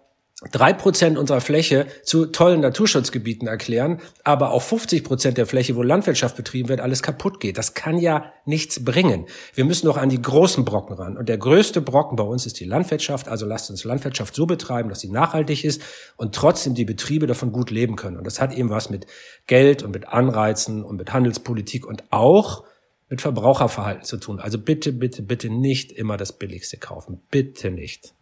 drei 0.51 0.73
Prozent 0.73 1.17
unserer 1.17 1.39
Fläche 1.39 1.87
zu 2.03 2.25
tollen 2.25 2.59
Naturschutzgebieten 2.59 3.47
erklären, 3.47 4.01
aber 4.25 4.51
auf 4.51 4.65
50 4.67 5.05
Prozent 5.05 5.37
der 5.37 5.45
Fläche, 5.45 5.77
wo 5.77 5.81
Landwirtschaft 5.81 6.35
betrieben 6.35 6.67
wird, 6.67 6.81
alles 6.81 7.01
kaputt 7.01 7.39
geht. 7.39 7.57
Das 7.57 7.73
kann 7.73 7.97
ja 7.97 8.33
nichts 8.43 8.83
bringen. 8.83 9.27
Wir 9.53 9.63
müssen 9.63 9.87
noch 9.87 9.95
an 9.95 10.09
die 10.09 10.21
großen 10.21 10.65
Brocken 10.65 10.97
ran. 10.97 11.15
Und 11.15 11.29
der 11.29 11.37
größte 11.37 11.79
Brocken 11.79 12.17
bei 12.17 12.23
uns 12.23 12.45
ist 12.45 12.59
die 12.59 12.65
Landwirtschaft. 12.65 13.29
Also 13.29 13.45
lasst 13.45 13.69
uns 13.69 13.85
Landwirtschaft 13.85 14.35
so 14.35 14.45
betreiben, 14.45 14.89
dass 14.89 14.99
sie 14.99 15.09
nachhaltig 15.09 15.63
ist 15.63 15.81
und 16.17 16.35
trotzdem 16.35 16.75
die 16.75 16.85
Betriebe 16.85 17.27
davon 17.27 17.53
gut 17.53 17.71
leben 17.71 17.95
können. 17.95 18.17
Und 18.17 18.27
das 18.27 18.41
hat 18.41 18.53
eben 18.53 18.69
was 18.69 18.89
mit 18.89 19.07
Geld 19.47 19.83
und 19.83 19.91
mit 19.91 20.09
Anreizen 20.09 20.83
und 20.83 20.97
mit 20.97 21.13
Handelspolitik 21.13 21.85
und 21.85 22.03
auch 22.11 22.65
mit 23.09 23.21
Verbraucherverhalten 23.21 24.03
zu 24.03 24.17
tun. 24.17 24.39
Also 24.39 24.57
bitte, 24.57 24.91
bitte, 24.91 25.21
bitte 25.21 25.49
nicht 25.49 25.93
immer 25.93 26.17
das 26.17 26.33
Billigste 26.33 26.77
kaufen. 26.77 27.21
Bitte 27.31 27.71
nicht. 27.71 28.14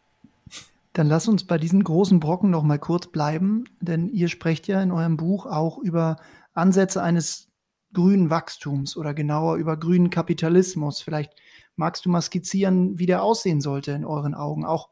Dann 0.93 1.08
lass 1.08 1.27
uns 1.27 1.45
bei 1.45 1.58
diesen 1.58 1.84
großen 1.84 2.19
Brocken 2.19 2.51
noch 2.51 2.63
mal 2.63 2.79
kurz 2.79 3.08
bleiben, 3.08 3.65
denn 3.82 4.10
ihr 4.10 4.29
sprecht 4.29 4.67
ja 4.67 4.82
in 4.82 4.91
eurem 4.91 5.17
Buch 5.17 5.47
auch 5.47 5.79
über 5.79 6.17
Ansätze 6.53 7.01
eines 7.01 7.47
grünen 7.93 8.29
Wachstums 8.29 8.95
oder 8.95 9.13
genauer 9.13 9.56
über 9.58 9.77
grünen 9.77 10.12
Kapitalismus. 10.12 11.01
Vielleicht 11.01 11.34
magst 11.75 12.06
du 12.06 12.10
mal 12.10 12.21
skizzieren, 12.21 12.99
wie 12.99 13.08
der 13.08 13.23
aussehen 13.23 13.62
sollte 13.62 13.91
in 13.91 14.06
euren 14.06 14.36
Augen, 14.36 14.65
auch 14.65 14.89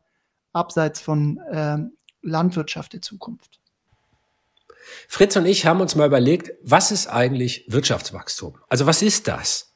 abseits 0.54 1.00
von 1.02 1.38
äh, 1.52 1.78
Landwirtschaft 2.22 2.94
der 2.94 3.02
Zukunft. 3.02 3.60
Fritz 5.08 5.36
und 5.36 5.46
ich 5.46 5.66
haben 5.66 5.82
uns 5.82 5.96
mal 5.96 6.08
überlegt, 6.08 6.52
was 6.64 6.92
ist 6.92 7.08
eigentlich 7.08 7.66
Wirtschaftswachstum? 7.68 8.58
Also 8.68 8.88
was 8.88 9.02
ist 9.02 9.28
das? 9.28 9.71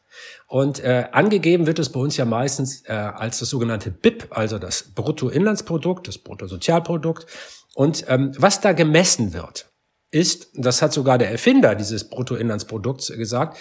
Und 0.47 0.79
äh, 0.79 1.05
angegeben 1.11 1.67
wird 1.67 1.79
es 1.79 1.91
bei 1.91 1.99
uns 1.99 2.17
ja 2.17 2.25
meistens 2.25 2.83
äh, 2.85 2.93
als 2.93 3.39
das 3.39 3.49
sogenannte 3.49 3.91
BIP, 3.91 4.27
also 4.29 4.59
das 4.59 4.93
Bruttoinlandsprodukt, 4.93 6.07
das 6.07 6.17
Bruttosozialprodukt. 6.17 7.25
Und 7.73 8.05
ähm, 8.07 8.31
was 8.37 8.61
da 8.61 8.73
gemessen 8.73 9.33
wird, 9.33 9.69
ist, 10.11 10.49
das 10.53 10.81
hat 10.81 10.93
sogar 10.93 11.17
der 11.17 11.29
Erfinder 11.29 11.75
dieses 11.75 12.09
Bruttoinlandsprodukts 12.09 13.07
gesagt, 13.09 13.57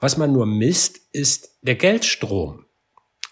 was 0.00 0.16
man 0.16 0.32
nur 0.32 0.46
misst, 0.46 1.00
ist 1.12 1.58
der 1.62 1.74
Geldstrom. 1.74 2.64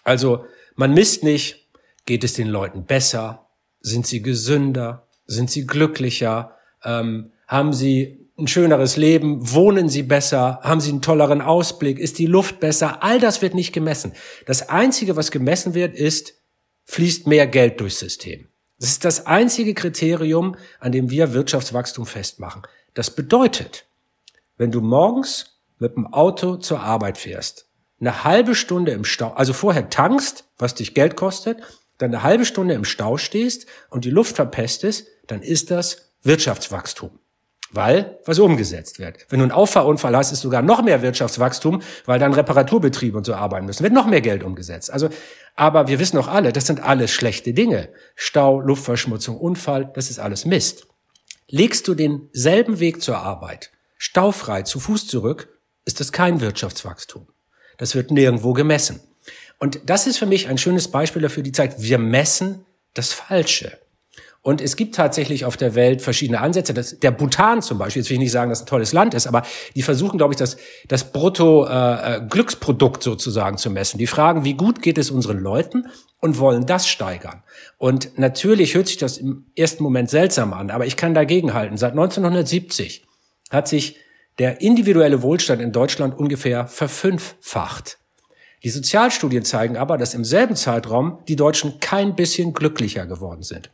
Also 0.03 0.45
man 0.75 0.93
misst 0.93 1.23
nicht, 1.23 1.67
geht 2.05 2.23
es 2.23 2.33
den 2.33 2.47
Leuten 2.47 2.85
besser, 2.85 3.47
sind 3.79 4.05
sie 4.05 4.21
gesünder, 4.21 5.07
sind 5.25 5.49
sie 5.49 5.65
glücklicher, 5.65 6.55
ähm, 6.83 7.31
haben 7.47 7.73
sie 7.73 8.26
ein 8.37 8.47
schöneres 8.47 8.97
Leben, 8.97 9.51
wohnen 9.51 9.89
sie 9.89 10.03
besser, 10.03 10.59
haben 10.61 10.79
sie 10.79 10.91
einen 10.91 11.01
tolleren 11.01 11.41
Ausblick, 11.41 11.97
ist 11.97 12.19
die 12.19 12.27
Luft 12.27 12.59
besser, 12.59 13.03
all 13.03 13.19
das 13.19 13.41
wird 13.41 13.55
nicht 13.55 13.73
gemessen. 13.73 14.13
Das 14.45 14.69
Einzige, 14.69 15.15
was 15.15 15.31
gemessen 15.31 15.73
wird, 15.73 15.95
ist, 15.95 16.35
fließt 16.85 17.25
mehr 17.25 17.47
Geld 17.47 17.79
durchs 17.79 17.99
System. 17.99 18.47
Das 18.79 18.89
ist 18.89 19.05
das 19.05 19.25
einzige 19.25 19.73
Kriterium, 19.73 20.55
an 20.79 20.91
dem 20.91 21.09
wir 21.09 21.33
Wirtschaftswachstum 21.33 22.05
festmachen. 22.05 22.61
Das 22.93 23.09
bedeutet, 23.09 23.87
wenn 24.57 24.71
du 24.71 24.81
morgens 24.81 25.59
mit 25.79 25.95
dem 25.95 26.05
Auto 26.13 26.57
zur 26.57 26.81
Arbeit 26.81 27.17
fährst, 27.17 27.67
eine 27.99 28.23
halbe 28.23 28.53
Stunde 28.53 28.91
im 28.91 29.03
Stau, 29.03 29.31
also 29.31 29.53
vorher 29.53 29.89
tankst, 29.89 30.45
was 30.59 30.75
dich 30.75 30.93
Geld 30.93 31.15
kostet, 31.15 31.57
dann 31.97 32.13
eine 32.13 32.21
halbe 32.21 32.45
Stunde 32.45 32.75
im 32.75 32.85
Stau 32.85 33.17
stehst 33.17 33.65
und 33.89 34.05
die 34.05 34.11
Luft 34.11 34.35
verpestest, 34.35 35.07
dann 35.25 35.41
ist 35.41 35.71
das 35.71 36.11
Wirtschaftswachstum 36.21 37.17
weil 37.71 38.19
was 38.25 38.39
umgesetzt 38.39 38.99
wird. 38.99 39.17
Wenn 39.29 39.39
du 39.39 39.43
einen 39.43 39.51
Auffahrunfall 39.51 40.15
hast, 40.15 40.31
ist 40.31 40.41
sogar 40.41 40.61
noch 40.61 40.81
mehr 40.81 41.01
Wirtschaftswachstum, 41.01 41.81
weil 42.05 42.19
dann 42.19 42.33
Reparaturbetriebe 42.33 43.17
und 43.17 43.25
so 43.25 43.33
arbeiten 43.33 43.65
müssen. 43.65 43.83
Wird 43.83 43.93
noch 43.93 44.07
mehr 44.07 44.21
Geld 44.21 44.43
umgesetzt. 44.43 44.91
Also, 44.91 45.09
aber 45.55 45.87
wir 45.87 45.99
wissen 45.99 46.17
auch 46.17 46.27
alle, 46.27 46.53
das 46.53 46.67
sind 46.67 46.81
alles 46.81 47.11
schlechte 47.11 47.53
Dinge. 47.53 47.89
Stau, 48.15 48.61
Luftverschmutzung, 48.61 49.37
Unfall, 49.37 49.91
das 49.93 50.09
ist 50.09 50.19
alles 50.19 50.45
Mist. 50.45 50.87
Legst 51.49 51.87
du 51.87 51.93
denselben 51.93 52.79
Weg 52.79 53.01
zur 53.01 53.17
Arbeit, 53.17 53.71
staufrei 53.97 54.63
zu 54.63 54.79
Fuß 54.79 55.07
zurück, 55.07 55.49
ist 55.85 55.99
das 55.99 56.11
kein 56.11 56.41
Wirtschaftswachstum. 56.41 57.27
Das 57.77 57.95
wird 57.95 58.11
nirgendwo 58.11 58.53
gemessen. 58.53 58.99
Und 59.59 59.79
das 59.85 60.07
ist 60.07 60.17
für 60.17 60.25
mich 60.25 60.47
ein 60.47 60.57
schönes 60.57 60.89
Beispiel 60.89 61.21
dafür, 61.21 61.43
die 61.43 61.51
Zeit, 61.51 61.81
wir 61.81 61.97
messen 61.97 62.65
das 62.93 63.13
Falsche. 63.13 63.77
Und 64.41 64.61
es 64.61 64.75
gibt 64.75 64.95
tatsächlich 64.95 65.45
auf 65.45 65.57
der 65.57 65.75
Welt 65.75 66.01
verschiedene 66.01 66.39
Ansätze. 66.39 66.73
Das, 66.73 66.99
der 66.99 67.11
Bhutan 67.11 67.61
zum 67.61 67.77
Beispiel, 67.77 68.01
jetzt 68.01 68.09
will 68.09 68.15
ich 68.15 68.21
nicht 68.21 68.31
sagen, 68.31 68.49
dass 68.49 68.61
ein 68.61 68.65
tolles 68.65 68.93
Land 68.93 69.13
ist, 69.13 69.27
aber 69.27 69.43
die 69.75 69.81
versuchen, 69.81 70.17
glaube 70.17 70.33
ich, 70.33 70.37
das, 70.37 70.57
das 70.87 71.11
Brutto-Glücksprodukt 71.11 73.01
äh, 73.01 73.03
sozusagen 73.03 73.57
zu 73.57 73.69
messen. 73.69 73.97
Die 73.97 74.07
fragen, 74.07 74.45
wie 74.45 74.53
gut 74.53 74.81
geht 74.81 74.97
es 74.97 75.11
unseren 75.11 75.39
Leuten 75.39 75.87
und 76.21 76.39
wollen 76.39 76.65
das 76.65 76.87
steigern. 76.87 77.43
Und 77.77 78.17
natürlich 78.17 78.75
hört 78.75 78.87
sich 78.87 78.97
das 78.97 79.17
im 79.17 79.45
ersten 79.55 79.83
Moment 79.83 80.09
seltsam 80.09 80.53
an, 80.53 80.69
aber 80.69 80.85
ich 80.85 80.95
kann 80.95 81.13
dagegenhalten. 81.13 81.77
Seit 81.77 81.91
1970 81.91 83.05
hat 83.49 83.67
sich 83.67 83.97
der 84.39 84.61
individuelle 84.61 85.21
Wohlstand 85.21 85.61
in 85.61 85.71
Deutschland 85.71 86.17
ungefähr 86.17 86.67
verfünffacht. 86.67 87.97
Die 88.63 88.69
Sozialstudien 88.69 89.43
zeigen 89.45 89.77
aber, 89.77 89.97
dass 89.97 90.13
im 90.13 90.25
selben 90.25 90.55
Zeitraum 90.55 91.19
die 91.27 91.35
Deutschen 91.35 91.79
kein 91.79 92.15
bisschen 92.15 92.53
glücklicher 92.53 93.05
geworden 93.05 93.43
sind. 93.43 93.71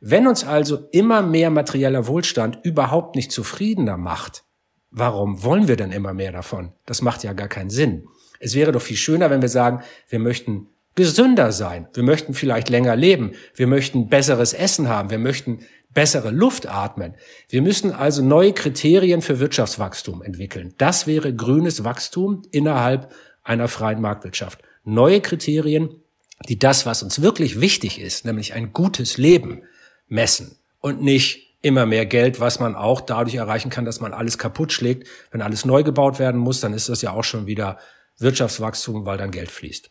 Wenn 0.00 0.28
uns 0.28 0.44
also 0.44 0.88
immer 0.92 1.22
mehr 1.22 1.50
materieller 1.50 2.06
Wohlstand 2.06 2.60
überhaupt 2.62 3.16
nicht 3.16 3.32
zufriedener 3.32 3.96
macht, 3.96 4.44
warum 4.90 5.42
wollen 5.42 5.66
wir 5.66 5.76
denn 5.76 5.90
immer 5.90 6.14
mehr 6.14 6.32
davon? 6.32 6.72
Das 6.86 7.02
macht 7.02 7.24
ja 7.24 7.32
gar 7.32 7.48
keinen 7.48 7.70
Sinn. 7.70 8.06
Es 8.38 8.54
wäre 8.54 8.72
doch 8.72 8.82
viel 8.82 8.96
schöner, 8.96 9.30
wenn 9.30 9.42
wir 9.42 9.48
sagen, 9.48 9.82
wir 10.08 10.20
möchten 10.20 10.68
gesünder 10.94 11.52
sein, 11.52 11.88
wir 11.94 12.02
möchten 12.02 12.34
vielleicht 12.34 12.68
länger 12.68 12.96
leben, 12.96 13.32
wir 13.54 13.66
möchten 13.66 14.08
besseres 14.08 14.52
Essen 14.52 14.88
haben, 14.88 15.10
wir 15.10 15.18
möchten 15.18 15.60
bessere 15.94 16.30
Luft 16.30 16.68
atmen. 16.68 17.14
Wir 17.48 17.62
müssen 17.62 17.92
also 17.92 18.22
neue 18.22 18.52
Kriterien 18.52 19.22
für 19.22 19.40
Wirtschaftswachstum 19.40 20.22
entwickeln. 20.22 20.74
Das 20.78 21.06
wäre 21.06 21.34
grünes 21.34 21.82
Wachstum 21.82 22.42
innerhalb 22.52 23.12
einer 23.42 23.68
freien 23.68 24.00
Marktwirtschaft. 24.00 24.60
Neue 24.84 25.20
Kriterien, 25.20 26.02
die 26.48 26.58
das, 26.58 26.86
was 26.86 27.02
uns 27.02 27.22
wirklich 27.22 27.60
wichtig 27.60 28.00
ist, 28.00 28.24
nämlich 28.24 28.54
ein 28.54 28.72
gutes 28.72 29.18
Leben, 29.18 29.62
messen 30.08 30.58
und 30.80 31.02
nicht 31.02 31.48
immer 31.60 31.86
mehr 31.86 32.06
Geld, 32.06 32.40
was 32.40 32.60
man 32.60 32.74
auch 32.74 33.00
dadurch 33.00 33.34
erreichen 33.34 33.70
kann, 33.70 33.84
dass 33.84 34.00
man 34.00 34.12
alles 34.12 34.38
kaputt 34.38 34.72
schlägt. 34.72 35.08
Wenn 35.30 35.42
alles 35.42 35.64
neu 35.64 35.82
gebaut 35.82 36.18
werden 36.18 36.40
muss, 36.40 36.60
dann 36.60 36.72
ist 36.72 36.88
das 36.88 37.02
ja 37.02 37.12
auch 37.12 37.24
schon 37.24 37.46
wieder 37.46 37.78
Wirtschaftswachstum, 38.18 39.06
weil 39.06 39.18
dann 39.18 39.30
Geld 39.30 39.50
fließt. 39.50 39.90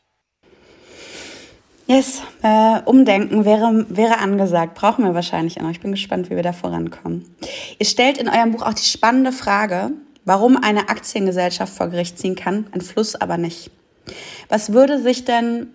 Yes, 1.88 2.22
äh, 2.44 2.82
Umdenken 2.84 3.46
wäre, 3.46 3.86
wäre 3.90 4.18
angesagt. 4.18 4.76
Brauchen 4.76 5.06
wir 5.06 5.14
wahrscheinlich 5.14 5.62
auch. 5.62 5.70
Ich 5.70 5.80
bin 5.80 5.92
gespannt, 5.92 6.30
wie 6.30 6.36
wir 6.36 6.44
da 6.44 6.52
vorankommen. 6.52 7.34
Ihr 7.80 7.86
stellt 7.86 8.18
in 8.18 8.28
eurem 8.28 8.52
Buch 8.52 8.62
auch 8.62 8.74
die 8.74 8.84
spannende 8.84 9.32
Frage, 9.32 9.92
warum 10.26 10.58
eine 10.58 10.90
Aktiengesellschaft 10.90 11.74
vor 11.74 11.88
Gericht 11.88 12.20
ziehen 12.20 12.36
kann, 12.36 12.68
ein 12.72 12.82
Fluss 12.82 13.16
aber 13.16 13.38
nicht. 13.38 13.72
Was 14.50 14.74
würde 14.74 15.02
sich 15.02 15.24
denn 15.24 15.68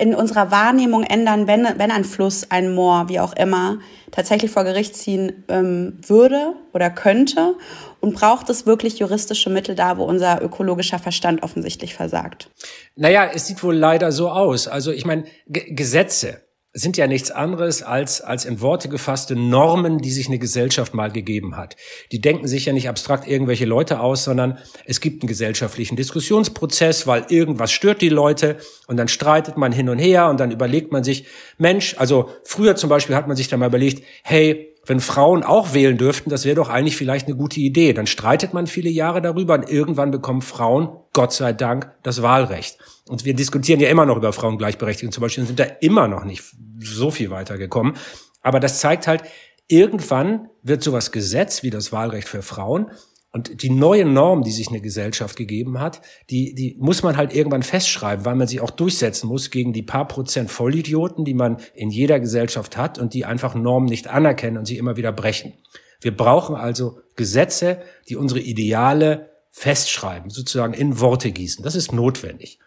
in 0.00 0.14
unserer 0.14 0.50
Wahrnehmung 0.50 1.02
ändern, 1.02 1.46
wenn, 1.46 1.66
wenn 1.76 1.90
ein 1.90 2.04
Fluss, 2.04 2.50
ein 2.50 2.74
Moor, 2.74 3.08
wie 3.08 3.20
auch 3.20 3.34
immer, 3.34 3.78
tatsächlich 4.10 4.50
vor 4.50 4.64
Gericht 4.64 4.96
ziehen 4.96 5.44
ähm, 5.48 5.98
würde 6.06 6.54
oder 6.72 6.90
könnte? 6.90 7.54
Und 8.00 8.14
braucht 8.14 8.48
es 8.48 8.64
wirklich 8.64 8.98
juristische 8.98 9.50
Mittel 9.50 9.74
da, 9.74 9.98
wo 9.98 10.04
unser 10.04 10.40
ökologischer 10.42 10.98
Verstand 10.98 11.42
offensichtlich 11.42 11.94
versagt? 11.94 12.50
Naja, 12.96 13.30
es 13.32 13.46
sieht 13.46 13.62
wohl 13.62 13.76
leider 13.76 14.10
so 14.10 14.30
aus. 14.30 14.68
Also 14.68 14.90
ich 14.90 15.04
meine, 15.04 15.24
Gesetze, 15.46 16.40
sind 16.72 16.96
ja 16.96 17.08
nichts 17.08 17.32
anderes 17.32 17.82
als, 17.82 18.20
als 18.20 18.44
in 18.44 18.60
Worte 18.60 18.88
gefasste 18.88 19.34
Normen, 19.34 19.98
die 19.98 20.12
sich 20.12 20.28
eine 20.28 20.38
Gesellschaft 20.38 20.94
mal 20.94 21.10
gegeben 21.10 21.56
hat. 21.56 21.76
Die 22.12 22.20
denken 22.20 22.46
sich 22.46 22.66
ja 22.66 22.72
nicht 22.72 22.88
abstrakt 22.88 23.26
irgendwelche 23.26 23.64
Leute 23.64 23.98
aus, 23.98 24.22
sondern 24.22 24.58
es 24.84 25.00
gibt 25.00 25.22
einen 25.22 25.28
gesellschaftlichen 25.28 25.96
Diskussionsprozess, 25.96 27.08
weil 27.08 27.26
irgendwas 27.28 27.72
stört 27.72 28.00
die 28.02 28.08
Leute 28.08 28.56
und 28.86 28.96
dann 28.96 29.08
streitet 29.08 29.56
man 29.56 29.72
hin 29.72 29.88
und 29.88 29.98
her 29.98 30.28
und 30.28 30.38
dann 30.38 30.52
überlegt 30.52 30.92
man 30.92 31.02
sich, 31.02 31.24
Mensch, 31.58 31.96
also 31.98 32.30
früher 32.44 32.76
zum 32.76 32.88
Beispiel 32.88 33.16
hat 33.16 33.26
man 33.26 33.36
sich 33.36 33.48
da 33.48 33.56
mal 33.56 33.66
überlegt, 33.66 34.04
hey, 34.22 34.68
wenn 34.86 35.00
Frauen 35.00 35.42
auch 35.42 35.74
wählen 35.74 35.98
dürften, 35.98 36.30
das 36.30 36.44
wäre 36.44 36.56
doch 36.56 36.68
eigentlich 36.68 36.96
vielleicht 36.96 37.26
eine 37.26 37.36
gute 37.36 37.60
Idee. 37.60 37.92
Dann 37.92 38.06
streitet 38.06 38.54
man 38.54 38.66
viele 38.66 38.90
Jahre 38.90 39.20
darüber 39.20 39.54
und 39.54 39.68
irgendwann 39.68 40.10
bekommen 40.10 40.40
Frauen, 40.40 40.99
Gott 41.20 41.34
sei 41.34 41.52
Dank, 41.52 41.92
das 42.02 42.22
Wahlrecht. 42.22 42.78
Und 43.06 43.26
wir 43.26 43.34
diskutieren 43.34 43.78
ja 43.78 43.90
immer 43.90 44.06
noch 44.06 44.16
über 44.16 44.32
Frauengleichberechtigung 44.32 45.12
zum 45.12 45.20
Beispiel 45.20 45.42
und 45.42 45.48
sind 45.48 45.60
da 45.60 45.64
immer 45.64 46.08
noch 46.08 46.24
nicht 46.24 46.42
so 46.78 47.10
viel 47.10 47.28
weitergekommen. 47.28 47.98
Aber 48.40 48.58
das 48.58 48.80
zeigt 48.80 49.06
halt, 49.06 49.22
irgendwann 49.68 50.48
wird 50.62 50.82
sowas 50.82 51.12
Gesetz 51.12 51.62
wie 51.62 51.68
das 51.68 51.92
Wahlrecht 51.92 52.26
für 52.26 52.40
Frauen 52.40 52.90
und 53.32 53.62
die 53.62 53.68
neue 53.68 54.06
Norm, 54.06 54.44
die 54.44 54.50
sich 54.50 54.68
eine 54.68 54.80
Gesellschaft 54.80 55.36
gegeben 55.36 55.78
hat, 55.78 56.00
die, 56.30 56.54
die 56.54 56.78
muss 56.80 57.02
man 57.02 57.18
halt 57.18 57.34
irgendwann 57.34 57.64
festschreiben, 57.64 58.24
weil 58.24 58.36
man 58.36 58.48
sie 58.48 58.62
auch 58.62 58.70
durchsetzen 58.70 59.28
muss 59.28 59.50
gegen 59.50 59.74
die 59.74 59.82
paar 59.82 60.08
Prozent 60.08 60.50
Vollidioten, 60.50 61.26
die 61.26 61.34
man 61.34 61.58
in 61.74 61.90
jeder 61.90 62.18
Gesellschaft 62.18 62.78
hat 62.78 62.98
und 62.98 63.12
die 63.12 63.26
einfach 63.26 63.54
Normen 63.54 63.90
nicht 63.90 64.08
anerkennen 64.08 64.56
und 64.56 64.64
sie 64.64 64.78
immer 64.78 64.96
wieder 64.96 65.12
brechen. 65.12 65.52
Wir 66.00 66.16
brauchen 66.16 66.56
also 66.56 67.00
Gesetze, 67.14 67.82
die 68.08 68.16
unsere 68.16 68.40
Ideale 68.40 69.29
festschreiben, 69.50 70.30
sozusagen 70.30 70.74
in 70.74 71.00
Worte 71.00 71.32
gießen. 71.32 71.64
Das 71.64 71.74
ist 71.74 71.92
notwendig. 71.92 72.58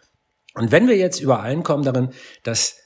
Und 0.53 0.71
wenn 0.71 0.87
wir 0.87 0.97
jetzt 0.97 1.19
übereinkommen 1.19 1.85
darin, 1.85 2.09
dass 2.43 2.77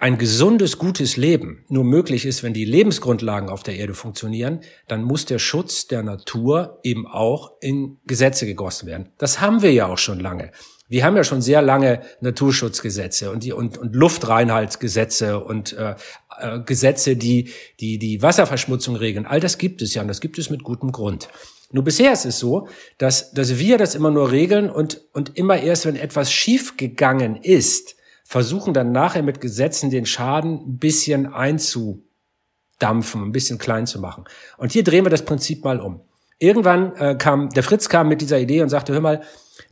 ein 0.00 0.18
gesundes, 0.18 0.78
gutes 0.78 1.16
Leben 1.16 1.64
nur 1.68 1.84
möglich 1.84 2.26
ist, 2.26 2.42
wenn 2.42 2.52
die 2.52 2.64
Lebensgrundlagen 2.64 3.48
auf 3.48 3.62
der 3.62 3.76
Erde 3.76 3.94
funktionieren, 3.94 4.60
dann 4.88 5.04
muss 5.04 5.24
der 5.24 5.38
Schutz 5.38 5.86
der 5.86 6.02
Natur 6.02 6.80
eben 6.82 7.06
auch 7.06 7.52
in 7.60 7.98
Gesetze 8.04 8.44
gegossen 8.46 8.86
werden. 8.86 9.12
Das 9.18 9.40
haben 9.40 9.62
wir 9.62 9.72
ja 9.72 9.86
auch 9.86 9.98
schon 9.98 10.18
lange. 10.18 10.50
Wir 10.88 11.04
haben 11.04 11.16
ja 11.16 11.22
schon 11.22 11.42
sehr 11.42 11.62
lange 11.62 12.02
Naturschutzgesetze 12.20 13.30
und 13.30 13.44
die 13.44 13.52
und, 13.52 13.76
und 13.76 13.94
Luftreinhaltsgesetze 13.94 15.38
und 15.38 15.74
äh, 15.74 15.94
äh, 16.38 16.60
Gesetze, 16.60 17.14
die 17.16 17.50
die 17.78 17.98
die 17.98 18.22
Wasserverschmutzung 18.22 18.96
regeln. 18.96 19.26
All 19.26 19.38
das 19.38 19.58
gibt 19.58 19.82
es 19.82 19.94
ja 19.94 20.02
und 20.02 20.08
das 20.08 20.20
gibt 20.20 20.38
es 20.38 20.48
mit 20.50 20.64
gutem 20.64 20.90
Grund. 20.90 21.28
Nur 21.70 21.84
bisher 21.84 22.12
ist 22.12 22.24
es 22.24 22.38
so, 22.38 22.68
dass 22.96 23.32
dass 23.32 23.58
wir 23.58 23.78
das 23.78 23.94
immer 23.94 24.10
nur 24.10 24.30
regeln 24.30 24.70
und 24.70 25.02
und 25.12 25.36
immer 25.36 25.60
erst, 25.60 25.86
wenn 25.86 25.96
etwas 25.96 26.32
schief 26.32 26.76
gegangen 26.76 27.36
ist, 27.36 27.96
versuchen 28.24 28.74
dann 28.74 28.92
nachher 28.92 29.22
mit 29.22 29.40
Gesetzen 29.40 29.90
den 29.90 30.06
Schaden 30.06 30.60
ein 30.60 30.78
bisschen 30.78 31.32
einzudampfen, 31.32 33.22
ein 33.22 33.32
bisschen 33.32 33.58
klein 33.58 33.86
zu 33.86 34.00
machen. 34.00 34.24
Und 34.56 34.72
hier 34.72 34.84
drehen 34.84 35.04
wir 35.04 35.10
das 35.10 35.24
Prinzip 35.24 35.64
mal 35.64 35.80
um. 35.80 36.00
Irgendwann 36.38 36.94
äh, 36.96 37.14
kam, 37.16 37.48
der 37.50 37.62
Fritz 37.62 37.88
kam 37.88 38.08
mit 38.08 38.20
dieser 38.20 38.38
Idee 38.38 38.62
und 38.62 38.68
sagte, 38.68 38.92
hör 38.92 39.00
mal, 39.00 39.22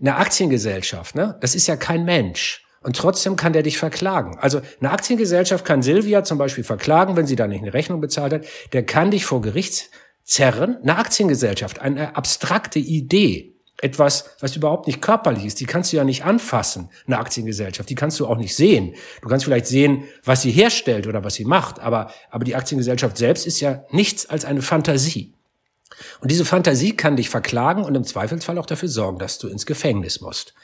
eine 0.00 0.16
Aktiengesellschaft, 0.16 1.14
ne, 1.14 1.36
das 1.40 1.54
ist 1.54 1.66
ja 1.66 1.76
kein 1.76 2.04
Mensch. 2.04 2.64
Und 2.82 2.96
trotzdem 2.96 3.36
kann 3.36 3.52
der 3.52 3.62
dich 3.62 3.78
verklagen. 3.78 4.38
Also 4.38 4.60
eine 4.80 4.90
Aktiengesellschaft 4.90 5.64
kann 5.64 5.82
Silvia 5.82 6.24
zum 6.24 6.38
Beispiel 6.38 6.64
verklagen, 6.64 7.16
wenn 7.16 7.26
sie 7.26 7.36
da 7.36 7.46
nicht 7.46 7.62
eine 7.62 7.74
Rechnung 7.74 8.00
bezahlt 8.00 8.32
hat. 8.32 8.46
Der 8.72 8.86
kann 8.86 9.10
dich 9.10 9.24
vor 9.24 9.42
Gericht 9.42 9.90
zerren. 10.26 10.76
Eine 10.82 10.98
Aktiengesellschaft, 10.98 11.80
eine 11.80 12.16
abstrakte 12.16 12.78
Idee, 12.78 13.54
etwas, 13.80 14.30
was 14.40 14.56
überhaupt 14.56 14.86
nicht 14.86 15.00
körperlich 15.00 15.44
ist. 15.44 15.60
Die 15.60 15.66
kannst 15.66 15.92
du 15.92 15.96
ja 15.96 16.04
nicht 16.04 16.24
anfassen, 16.24 16.90
eine 17.06 17.18
Aktiengesellschaft. 17.18 17.88
Die 17.88 17.94
kannst 17.94 18.18
du 18.20 18.26
auch 18.26 18.36
nicht 18.36 18.54
sehen. 18.54 18.94
Du 19.22 19.28
kannst 19.28 19.44
vielleicht 19.44 19.66
sehen, 19.66 20.04
was 20.24 20.42
sie 20.42 20.50
herstellt 20.50 21.06
oder 21.06 21.24
was 21.24 21.34
sie 21.34 21.44
macht, 21.44 21.78
aber, 21.78 22.12
aber 22.30 22.44
die 22.44 22.56
Aktiengesellschaft 22.56 23.16
selbst 23.16 23.46
ist 23.46 23.60
ja 23.60 23.84
nichts 23.90 24.26
als 24.26 24.44
eine 24.44 24.62
Fantasie. 24.62 25.34
Und 26.20 26.30
diese 26.30 26.44
Fantasie 26.44 26.96
kann 26.96 27.16
dich 27.16 27.30
verklagen 27.30 27.84
und 27.84 27.94
im 27.94 28.04
Zweifelsfall 28.04 28.58
auch 28.58 28.66
dafür 28.66 28.88
sorgen, 28.88 29.18
dass 29.18 29.38
du 29.38 29.48
ins 29.48 29.66
Gefängnis 29.66 30.20
musst. 30.20 30.54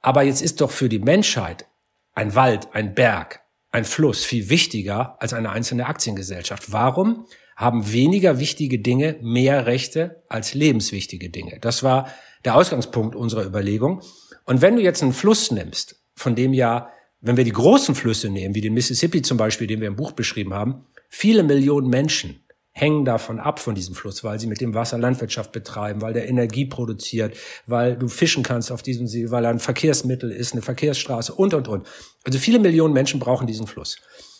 Aber 0.00 0.22
jetzt 0.22 0.42
ist 0.42 0.60
doch 0.60 0.70
für 0.70 0.88
die 0.88 0.98
Menschheit 0.98 1.66
ein 2.14 2.34
Wald, 2.34 2.68
ein 2.72 2.94
Berg, 2.94 3.40
ein 3.70 3.84
Fluss 3.84 4.24
viel 4.24 4.48
wichtiger 4.48 5.16
als 5.20 5.32
eine 5.32 5.50
einzelne 5.50 5.86
Aktiengesellschaft. 5.86 6.72
Warum? 6.72 7.26
Haben 7.56 7.90
weniger 7.90 8.38
wichtige 8.38 8.78
Dinge 8.78 9.16
mehr 9.22 9.66
Rechte 9.66 10.22
als 10.28 10.54
lebenswichtige 10.54 11.30
Dinge. 11.30 11.58
Das 11.60 11.82
war 11.82 12.08
der 12.44 12.54
Ausgangspunkt 12.54 13.16
unserer 13.16 13.46
Überlegung. 13.46 14.02
Und 14.44 14.60
wenn 14.60 14.76
du 14.76 14.82
jetzt 14.82 15.02
einen 15.02 15.14
Fluss 15.14 15.50
nimmst, 15.50 15.96
von 16.14 16.34
dem 16.34 16.52
ja, 16.52 16.90
wenn 17.20 17.36
wir 17.36 17.44
die 17.44 17.52
großen 17.52 17.94
Flüsse 17.94 18.28
nehmen, 18.28 18.54
wie 18.54 18.60
den 18.60 18.74
Mississippi 18.74 19.22
zum 19.22 19.38
Beispiel, 19.38 19.66
den 19.66 19.80
wir 19.80 19.88
im 19.88 19.96
Buch 19.96 20.12
beschrieben 20.12 20.52
haben, 20.54 20.84
viele 21.08 21.42
Millionen 21.42 21.88
Menschen 21.88 22.40
hängen 22.72 23.06
davon 23.06 23.40
ab 23.40 23.58
von 23.58 23.74
diesem 23.74 23.94
Fluss, 23.94 24.22
weil 24.22 24.38
sie 24.38 24.46
mit 24.46 24.60
dem 24.60 24.74
Wasser 24.74 24.98
Landwirtschaft 24.98 25.50
betreiben, 25.50 26.02
weil 26.02 26.12
der 26.12 26.28
Energie 26.28 26.66
produziert, 26.66 27.34
weil 27.66 27.96
du 27.96 28.06
fischen 28.06 28.42
kannst 28.42 28.70
auf 28.70 28.82
diesem 28.82 29.06
See, 29.06 29.30
weil 29.30 29.46
er 29.46 29.50
ein 29.50 29.60
Verkehrsmittel 29.60 30.30
ist, 30.30 30.52
eine 30.52 30.60
Verkehrsstraße 30.60 31.32
und, 31.32 31.54
und, 31.54 31.68
und. 31.68 31.86
Also 32.24 32.38
viele 32.38 32.58
Millionen 32.58 32.92
Menschen 32.92 33.18
brauchen 33.18 33.46
diesen 33.46 33.66
Fluss. 33.66 33.96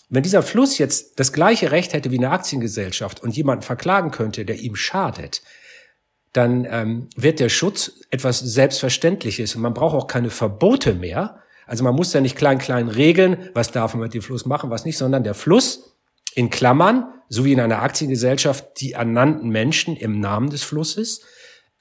Wenn 0.08 0.22
dieser 0.22 0.42
Fluss 0.42 0.78
jetzt 0.78 1.18
das 1.18 1.32
gleiche 1.32 1.72
Recht 1.72 1.92
hätte 1.92 2.10
wie 2.10 2.18
eine 2.18 2.30
Aktiengesellschaft 2.30 3.22
und 3.22 3.36
jemanden 3.36 3.62
verklagen 3.62 4.10
könnte, 4.10 4.44
der 4.44 4.56
ihm 4.60 4.76
schadet, 4.76 5.42
dann 6.32 6.66
ähm, 6.70 7.08
wird 7.16 7.40
der 7.40 7.48
Schutz 7.48 8.00
etwas 8.10 8.38
Selbstverständliches 8.38 9.56
und 9.56 9.62
man 9.62 9.74
braucht 9.74 9.96
auch 9.96 10.06
keine 10.06 10.30
Verbote 10.30 10.94
mehr. 10.94 11.40
Also 11.66 11.82
man 11.82 11.94
muss 11.94 12.12
ja 12.12 12.20
nicht 12.20 12.36
klein, 12.36 12.58
klein 12.58 12.88
regeln, 12.88 13.48
was 13.54 13.72
darf 13.72 13.94
man 13.94 14.04
mit 14.04 14.14
dem 14.14 14.22
Fluss 14.22 14.46
machen, 14.46 14.70
was 14.70 14.84
nicht, 14.84 14.98
sondern 14.98 15.24
der 15.24 15.34
Fluss 15.34 15.96
in 16.34 16.50
Klammern, 16.50 17.12
so 17.28 17.44
wie 17.44 17.52
in 17.52 17.60
einer 17.60 17.82
Aktiengesellschaft, 17.82 18.80
die 18.80 18.92
ernannten 18.92 19.48
Menschen 19.48 19.96
im 19.96 20.20
Namen 20.20 20.50
des 20.50 20.62
Flusses, 20.62 21.22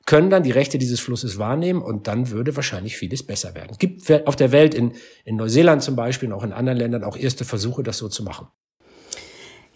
können 0.06 0.30
dann 0.30 0.44
die 0.44 0.52
Rechte 0.52 0.78
dieses 0.78 1.00
Flusses 1.00 1.40
wahrnehmen 1.40 1.82
und 1.82 2.08
dann 2.08 2.30
würde 2.30 2.56
wahrscheinlich 2.56 2.98
vieles 2.98 3.26
besser 3.26 3.56
werden. 3.56 3.70
Es 3.72 3.80
gibt 3.80 4.28
auf 4.28 4.36
der 4.36 4.52
Welt, 4.52 4.76
in, 4.76 4.94
in 5.24 5.36
Neuseeland 5.36 5.82
zum 5.82 5.96
Beispiel 5.96 6.32
und 6.32 6.40
auch 6.40 6.44
in 6.44 6.54
anderen 6.54 6.78
Ländern, 6.78 7.04
auch 7.04 7.18
erste 7.18 7.44
Versuche, 7.44 7.82
das 7.82 7.98
so 7.98 8.08
zu 8.08 8.24
machen. 8.24 8.48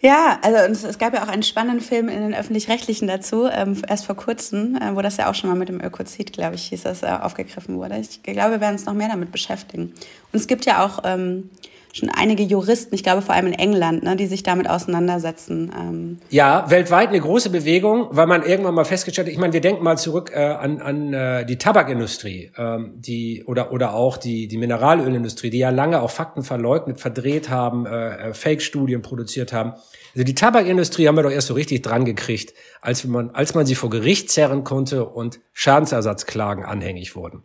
Ja, 0.02 0.38
also 0.42 0.88
es 0.88 0.96
gab 0.96 1.12
ja 1.12 1.22
auch 1.22 1.28
einen 1.28 1.42
spannenden 1.42 1.82
Film 1.82 2.08
in 2.08 2.22
den 2.22 2.34
öffentlich-rechtlichen 2.34 3.06
dazu, 3.06 3.46
ähm, 3.52 3.82
erst 3.86 4.06
vor 4.06 4.16
kurzem, 4.16 4.76
äh, 4.76 4.96
wo 4.96 5.02
das 5.02 5.18
ja 5.18 5.28
auch 5.28 5.34
schon 5.34 5.50
mal 5.50 5.56
mit 5.56 5.68
dem 5.68 5.82
Ökozid, 5.82 6.32
glaube 6.32 6.54
ich, 6.54 6.68
hieß 6.68 6.84
das, 6.84 7.02
äh, 7.02 7.06
aufgegriffen 7.06 7.76
wurde. 7.76 7.98
Ich 7.98 8.22
glaube, 8.22 8.52
wir 8.52 8.60
werden 8.62 8.76
uns 8.76 8.86
noch 8.86 8.94
mehr 8.94 9.08
damit 9.08 9.30
beschäftigen. 9.30 9.92
Und 10.32 10.40
es 10.40 10.46
gibt 10.46 10.64
ja 10.64 10.86
auch 10.86 11.00
ähm, 11.04 11.50
schon 11.92 12.08
einige 12.10 12.42
Juristen, 12.42 12.94
ich 12.94 13.02
glaube 13.02 13.22
vor 13.22 13.34
allem 13.34 13.48
in 13.48 13.52
England, 13.52 14.02
ne, 14.02 14.16
die 14.16 14.26
sich 14.26 14.42
damit 14.42 14.68
auseinandersetzen. 14.68 15.72
Ähm. 15.78 16.18
Ja, 16.30 16.70
weltweit 16.70 17.08
eine 17.08 17.20
große 17.20 17.50
Bewegung, 17.50 18.08
weil 18.10 18.26
man 18.26 18.42
irgendwann 18.42 18.74
mal 18.74 18.84
festgestellt 18.84 19.28
hat, 19.28 19.32
ich 19.32 19.38
meine, 19.38 19.52
wir 19.52 19.60
denken 19.60 19.82
mal 19.82 19.96
zurück 19.96 20.30
äh, 20.34 20.40
an, 20.40 20.80
an 20.80 21.12
äh, 21.12 21.44
die 21.44 21.58
Tabakindustrie, 21.58 22.52
ähm, 22.56 22.92
die 22.96 23.44
oder 23.46 23.72
oder 23.72 23.94
auch 23.94 24.16
die 24.16 24.48
die 24.48 24.58
Mineralölindustrie, 24.58 25.50
die 25.50 25.58
ja 25.58 25.70
lange 25.70 26.00
auch 26.00 26.10
Fakten 26.10 26.42
verleugnet, 26.42 27.00
verdreht 27.00 27.50
haben, 27.50 27.86
äh, 27.86 28.28
äh, 28.30 28.34
Fake-Studien 28.34 29.02
produziert 29.02 29.52
haben. 29.52 29.72
Also 30.14 30.24
die 30.24 30.34
Tabakindustrie 30.34 31.08
haben 31.08 31.16
wir 31.16 31.22
doch 31.22 31.30
erst 31.30 31.48
so 31.48 31.54
richtig 31.54 31.82
dran 31.82 32.04
gekriegt, 32.04 32.54
als 32.80 33.04
man 33.04 33.30
als 33.30 33.54
man 33.54 33.66
sie 33.66 33.74
vor 33.74 33.90
Gericht 33.90 34.30
zerren 34.30 34.64
konnte 34.64 35.04
und 35.04 35.40
Schadensersatzklagen 35.52 36.64
anhängig 36.64 37.16
wurden. 37.16 37.42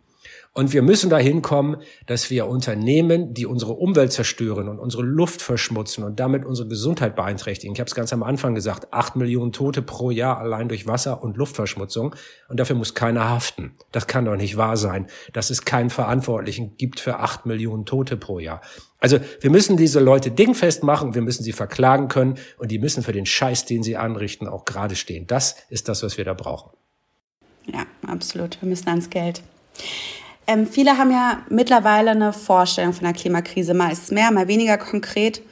Und 0.56 0.72
wir 0.72 0.80
müssen 0.80 1.10
dahin 1.10 1.42
kommen, 1.42 1.82
dass 2.06 2.30
wir 2.30 2.46
Unternehmen, 2.46 3.34
die 3.34 3.44
unsere 3.44 3.74
Umwelt 3.74 4.10
zerstören 4.12 4.70
und 4.70 4.78
unsere 4.78 5.02
Luft 5.02 5.42
verschmutzen 5.42 6.02
und 6.02 6.18
damit 6.18 6.46
unsere 6.46 6.66
Gesundheit 6.66 7.14
beeinträchtigen. 7.14 7.74
Ich 7.74 7.78
habe 7.78 7.88
es 7.88 7.94
ganz 7.94 8.10
am 8.14 8.22
Anfang 8.22 8.54
gesagt, 8.54 8.90
acht 8.90 9.16
Millionen 9.16 9.52
Tote 9.52 9.82
pro 9.82 10.10
Jahr 10.10 10.38
allein 10.38 10.70
durch 10.70 10.86
Wasser- 10.86 11.22
und 11.22 11.36
Luftverschmutzung. 11.36 12.16
Und 12.48 12.58
dafür 12.58 12.74
muss 12.74 12.94
keiner 12.94 13.28
haften. 13.28 13.74
Das 13.92 14.06
kann 14.06 14.24
doch 14.24 14.36
nicht 14.36 14.56
wahr 14.56 14.78
sein, 14.78 15.08
dass 15.34 15.50
es 15.50 15.66
keinen 15.66 15.90
Verantwortlichen 15.90 16.78
gibt 16.78 17.00
für 17.00 17.18
acht 17.18 17.44
Millionen 17.44 17.84
Tote 17.84 18.16
pro 18.16 18.38
Jahr. 18.38 18.62
Also 18.98 19.18
wir 19.42 19.50
müssen 19.50 19.76
diese 19.76 20.00
Leute 20.00 20.30
dingfest 20.30 20.82
machen, 20.82 21.14
wir 21.14 21.20
müssen 21.20 21.42
sie 21.42 21.52
verklagen 21.52 22.08
können 22.08 22.38
und 22.56 22.70
die 22.70 22.78
müssen 22.78 23.02
für 23.02 23.12
den 23.12 23.26
Scheiß, 23.26 23.66
den 23.66 23.82
sie 23.82 23.98
anrichten, 23.98 24.48
auch 24.48 24.64
gerade 24.64 24.96
stehen. 24.96 25.26
Das 25.26 25.56
ist 25.68 25.90
das, 25.90 26.02
was 26.02 26.16
wir 26.16 26.24
da 26.24 26.32
brauchen. 26.32 26.70
Ja, 27.66 27.84
absolut. 28.06 28.56
Wir 28.62 28.70
müssen 28.70 28.88
ans 28.88 29.10
Geld. 29.10 29.42
Ähm, 30.46 30.66
viele 30.66 30.96
haben 30.96 31.10
ja 31.10 31.42
mittlerweile 31.48 32.12
eine 32.12 32.32
Vorstellung 32.32 32.92
von 32.92 33.04
der 33.04 33.12
Klimakrise. 33.12 33.74
Mal 33.74 33.92
ist 33.92 34.04
es 34.04 34.10
mehr, 34.10 34.30
mal 34.30 34.48
weniger 34.48 34.78
konkret. 34.78 35.42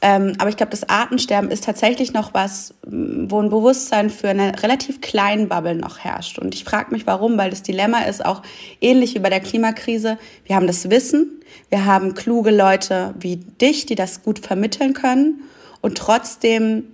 Ähm, 0.00 0.34
aber 0.38 0.48
ich 0.48 0.56
glaube, 0.56 0.70
das 0.70 0.88
Artensterben 0.88 1.50
ist 1.50 1.64
tatsächlich 1.64 2.12
noch 2.12 2.32
was, 2.32 2.74
wo 2.84 3.40
ein 3.40 3.50
Bewusstsein 3.50 4.10
für 4.10 4.28
eine 4.28 4.62
relativ 4.62 5.00
kleinen 5.00 5.48
Bubble 5.48 5.74
noch 5.74 5.98
herrscht. 5.98 6.38
Und 6.38 6.54
ich 6.54 6.64
frage 6.64 6.92
mich, 6.92 7.06
warum, 7.06 7.36
weil 7.36 7.50
das 7.50 7.62
Dilemma 7.62 8.02
ist 8.02 8.24
auch 8.24 8.42
ähnlich 8.80 9.14
wie 9.14 9.18
bei 9.18 9.30
der 9.30 9.40
Klimakrise. 9.40 10.18
Wir 10.44 10.54
haben 10.54 10.68
das 10.68 10.88
Wissen, 10.90 11.40
wir 11.68 11.84
haben 11.84 12.14
kluge 12.14 12.50
Leute 12.50 13.14
wie 13.18 13.36
dich, 13.36 13.86
die 13.86 13.96
das 13.96 14.22
gut 14.22 14.38
vermitteln 14.38 14.94
können. 14.94 15.42
Und 15.80 15.98
trotzdem 15.98 16.84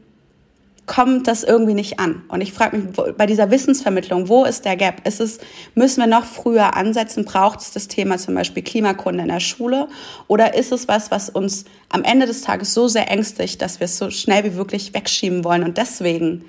kommt 0.87 1.29
das 1.29 1.45
irgendwie 1.45 1.75
nicht 1.75 1.99
an. 1.99 2.23
Und 2.29 2.41
ich 2.41 2.53
frage 2.53 2.77
mich 2.77 3.17
bei 3.17 3.27
dieser 3.27 3.51
Wissensvermittlung, 3.51 4.29
wo 4.29 4.45
ist 4.45 4.65
der 4.65 4.77
Gap? 4.77 5.07
Ist 5.07 5.21
es, 5.21 5.39
müssen 5.75 6.01
wir 6.01 6.07
noch 6.07 6.25
früher 6.25 6.77
ansetzen? 6.77 7.25
Braucht 7.25 7.61
es 7.61 7.73
das 7.73 7.89
Thema 7.89 8.19
zum 8.19 8.35
Beispiel 8.35 8.63
Klimakunde 8.63 9.23
in 9.23 9.29
der 9.29 9.41
Schule? 9.41 9.89
Oder 10.29 10.55
ist 10.55 10.73
es 10.73 10.87
was, 10.87 11.11
was 11.11 11.31
uns 11.31 11.65
am 11.89 12.05
Ende 12.05 12.27
des 12.27 12.43
Tages 12.43 12.75
so 12.75 12.89
sehr 12.89 13.11
ängstigt, 13.11 13.63
dass 13.63 13.81
wir 13.81 13.87
es 13.87 13.97
so 13.97 14.11
schnell 14.11 14.45
wie 14.45 14.57
möglich 14.57 14.93
wegschieben 14.93 15.45
wollen 15.45 15.63
und 15.65 15.79
deswegen 15.79 16.45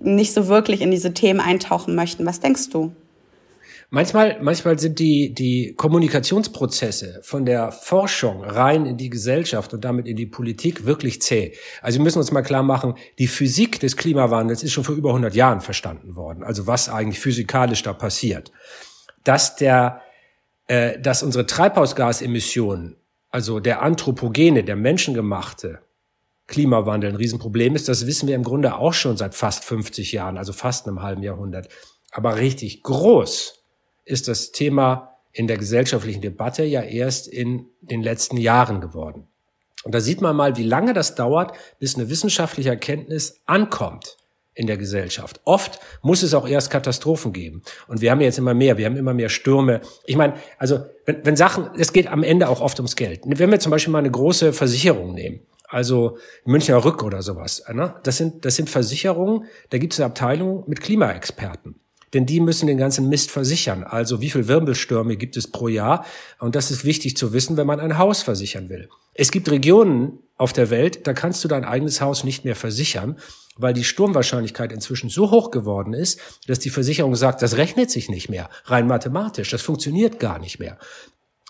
nicht 0.00 0.32
so 0.34 0.48
wirklich 0.48 0.80
in 0.80 0.90
diese 0.90 1.14
Themen 1.14 1.40
eintauchen 1.40 1.94
möchten? 1.94 2.26
Was 2.26 2.40
denkst 2.40 2.70
du? 2.70 2.92
Manchmal, 3.94 4.38
manchmal 4.40 4.78
sind 4.78 4.98
die, 5.00 5.34
die 5.34 5.74
Kommunikationsprozesse 5.74 7.20
von 7.22 7.44
der 7.44 7.72
Forschung 7.72 8.42
rein 8.42 8.86
in 8.86 8.96
die 8.96 9.10
Gesellschaft 9.10 9.74
und 9.74 9.84
damit 9.84 10.06
in 10.06 10.16
die 10.16 10.24
Politik 10.24 10.86
wirklich 10.86 11.20
zäh. 11.20 11.52
Also 11.82 11.98
wir 11.98 12.04
müssen 12.04 12.18
uns 12.18 12.32
mal 12.32 12.40
klar 12.40 12.62
machen, 12.62 12.94
die 13.18 13.26
Physik 13.26 13.80
des 13.80 13.98
Klimawandels 13.98 14.62
ist 14.62 14.72
schon 14.72 14.84
vor 14.84 14.94
über 14.94 15.10
100 15.10 15.34
Jahren 15.34 15.60
verstanden 15.60 16.16
worden. 16.16 16.42
Also 16.42 16.66
was 16.66 16.88
eigentlich 16.88 17.20
physikalisch 17.20 17.82
da 17.82 17.92
passiert. 17.92 18.50
Dass 19.24 19.56
der, 19.56 20.00
äh, 20.68 20.98
dass 20.98 21.22
unsere 21.22 21.44
Treibhausgasemissionen, 21.44 22.96
also 23.28 23.60
der 23.60 23.82
anthropogene, 23.82 24.64
der 24.64 24.76
menschengemachte 24.76 25.80
Klimawandel 26.46 27.10
ein 27.10 27.16
Riesenproblem 27.16 27.74
ist, 27.74 27.90
das 27.90 28.06
wissen 28.06 28.26
wir 28.26 28.36
im 28.36 28.42
Grunde 28.42 28.74
auch 28.74 28.94
schon 28.94 29.18
seit 29.18 29.34
fast 29.34 29.64
50 29.64 30.12
Jahren, 30.12 30.38
also 30.38 30.54
fast 30.54 30.88
einem 30.88 31.02
halben 31.02 31.22
Jahrhundert. 31.22 31.68
Aber 32.10 32.36
richtig 32.36 32.82
groß 32.82 33.61
ist 34.04 34.28
das 34.28 34.52
Thema 34.52 35.18
in 35.32 35.46
der 35.46 35.56
gesellschaftlichen 35.56 36.20
Debatte 36.20 36.64
ja 36.64 36.82
erst 36.82 37.26
in 37.26 37.66
den 37.80 38.02
letzten 38.02 38.36
Jahren 38.36 38.80
geworden. 38.80 39.26
Und 39.84 39.94
da 39.94 40.00
sieht 40.00 40.20
man 40.20 40.36
mal, 40.36 40.56
wie 40.56 40.62
lange 40.62 40.92
das 40.92 41.14
dauert, 41.14 41.56
bis 41.78 41.96
eine 41.96 42.08
wissenschaftliche 42.08 42.70
Erkenntnis 42.70 43.40
ankommt 43.46 44.16
in 44.54 44.66
der 44.66 44.76
Gesellschaft. 44.76 45.40
Oft 45.44 45.80
muss 46.02 46.22
es 46.22 46.34
auch 46.34 46.46
erst 46.46 46.70
Katastrophen 46.70 47.32
geben. 47.32 47.62
Und 47.88 48.00
wir 48.00 48.10
haben 48.10 48.20
jetzt 48.20 48.38
immer 48.38 48.54
mehr, 48.54 48.76
wir 48.76 48.86
haben 48.86 48.96
immer 48.96 49.14
mehr 49.14 49.30
Stürme. 49.30 49.80
Ich 50.04 50.16
meine, 50.16 50.34
also 50.58 50.84
wenn, 51.06 51.24
wenn 51.24 51.36
Sachen, 51.36 51.70
es 51.78 51.92
geht 51.92 52.06
am 52.06 52.22
Ende 52.22 52.48
auch 52.48 52.60
oft 52.60 52.78
ums 52.78 52.94
Geld. 52.94 53.22
Wenn 53.24 53.50
wir 53.50 53.60
zum 53.60 53.70
Beispiel 53.70 53.92
mal 53.92 53.98
eine 53.98 54.10
große 54.10 54.52
Versicherung 54.52 55.14
nehmen, 55.14 55.40
also 55.68 56.18
Münchner 56.44 56.84
Rück 56.84 57.02
oder 57.02 57.22
sowas, 57.22 57.64
ne? 57.72 57.94
das, 58.02 58.18
sind, 58.18 58.44
das 58.44 58.56
sind 58.56 58.68
Versicherungen, 58.68 59.46
da 59.70 59.78
gibt 59.78 59.94
es 59.94 60.00
eine 60.00 60.06
Abteilung 60.06 60.64
mit 60.66 60.82
Klimaexperten 60.82 61.81
denn 62.14 62.26
die 62.26 62.40
müssen 62.40 62.66
den 62.66 62.78
ganzen 62.78 63.08
Mist 63.08 63.30
versichern. 63.30 63.84
Also 63.84 64.20
wie 64.20 64.30
viel 64.30 64.48
Wirbelstürme 64.48 65.16
gibt 65.16 65.36
es 65.36 65.50
pro 65.50 65.68
Jahr? 65.68 66.04
Und 66.38 66.54
das 66.54 66.70
ist 66.70 66.84
wichtig 66.84 67.16
zu 67.16 67.32
wissen, 67.32 67.56
wenn 67.56 67.66
man 67.66 67.80
ein 67.80 67.98
Haus 67.98 68.22
versichern 68.22 68.68
will. 68.68 68.88
Es 69.14 69.30
gibt 69.30 69.50
Regionen 69.50 70.18
auf 70.36 70.52
der 70.52 70.70
Welt, 70.70 71.06
da 71.06 71.12
kannst 71.12 71.42
du 71.44 71.48
dein 71.48 71.64
eigenes 71.64 72.00
Haus 72.00 72.24
nicht 72.24 72.44
mehr 72.44 72.56
versichern, 72.56 73.16
weil 73.56 73.74
die 73.74 73.84
Sturmwahrscheinlichkeit 73.84 74.72
inzwischen 74.72 75.10
so 75.10 75.30
hoch 75.30 75.50
geworden 75.50 75.92
ist, 75.92 76.20
dass 76.46 76.58
die 76.58 76.70
Versicherung 76.70 77.14
sagt, 77.14 77.42
das 77.42 77.56
rechnet 77.56 77.90
sich 77.90 78.08
nicht 78.08 78.28
mehr, 78.28 78.48
rein 78.64 78.86
mathematisch, 78.86 79.50
das 79.50 79.62
funktioniert 79.62 80.18
gar 80.18 80.38
nicht 80.38 80.58
mehr. 80.58 80.78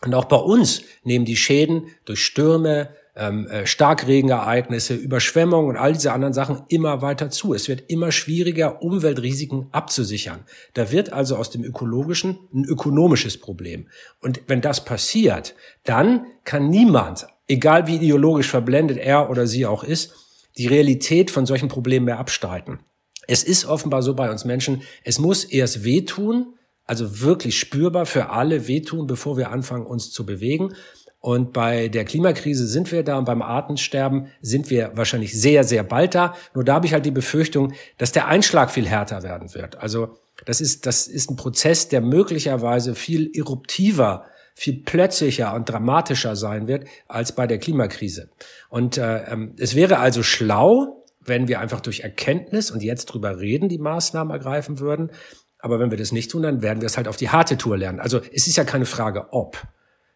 Und 0.05 0.15
auch 0.15 0.25
bei 0.25 0.37
uns 0.37 0.83
nehmen 1.05 1.25
die 1.25 1.37
Schäden 1.37 1.87
durch 2.05 2.25
Stürme, 2.25 2.91
ähm, 3.15 3.47
äh, 3.49 3.67
Starkregenereignisse, 3.67 4.95
Überschwemmungen 4.95 5.71
und 5.71 5.77
all 5.77 5.93
diese 5.93 6.13
anderen 6.13 6.33
Sachen 6.33 6.63
immer 6.69 7.03
weiter 7.03 7.31
zu. 7.31 7.55
Es 7.55 7.69
wird 7.69 7.91
immer 7.91 8.11
schwieriger, 8.11 8.83
Umweltrisiken 8.83 9.67
abzusichern. 9.71 10.41
Da 10.75 10.91
wird 10.91 11.13
also 11.13 11.37
aus 11.37 11.51
dem 11.51 11.63
ökologischen 11.63 12.39
ein 12.55 12.65
ökonomisches 12.65 13.39
Problem. 13.39 13.89
Und 14.21 14.43
wenn 14.47 14.61
das 14.61 14.85
passiert, 14.85 15.55
dann 15.85 16.27
kann 16.45 16.71
niemand, 16.71 17.27
egal 17.49 17.87
wie 17.87 17.97
ideologisch 17.97 18.49
verblendet 18.49 18.99
er 18.99 19.29
oder 19.29 19.47
sie 19.47 19.67
auch 19.67 19.85
ist, 19.85 20.15
die 20.57 20.67
Realität 20.67 21.31
von 21.31 21.47
solchen 21.47 21.69
Problemen 21.69 22.07
mehr 22.07 22.19
abstreiten. 22.19 22.81
Es 23.27 23.45
ist 23.45 23.67
offenbar 23.67 24.03
so 24.03 24.15
bei 24.15 24.31
uns 24.31 24.45
Menschen, 24.45 24.83
es 25.05 25.19
muss 25.19 25.45
erst 25.45 25.85
wehtun, 25.85 26.55
also 26.85 27.21
wirklich 27.21 27.59
spürbar 27.59 28.07
für 28.07 28.31
alle 28.31 28.67
wehtun, 28.67 29.07
bevor 29.07 29.37
wir 29.37 29.51
anfangen, 29.51 29.87
uns 29.87 30.11
zu 30.11 30.27
bewegen. 30.27 30.75
Und 31.23 31.53
bei 31.53 31.87
der 31.87 32.05
Klimakrise 32.05 32.67
sind 32.67 32.91
wir 32.91 33.05
da 33.05 33.17
und 33.17 33.27
beim 33.27 33.43
Artensterben 33.43 34.27
sind 34.41 34.71
wir 34.71 34.91
wahrscheinlich 34.97 35.41
sehr, 35.41 35.63
sehr 35.63 35.85
bald 35.85 36.17
da. 36.17 36.35
Nur 36.53 36.65
da 36.65 36.75
habe 36.75 36.87
ich 36.87 36.93
halt 36.93 37.07
die 37.07 37.13
Befürchtung, 37.13 37.75
dass 37.97 38.11
der 38.11 38.27
Einschlag 38.27 38.73
viel 38.73 38.89
härter 38.89 39.23
werden 39.23 39.55
wird. 39.55 39.79
Also 39.79 40.19
das 40.47 40.61
ist, 40.61 40.85
das 40.85 41.07
ist 41.07 41.31
ein 41.31 41.37
Prozess, 41.37 41.87
der 41.87 42.01
möglicherweise 42.01 42.97
viel 42.97 43.31
eruptiver, 43.37 44.25
viel 44.57 44.83
plötzlicher 44.83 45.55
und 45.55 45.69
dramatischer 45.69 46.35
sein 46.35 46.67
wird 46.67 46.89
als 47.07 47.31
bei 47.31 47.47
der 47.47 47.59
Klimakrise. 47.59 48.29
Und 48.69 48.99
äh, 48.99 49.23
ähm, 49.31 49.55
es 49.59 49.77
wäre 49.77 50.01
also 50.01 50.25
schlau, 50.25 51.05
wenn 51.21 51.47
wir 51.47 51.61
einfach 51.61 51.81
durch 51.81 52.01
Erkenntnis 52.01 52.73
und 52.73 52.83
jetzt 52.83 53.07
drüber 53.07 53.39
reden, 53.39 53.69
die 53.69 53.79
Maßnahmen 53.79 54.33
ergreifen 54.33 54.81
würden. 54.81 55.13
Aber 55.61 55.79
wenn 55.79 55.93
wir 55.93 55.99
das 55.99 56.11
nicht 56.11 56.33
tun, 56.33 56.43
dann 56.43 56.63
werden 56.63 56.81
wir 56.81 56.87
es 56.87 56.97
halt 56.97 57.07
auf 57.07 57.17
die 57.17 57.29
harte 57.29 57.57
Tour 57.57 57.79
lernen. 57.79 58.01
Also 58.01 58.21
es 58.33 58.49
ist 58.49 58.57
ja 58.57 58.65
keine 58.65 58.87
Frage, 58.87 59.29
ob. 59.31 59.63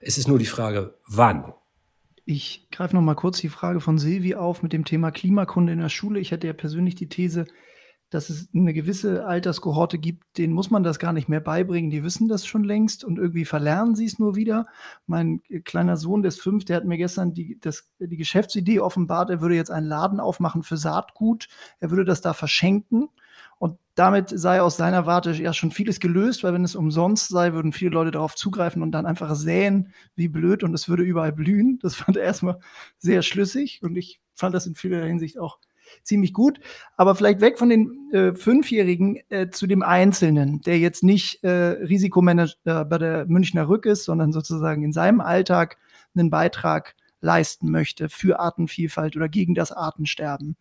Es 0.07 0.19
ist 0.19 0.29
nur 0.29 0.39
die 0.39 0.47
Frage, 0.47 0.95
wann. 1.09 1.53
Ich 2.25 2.69
greife 2.71 2.95
noch 2.95 3.03
mal 3.03 3.17
kurz 3.17 3.41
die 3.41 3.49
Frage 3.49 3.81
von 3.81 3.99
Silvi 3.99 4.37
auf 4.37 4.63
mit 4.63 4.73
dem 4.73 4.85
Thema 4.85 5.11
Klimakunde 5.11 5.73
in 5.73 5.81
der 5.81 5.89
Schule. 5.89 6.21
Ich 6.21 6.31
hätte 6.31 6.47
ja 6.47 6.53
persönlich 6.53 6.95
die 6.95 7.09
These, 7.09 7.45
dass 8.11 8.31
es 8.31 8.49
eine 8.55 8.73
gewisse 8.73 9.27
Alterskohorte 9.27 9.99
gibt, 9.99 10.39
denen 10.39 10.53
muss 10.53 10.71
man 10.71 10.85
das 10.85 11.01
gar 11.01 11.13
nicht 11.13 11.29
mehr 11.29 11.41
beibringen. 11.41 11.91
Die 11.91 12.05
wissen 12.05 12.29
das 12.29 12.47
schon 12.47 12.63
längst 12.63 13.03
und 13.03 13.19
irgendwie 13.19 13.45
verlernen 13.45 13.97
sie 13.97 14.05
es 14.05 14.21
nur 14.21 14.37
wieder. 14.37 14.67
Mein 15.09 15.43
kleiner 15.65 15.97
Sohn, 15.97 16.23
der 16.23 16.29
ist 16.29 16.41
fünf, 16.41 16.65
der 16.65 16.77
hat 16.77 16.85
mir 16.85 16.99
gestern 16.99 17.35
die, 17.35 17.59
das, 17.61 17.91
die 17.99 18.17
Geschäftsidee 18.17 18.79
offenbart, 18.79 19.31
er 19.31 19.41
würde 19.41 19.57
jetzt 19.57 19.73
einen 19.73 19.89
Laden 19.89 20.21
aufmachen 20.21 20.63
für 20.63 20.77
Saatgut. 20.77 21.49
Er 21.81 21.91
würde 21.91 22.05
das 22.05 22.21
da 22.21 22.33
verschenken. 22.33 23.09
Und 23.59 23.79
damit 23.95 24.29
sei 24.29 24.61
aus 24.61 24.77
seiner 24.77 25.07
Warte 25.07 25.33
ja 25.33 25.53
schon 25.53 25.71
vieles 25.71 26.01
gelöst, 26.01 26.45
weil 26.45 26.53
wenn 26.53 26.65
es 26.65 26.77
umsonst 26.77 27.29
sei, 27.29 27.53
würden 27.53 27.73
viele 27.73 27.93
Leute 27.93 28.11
darauf 28.11 28.35
zugreifen 28.35 28.83
und 28.83 28.93
dann 28.93 29.07
einfach 29.07 29.35
säen, 29.35 29.93
wie 30.15 30.29
blöd 30.29 30.63
und 30.63 30.75
es 30.75 30.89
würde 30.89 31.03
überall 31.03 31.33
blühen. 31.33 31.79
Das 31.81 31.95
fand 31.97 32.17
er 32.17 32.25
erstmal 32.25 32.59
sehr 32.99 33.23
schlüssig 33.23 33.81
und 33.83 33.97
ich 33.97 34.21
fand 34.35 34.55
das 34.55 34.67
in 34.67 34.75
vieler 34.75 35.05
Hinsicht 35.05 35.39
auch 35.39 35.59
ziemlich 36.03 36.33
gut. 36.33 36.61
Aber 36.97 37.15
vielleicht 37.15 37.41
weg 37.41 37.59
von 37.59 37.69
den 37.69 38.11
äh, 38.13 38.35
Fünfjährigen 38.35 39.19
äh, 39.29 39.51
zu 39.51 39.67
dem 39.67 39.83
Einzelnen, 39.83 40.61
der 40.63 40.79
jetzt 40.79 41.03
nicht 41.03 41.43
äh, 41.45 41.51
Risikomanager 41.51 42.85
bei 42.85 42.99
der 42.99 43.27
Münchner 43.27 43.69
Rück 43.69 43.87
ist, 43.87 44.05
sondern 44.05 44.33
sozusagen 44.33 44.83
in 44.83 44.93
seinem 44.93 45.21
Alltag 45.21 45.79
einen 46.15 46.31
Beitrag 46.31 46.95
leisten 47.21 47.71
möchte 47.71 48.09
für 48.09 48.41
Artenvielfalt 48.41 49.17
oder 49.17 49.29
gegen 49.29 49.55
das 49.55 49.73
Artensterben 49.73 50.57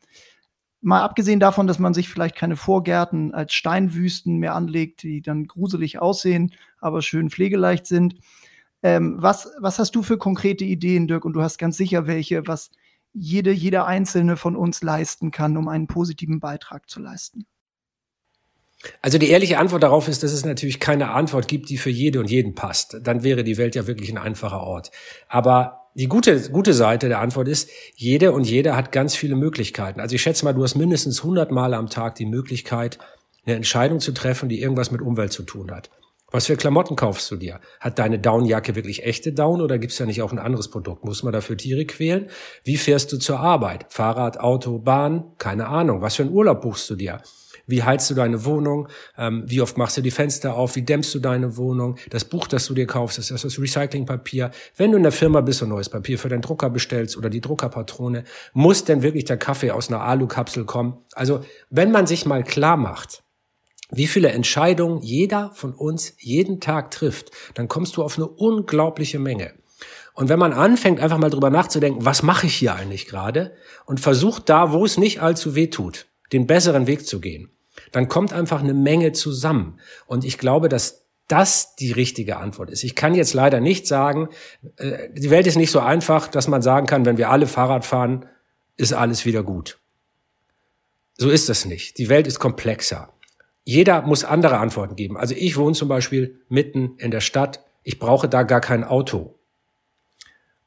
mal 0.81 1.01
abgesehen 1.01 1.39
davon, 1.39 1.67
dass 1.67 1.79
man 1.79 1.93
sich 1.93 2.09
vielleicht 2.09 2.35
keine 2.35 2.55
Vorgärten 2.55 3.33
als 3.33 3.53
Steinwüsten 3.53 4.37
mehr 4.37 4.55
anlegt, 4.55 5.03
die 5.03 5.21
dann 5.21 5.47
gruselig 5.47 5.99
aussehen, 5.99 6.53
aber 6.79 7.01
schön 7.01 7.29
pflegeleicht 7.29 7.85
sind. 7.87 8.15
Ähm, 8.83 9.15
was, 9.17 9.49
was 9.59 9.79
hast 9.79 9.95
du 9.95 10.03
für 10.03 10.17
konkrete 10.17 10.63
Ideen, 10.63 11.07
Dirk? 11.07 11.25
Und 11.25 11.33
du 11.33 11.41
hast 11.41 11.57
ganz 11.57 11.77
sicher 11.77 12.05
welche, 12.05 12.47
was 12.47 12.69
jede, 13.13 13.51
jeder 13.51 13.87
Einzelne 13.87 14.37
von 14.37 14.55
uns 14.55 14.83
leisten 14.83 15.31
kann, 15.31 15.57
um 15.57 15.67
einen 15.69 15.87
positiven 15.87 16.39
Beitrag 16.39 16.89
zu 16.89 16.99
leisten. 16.99 17.47
Also 19.01 19.17
die 19.17 19.29
ehrliche 19.29 19.57
Antwort 19.57 19.83
darauf 19.83 20.07
ist, 20.07 20.21
dass 20.21 20.33
es 20.33 20.45
natürlich 20.45 20.79
keine 20.79 21.11
Antwort 21.11 21.47
gibt, 21.47 21.69
die 21.69 21.77
für 21.77 21.89
jede 21.89 22.19
und 22.19 22.29
jeden 22.29 22.55
passt. 22.55 22.97
Dann 23.01 23.23
wäre 23.23 23.43
die 23.43 23.57
Welt 23.57 23.75
ja 23.75 23.87
wirklich 23.87 24.11
ein 24.11 24.17
einfacher 24.17 24.61
Ort. 24.61 24.91
Aber 25.27 25.84
die 25.95 26.07
gute, 26.07 26.49
gute 26.49 26.73
Seite 26.73 27.07
der 27.07 27.21
Antwort 27.21 27.47
ist, 27.47 27.69
jede 27.95 28.33
und 28.33 28.43
jeder 28.43 28.75
hat 28.75 28.91
ganz 28.91 29.15
viele 29.15 29.35
Möglichkeiten. 29.35 30.01
Also 30.01 30.15
ich 30.15 30.21
schätze 30.21 30.43
mal, 30.43 30.53
du 30.53 30.61
hast 30.61 30.75
mindestens 30.75 31.21
100 31.21 31.51
Mal 31.51 31.73
am 31.73 31.89
Tag 31.89 32.15
die 32.15 32.25
Möglichkeit, 32.25 32.99
eine 33.45 33.55
Entscheidung 33.55 34.01
zu 34.01 34.11
treffen, 34.11 34.49
die 34.49 34.61
irgendwas 34.61 34.91
mit 34.91 35.01
Umwelt 35.01 35.31
zu 35.31 35.43
tun 35.43 35.71
hat. 35.71 35.89
Was 36.31 36.47
für 36.47 36.57
Klamotten 36.57 36.97
kaufst 36.97 37.31
du 37.31 37.37
dir? 37.37 37.61
Hat 37.79 37.97
deine 37.97 38.19
Downjacke 38.19 38.75
wirklich 38.75 39.05
echte 39.05 39.31
Down 39.31 39.61
oder 39.61 39.77
gibt's 39.77 39.95
da 39.95 40.05
nicht 40.05 40.21
auch 40.21 40.33
ein 40.33 40.39
anderes 40.39 40.69
Produkt? 40.69 41.05
Muss 41.05 41.23
man 41.23 41.31
dafür 41.31 41.55
Tiere 41.55 41.85
quälen? 41.85 42.29
Wie 42.65 42.75
fährst 42.75 43.13
du 43.13 43.17
zur 43.17 43.39
Arbeit? 43.39 43.85
Fahrrad, 43.87 44.37
Auto, 44.41 44.79
Bahn? 44.79 45.31
Keine 45.37 45.67
Ahnung. 45.67 46.01
Was 46.01 46.15
für 46.15 46.23
einen 46.23 46.33
Urlaub 46.33 46.61
buchst 46.61 46.89
du 46.89 46.95
dir? 46.95 47.21
Wie 47.67 47.83
heizt 47.83 48.09
du 48.09 48.13
deine 48.13 48.45
Wohnung? 48.45 48.87
Ähm, 49.17 49.43
wie 49.47 49.61
oft 49.61 49.77
machst 49.77 49.97
du 49.97 50.01
die 50.01 50.11
Fenster 50.11 50.55
auf? 50.55 50.75
Wie 50.75 50.81
dämmst 50.83 51.13
du 51.15 51.19
deine 51.19 51.57
Wohnung? 51.57 51.97
Das 52.09 52.25
Buch, 52.25 52.47
das 52.47 52.65
du 52.67 52.73
dir 52.73 52.85
kaufst, 52.85 53.17
ist 53.17 53.31
das 53.31 53.59
Recyclingpapier. 53.59 54.51
Wenn 54.77 54.91
du 54.91 54.97
in 54.97 55.03
der 55.03 55.11
Firma 55.11 55.41
bist 55.41 55.61
und 55.61 55.69
neues 55.69 55.89
Papier 55.89 56.19
für 56.19 56.29
deinen 56.29 56.41
Drucker 56.41 56.69
bestellst 56.69 57.17
oder 57.17 57.29
die 57.29 57.41
Druckerpatrone, 57.41 58.23
muss 58.53 58.83
denn 58.83 59.01
wirklich 59.01 59.25
der 59.25 59.37
Kaffee 59.37 59.71
aus 59.71 59.89
einer 59.89 60.01
Alukapsel 60.01 60.65
kommen? 60.65 60.97
Also, 61.13 61.43
wenn 61.69 61.91
man 61.91 62.07
sich 62.07 62.25
mal 62.25 62.43
klar 62.43 62.77
macht, 62.77 63.23
wie 63.91 64.07
viele 64.07 64.29
Entscheidungen 64.29 65.01
jeder 65.01 65.51
von 65.53 65.73
uns 65.73 66.13
jeden 66.19 66.59
Tag 66.59 66.91
trifft, 66.91 67.31
dann 67.53 67.67
kommst 67.67 67.97
du 67.97 68.03
auf 68.03 68.17
eine 68.17 68.27
unglaubliche 68.27 69.19
Menge. 69.19 69.53
Und 70.13 70.29
wenn 70.29 70.39
man 70.39 70.53
anfängt, 70.53 70.99
einfach 70.99 71.17
mal 71.17 71.29
drüber 71.29 71.49
nachzudenken, 71.49 72.05
was 72.05 72.23
mache 72.23 72.47
ich 72.47 72.55
hier 72.55 72.75
eigentlich 72.75 73.05
gerade, 73.05 73.53
und 73.85 73.99
versucht 73.99 74.49
da, 74.49 74.71
wo 74.71 74.85
es 74.85 74.97
nicht 74.97 75.21
allzu 75.21 75.55
weh 75.55 75.67
tut, 75.67 76.07
den 76.31 76.47
besseren 76.47 76.87
Weg 76.87 77.05
zu 77.05 77.19
gehen, 77.19 77.49
dann 77.95 78.07
kommt 78.07 78.33
einfach 78.33 78.61
eine 78.61 78.73
Menge 78.73 79.11
zusammen. 79.11 79.79
Und 80.05 80.25
ich 80.25 80.37
glaube, 80.37 80.69
dass 80.69 81.05
das 81.27 81.75
die 81.75 81.91
richtige 81.91 82.37
Antwort 82.37 82.69
ist. 82.69 82.83
Ich 82.83 82.95
kann 82.95 83.15
jetzt 83.15 83.33
leider 83.33 83.59
nicht 83.59 83.87
sagen, 83.87 84.29
äh, 84.77 85.09
die 85.13 85.29
Welt 85.29 85.47
ist 85.47 85.55
nicht 85.55 85.71
so 85.71 85.79
einfach, 85.79 86.27
dass 86.27 86.47
man 86.47 86.61
sagen 86.61 86.85
kann, 86.85 87.05
wenn 87.05 87.17
wir 87.17 87.31
alle 87.31 87.47
Fahrrad 87.47 87.85
fahren, 87.85 88.25
ist 88.77 88.93
alles 88.93 89.25
wieder 89.25 89.41
gut. 89.41 89.79
So 91.17 91.29
ist 91.29 91.49
das 91.49 91.65
nicht. 91.65 91.97
Die 91.97 92.09
Welt 92.09 92.27
ist 92.27 92.39
komplexer 92.39 93.15
jeder 93.65 94.03
muss 94.03 94.23
andere 94.23 94.59
Antworten 94.59 94.95
geben. 94.95 95.17
Also 95.17 95.33
ich 95.35 95.57
wohne 95.57 95.73
zum 95.73 95.89
Beispiel 95.89 96.39
mitten 96.47 96.95
in 96.97 97.11
der 97.11 97.19
Stadt. 97.19 97.65
Ich 97.83 97.99
brauche 97.99 98.29
da 98.29 98.43
gar 98.43 98.61
kein 98.61 98.83
Auto. 98.83 99.34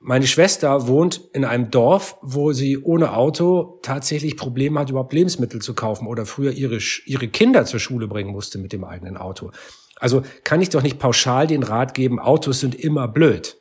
Meine 0.00 0.28
Schwester 0.28 0.86
wohnt 0.86 1.20
in 1.32 1.44
einem 1.44 1.70
Dorf, 1.70 2.18
wo 2.22 2.52
sie 2.52 2.78
ohne 2.78 3.14
Auto 3.14 3.80
tatsächlich 3.82 4.36
Probleme 4.36 4.78
hat, 4.78 4.90
überhaupt 4.90 5.12
Lebensmittel 5.12 5.60
zu 5.60 5.74
kaufen 5.74 6.06
oder 6.06 6.24
früher 6.24 6.52
ihre, 6.52 6.78
ihre 7.04 7.28
Kinder 7.28 7.64
zur 7.64 7.80
Schule 7.80 8.06
bringen 8.06 8.30
musste 8.30 8.58
mit 8.58 8.72
dem 8.72 8.84
eigenen 8.84 9.16
Auto. 9.16 9.50
Also 9.96 10.22
kann 10.44 10.62
ich 10.62 10.68
doch 10.68 10.82
nicht 10.82 11.00
pauschal 11.00 11.48
den 11.48 11.64
Rat 11.64 11.94
geben, 11.94 12.20
Autos 12.20 12.60
sind 12.60 12.76
immer 12.76 13.08
blöd. 13.08 13.56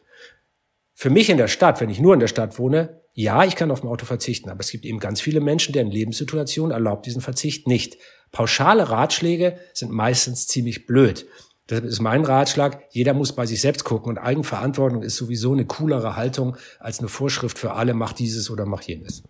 Für 0.93 1.09
mich 1.09 1.29
in 1.29 1.37
der 1.37 1.47
Stadt, 1.47 1.81
wenn 1.81 1.89
ich 1.89 1.99
nur 1.99 2.13
in 2.13 2.19
der 2.19 2.27
Stadt 2.27 2.59
wohne, 2.59 3.01
ja, 3.13 3.43
ich 3.43 3.55
kann 3.55 3.71
auf 3.71 3.81
dem 3.81 3.89
Auto 3.89 4.05
verzichten, 4.05 4.49
aber 4.49 4.59
es 4.59 4.69
gibt 4.69 4.85
eben 4.85 4.99
ganz 4.99 5.21
viele 5.21 5.41
Menschen, 5.41 5.73
deren 5.73 5.89
Lebenssituation 5.89 6.69
erlaubt 6.69 7.07
diesen 7.07 7.21
Verzicht 7.21 7.67
nicht. 7.67 7.97
Pauschale 8.31 8.89
Ratschläge 8.89 9.57
sind 9.73 9.91
meistens 9.91 10.45
ziemlich 10.45 10.85
blöd. 10.85 11.25
Deshalb 11.69 11.85
ist 11.85 12.01
mein 12.01 12.23
Ratschlag, 12.23 12.83
jeder 12.91 13.13
muss 13.13 13.33
bei 13.33 13.45
sich 13.45 13.61
selbst 13.61 13.83
gucken 13.83 14.09
und 14.09 14.17
Eigenverantwortung 14.17 15.01
ist 15.01 15.17
sowieso 15.17 15.51
eine 15.53 15.65
coolere 15.65 16.15
Haltung 16.15 16.55
als 16.79 16.99
eine 16.99 17.09
Vorschrift 17.09 17.59
für 17.59 17.73
alle, 17.73 17.93
mach 17.93 18.13
dieses 18.13 18.49
oder 18.49 18.65
mach 18.65 18.81
jenes. 18.81 19.23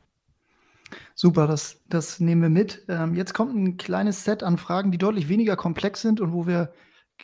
Super, 1.15 1.47
das, 1.47 1.81
das 1.89 2.19
nehmen 2.19 2.43
wir 2.43 2.49
mit. 2.49 2.85
Ähm, 2.87 3.15
jetzt 3.15 3.33
kommt 3.33 3.55
ein 3.55 3.77
kleines 3.77 4.23
Set 4.23 4.43
an 4.43 4.57
Fragen, 4.57 4.91
die 4.91 4.99
deutlich 4.99 5.29
weniger 5.29 5.55
komplex 5.55 6.01
sind 6.01 6.21
und 6.21 6.31
wo 6.31 6.45
wir 6.45 6.71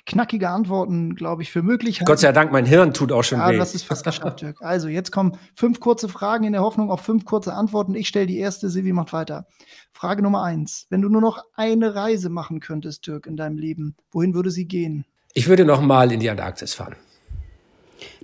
knackige 0.05 0.49
Antworten, 0.49 1.15
glaube 1.15 1.41
ich, 1.41 1.51
für 1.51 1.63
möglich 1.63 1.99
halten. 1.99 2.05
Gott 2.05 2.19
sei 2.19 2.31
Dank, 2.31 2.51
mein 2.51 2.65
Hirn 2.65 2.93
tut 2.93 3.11
auch 3.11 3.23
schon 3.23 3.39
ja, 3.39 3.49
weh. 3.49 3.57
das 3.57 3.75
ist 3.75 3.83
fast 3.83 4.03
geschafft, 4.03 4.41
Dirk. 4.41 4.61
Also, 4.61 4.87
jetzt 4.87 5.11
kommen 5.11 5.37
fünf 5.55 5.79
kurze 5.79 6.09
Fragen 6.09 6.43
in 6.43 6.53
der 6.53 6.61
Hoffnung 6.61 6.91
auf 6.91 7.01
fünf 7.01 7.25
kurze 7.25 7.53
Antworten. 7.53 7.95
Ich 7.95 8.07
stelle 8.07 8.27
die 8.27 8.37
erste, 8.37 8.69
Silvi 8.69 8.93
macht 8.93 9.13
weiter. 9.13 9.47
Frage 9.91 10.21
Nummer 10.21 10.43
eins. 10.43 10.87
Wenn 10.89 11.01
du 11.01 11.09
nur 11.09 11.21
noch 11.21 11.43
eine 11.55 11.95
Reise 11.95 12.29
machen 12.29 12.59
könntest, 12.59 13.07
Dirk, 13.07 13.27
in 13.27 13.37
deinem 13.37 13.57
Leben, 13.57 13.95
wohin 14.11 14.33
würde 14.33 14.51
sie 14.51 14.65
gehen? 14.65 15.05
Ich 15.33 15.47
würde 15.47 15.65
noch 15.65 15.81
mal 15.81 16.11
in 16.11 16.19
die 16.19 16.29
Antarktis 16.29 16.73
fahren. 16.73 16.95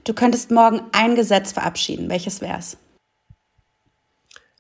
Du 0.04 0.14
könntest 0.14 0.52
morgen 0.52 0.82
ein 0.92 1.16
Gesetz 1.16 1.52
verabschieden. 1.52 2.10
Welches 2.10 2.42
wär's? 2.42 2.78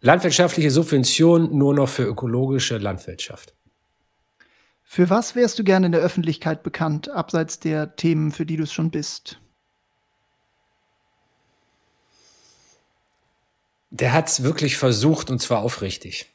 Landwirtschaftliche 0.01 0.71
Subvention 0.71 1.57
nur 1.57 1.73
noch 1.73 1.89
für 1.89 2.03
ökologische 2.03 2.77
Landwirtschaft. 2.77 3.53
Für 4.91 5.11
was 5.11 5.35
wärst 5.35 5.59
du 5.59 5.63
gerne 5.63 5.85
in 5.85 5.91
der 5.91 6.01
Öffentlichkeit 6.01 6.63
bekannt, 6.63 7.11
abseits 7.11 7.59
der 7.59 7.95
Themen, 7.95 8.31
für 8.31 8.47
die 8.47 8.57
du 8.57 8.63
es 8.63 8.73
schon 8.73 8.89
bist? 8.89 9.37
Der 13.91 14.13
hat 14.13 14.29
es 14.29 14.41
wirklich 14.41 14.77
versucht 14.77 15.29
und 15.29 15.39
zwar 15.43 15.59
aufrichtig. 15.59 16.31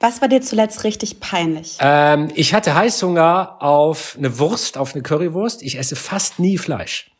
Was 0.00 0.22
war 0.22 0.28
dir 0.28 0.40
zuletzt 0.40 0.84
richtig 0.84 1.20
peinlich? 1.20 1.76
Ähm, 1.80 2.30
ich 2.34 2.54
hatte 2.54 2.74
Heißhunger 2.74 3.58
auf 3.60 4.16
eine 4.16 4.38
Wurst, 4.38 4.78
auf 4.78 4.94
eine 4.94 5.02
Currywurst. 5.02 5.60
Ich 5.60 5.78
esse 5.78 5.96
fast 5.96 6.38
nie 6.38 6.56
Fleisch 6.56 7.10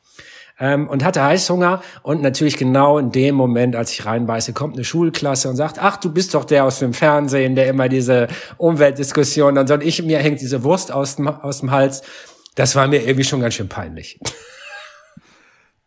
ähm, 0.62 0.88
und 0.88 1.04
hatte 1.04 1.22
Heißhunger. 1.22 1.82
Und 2.02 2.22
natürlich 2.22 2.56
genau 2.56 2.96
in 2.96 3.10
dem 3.10 3.34
Moment, 3.34 3.74
als 3.74 3.92
ich 3.92 4.06
reinbeiße, 4.06 4.52
kommt 4.52 4.76
eine 4.76 4.84
Schulklasse 4.84 5.50
und 5.50 5.56
sagt, 5.56 5.78
ach, 5.80 5.96
du 5.96 6.10
bist 6.10 6.34
doch 6.34 6.44
der 6.44 6.64
aus 6.64 6.78
dem 6.78 6.94
Fernsehen, 6.94 7.56
der 7.56 7.66
immer 7.66 7.88
diese 7.88 8.28
Umweltdiskussion 8.58 9.58
und 9.58 9.66
so. 9.66 9.74
Und 9.74 9.82
ich, 9.82 10.02
mir 10.02 10.18
hängt 10.20 10.40
diese 10.40 10.62
Wurst 10.62 10.92
aus 10.92 11.16
dem, 11.16 11.26
aus 11.26 11.60
dem 11.60 11.72
Hals. 11.72 12.02
Das 12.54 12.76
war 12.76 12.86
mir 12.86 13.02
irgendwie 13.02 13.24
schon 13.24 13.40
ganz 13.40 13.54
schön 13.54 13.68
peinlich. 13.68 14.20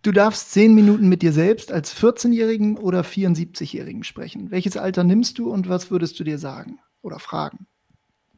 Du 0.01 0.11
darfst 0.11 0.51
zehn 0.51 0.75
Minuten 0.75 1.07
mit 1.07 1.21
dir 1.21 1.31
selbst 1.31 1.71
als 1.71 1.95
14-Jährigen 1.95 2.77
oder 2.77 3.01
74-Jährigen 3.01 4.03
sprechen. 4.03 4.51
Welches 4.51 4.77
Alter 4.77 5.03
nimmst 5.03 5.39
du 5.39 5.49
und 5.49 5.69
was 5.69 5.89
würdest 5.89 6.19
du 6.19 6.23
dir 6.23 6.37
sagen 6.37 6.79
oder 7.01 7.17
fragen? 7.17 7.65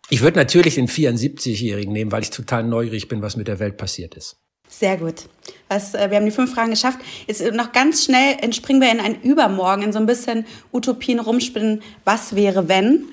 Ich 0.09 0.21
würde 0.21 0.37
natürlich 0.37 0.75
den 0.75 0.87
74-Jährigen 0.87 1.91
nehmen, 1.91 2.11
weil 2.13 2.21
ich 2.21 2.29
total 2.29 2.63
neugierig 2.63 3.09
bin, 3.09 3.21
was 3.21 3.35
mit 3.35 3.49
der 3.49 3.59
Welt 3.59 3.75
passiert 3.75 4.15
ist. 4.15 4.37
Sehr 4.69 4.97
gut. 4.97 5.25
Was, 5.69 5.93
äh, 5.93 6.09
wir 6.09 6.17
haben 6.17 6.25
die 6.25 6.31
fünf 6.31 6.53
Fragen 6.53 6.71
geschafft. 6.71 6.99
Jetzt 7.27 7.43
noch 7.53 7.71
ganz 7.71 8.05
schnell 8.05 8.37
entspringen 8.41 8.81
wir 8.81 8.91
in 8.91 8.99
ein 8.99 9.21
Übermorgen, 9.21 9.83
in 9.83 9.93
so 9.93 9.99
ein 9.99 10.05
bisschen 10.05 10.45
Utopien 10.71 11.19
rumspinnen. 11.19 11.81
Was 12.05 12.35
wäre, 12.35 12.67
wenn? 12.67 13.05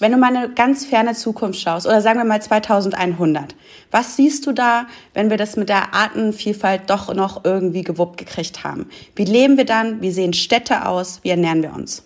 Wenn 0.00 0.12
du 0.12 0.18
mal 0.18 0.34
eine 0.34 0.48
ganz 0.50 0.86
ferne 0.86 1.14
Zukunft 1.14 1.60
schaust, 1.60 1.86
oder 1.86 2.00
sagen 2.00 2.20
wir 2.20 2.24
mal 2.24 2.40
2100, 2.40 3.56
was 3.90 4.14
siehst 4.14 4.46
du 4.46 4.52
da, 4.52 4.86
wenn 5.12 5.28
wir 5.28 5.36
das 5.36 5.56
mit 5.56 5.68
der 5.68 5.92
Artenvielfalt 5.92 6.82
doch 6.86 7.12
noch 7.12 7.44
irgendwie 7.44 7.82
gewuppt 7.82 8.16
gekriegt 8.16 8.62
haben? 8.62 8.88
Wie 9.16 9.24
leben 9.24 9.56
wir 9.56 9.64
dann? 9.64 10.00
Wie 10.00 10.12
sehen 10.12 10.34
Städte 10.34 10.86
aus? 10.86 11.18
Wie 11.24 11.30
ernähren 11.30 11.62
wir 11.62 11.74
uns? 11.74 12.04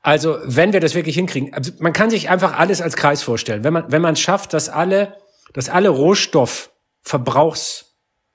Also, 0.00 0.38
wenn 0.44 0.72
wir 0.72 0.80
das 0.80 0.94
wirklich 0.94 1.16
hinkriegen, 1.16 1.52
also 1.52 1.72
man 1.78 1.92
kann 1.92 2.08
sich 2.08 2.30
einfach 2.30 2.58
alles 2.58 2.80
als 2.80 2.96
Kreis 2.96 3.22
vorstellen. 3.22 3.64
Wenn 3.64 3.74
man, 3.74 3.92
wenn 3.92 4.00
man 4.00 4.16
schafft, 4.16 4.54
dass 4.54 4.70
alle, 4.70 5.14
dass 5.52 5.68
alle 5.68 5.90
Rohstoff 5.90 6.70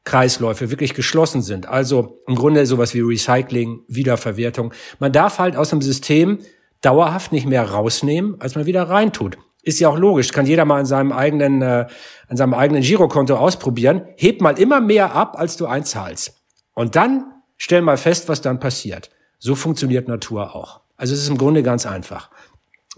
Verbrauchskreisläufe 0.03 0.69
wirklich 0.69 0.93
geschlossen 0.93 1.41
sind. 1.41 1.67
Also 1.67 2.21
im 2.27 2.35
Grunde 2.35 2.65
sowas 2.65 2.93
wie 2.93 3.01
Recycling, 3.01 3.81
Wiederverwertung. 3.87 4.73
Man 4.99 5.11
darf 5.11 5.39
halt 5.39 5.55
aus 5.55 5.69
dem 5.69 5.81
System 5.81 6.39
dauerhaft 6.81 7.31
nicht 7.31 7.47
mehr 7.47 7.63
rausnehmen, 7.63 8.35
als 8.39 8.55
man 8.55 8.65
wieder 8.65 8.89
reintut. 8.89 9.37
Ist 9.61 9.79
ja 9.79 9.87
auch 9.87 9.97
logisch, 9.97 10.31
kann 10.31 10.45
jeder 10.45 10.65
mal 10.65 10.79
an 10.79 10.85
seinem 10.85 11.13
eigenen, 11.13 11.61
äh, 11.61 11.87
an 12.27 12.37
seinem 12.37 12.53
eigenen 12.53 12.83
Girokonto 12.83 13.35
ausprobieren. 13.35 14.01
Heb 14.17 14.41
mal 14.41 14.59
immer 14.59 14.81
mehr 14.81 15.15
ab, 15.15 15.39
als 15.39 15.55
du 15.55 15.67
einzahlst. 15.67 16.33
Und 16.73 16.97
dann 16.97 17.31
stell 17.57 17.81
mal 17.81 17.97
fest, 17.97 18.27
was 18.27 18.41
dann 18.41 18.59
passiert. 18.59 19.09
So 19.39 19.55
funktioniert 19.55 20.09
Natur 20.09 20.53
auch. 20.53 20.81
Also 20.97 21.13
es 21.13 21.21
ist 21.21 21.29
im 21.29 21.37
Grunde 21.37 21.63
ganz 21.63 21.85
einfach. 21.85 22.29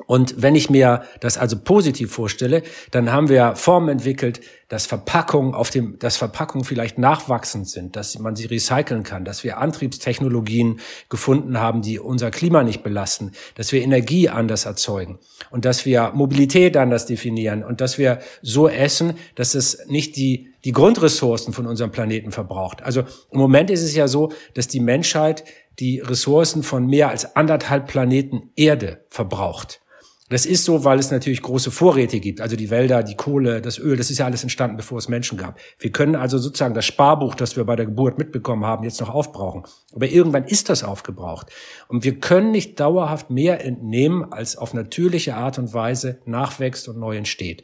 Und 0.08 0.42
wenn 0.42 0.56
ich 0.56 0.70
mir 0.70 1.04
das 1.22 1.38
also 1.38 1.58
positiv 1.58 2.12
vorstelle, 2.12 2.64
dann 2.92 3.12
haben 3.12 3.30
wir 3.30 3.56
Formen 3.56 3.90
entwickelt, 3.90 4.42
dass 4.68 4.88
Verpackungen 4.88 5.54
auf 5.54 5.70
dem, 5.70 6.00
dass 6.00 6.18
Verpackungen 6.18 6.66
vielleicht 6.66 6.98
nachwachsend 6.98 7.70
sind, 7.70 7.96
dass 7.96 8.18
man 8.18 8.36
sie 8.36 8.46
recyceln 8.46 9.04
kann, 9.04 9.24
dass 9.24 9.44
wir 9.44 9.60
Antriebstechnologien 9.60 10.80
gefunden 11.10 11.60
haben, 11.60 11.82
die 11.82 12.00
unser 12.00 12.32
Klima 12.32 12.64
nicht 12.64 12.82
belasten, 12.82 13.32
dass 13.56 13.72
wir 13.72 13.82
Energie 13.82 14.28
anders 14.30 14.66
erzeugen 14.66 15.20
und 15.52 15.66
dass 15.66 15.86
wir 15.86 16.12
Mobilität 16.16 16.78
anders 16.78 17.06
definieren 17.06 17.64
und 17.64 17.80
dass 17.80 17.98
wir 17.98 18.20
so 18.42 18.68
essen, 18.68 19.14
dass 19.36 19.54
es 19.54 19.86
nicht 19.88 20.16
die, 20.16 20.50
die 20.64 20.72
Grundressourcen 20.72 21.54
von 21.54 21.68
unserem 21.68 21.92
Planeten 21.92 22.32
verbraucht. 22.32 22.82
Also 22.82 23.02
im 23.30 23.40
Moment 23.40 23.70
ist 23.70 23.84
es 23.84 23.96
ja 23.96 24.08
so, 24.08 24.32
dass 24.56 24.68
die 24.68 24.80
Menschheit 24.80 25.44
die 25.78 26.00
Ressourcen 26.00 26.64
von 26.64 26.88
mehr 26.88 27.10
als 27.10 27.36
anderthalb 27.36 27.88
Planeten 27.88 28.50
Erde 28.56 29.06
verbraucht. 29.10 29.82
Das 30.30 30.48
ist 30.48 30.66
so, 30.66 30.84
weil 30.84 30.98
es 30.98 31.12
natürlich 31.12 31.44
große 31.44 31.70
Vorräte 31.70 32.20
gibt. 32.20 32.42
Also 32.42 32.56
die 32.56 32.72
Wälder, 32.72 33.04
die 33.04 33.16
Kohle, 33.16 33.62
das 33.62 33.78
Öl, 33.78 33.96
das 33.96 34.10
ist 34.10 34.18
ja 34.18 34.26
alles 34.26 34.42
entstanden, 34.42 34.76
bevor 34.76 34.98
es 34.98 35.08
Menschen 35.08 35.38
gab. 35.38 35.60
Wir 35.78 35.92
können 35.92 36.16
also 36.16 36.40
sozusagen 36.40 36.74
das 36.74 36.86
Sparbuch, 36.86 37.36
das 37.36 37.56
wir 37.56 37.64
bei 37.64 37.76
der 37.76 37.86
Geburt 37.86 38.18
mitbekommen 38.18 38.66
haben, 38.66 38.84
jetzt 38.84 39.00
noch 39.02 39.10
aufbrauchen. 39.10 39.66
Aber 39.94 40.08
irgendwann 40.08 40.46
ist 40.46 40.70
das 40.70 40.84
aufgebraucht. 40.84 41.52
Und 41.88 42.04
wir 42.04 42.20
können 42.20 42.50
nicht 42.50 42.80
dauerhaft 42.80 43.30
mehr 43.30 43.64
entnehmen, 43.64 44.34
als 44.34 44.58
auf 44.58 44.74
natürliche 44.74 45.36
Art 45.36 45.60
und 45.60 45.76
Weise 45.76 46.20
nachwächst 46.26 46.88
und 46.88 46.98
neu 46.98 47.18
entsteht. 47.18 47.62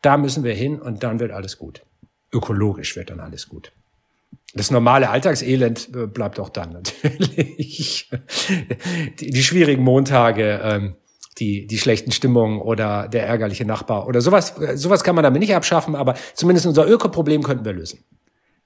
Da 0.00 0.16
müssen 0.16 0.44
wir 0.44 0.54
hin 0.54 0.80
und 0.80 1.02
dann 1.02 1.18
wird 1.18 1.32
alles 1.32 1.58
gut. 1.58 1.82
Ökologisch 2.32 2.94
wird 2.94 3.10
dann 3.10 3.18
alles 3.18 3.48
gut. 3.48 3.72
Das 4.54 4.70
normale 4.70 5.10
Alltagselend 5.10 5.90
äh, 5.94 6.06
bleibt 6.06 6.38
auch 6.38 6.50
dann 6.50 6.72
natürlich. 6.72 8.10
Die, 9.18 9.42
schwierigen 9.42 9.82
Montage, 9.82 10.60
ähm, 10.62 10.96
die, 11.38 11.66
die 11.66 11.78
schlechten 11.78 12.12
Stimmungen 12.12 12.60
oder 12.60 13.08
der 13.08 13.26
ärgerliche 13.26 13.64
Nachbar 13.64 14.06
oder 14.06 14.20
sowas. 14.20 14.54
Sowas 14.74 15.04
kann 15.04 15.14
man 15.14 15.24
damit 15.24 15.40
nicht 15.40 15.54
abschaffen, 15.54 15.94
aber 15.94 16.14
zumindest 16.34 16.66
unser 16.66 16.86
Ökoproblem 16.88 17.42
könnten 17.42 17.64
wir 17.64 17.72
lösen. 17.72 18.00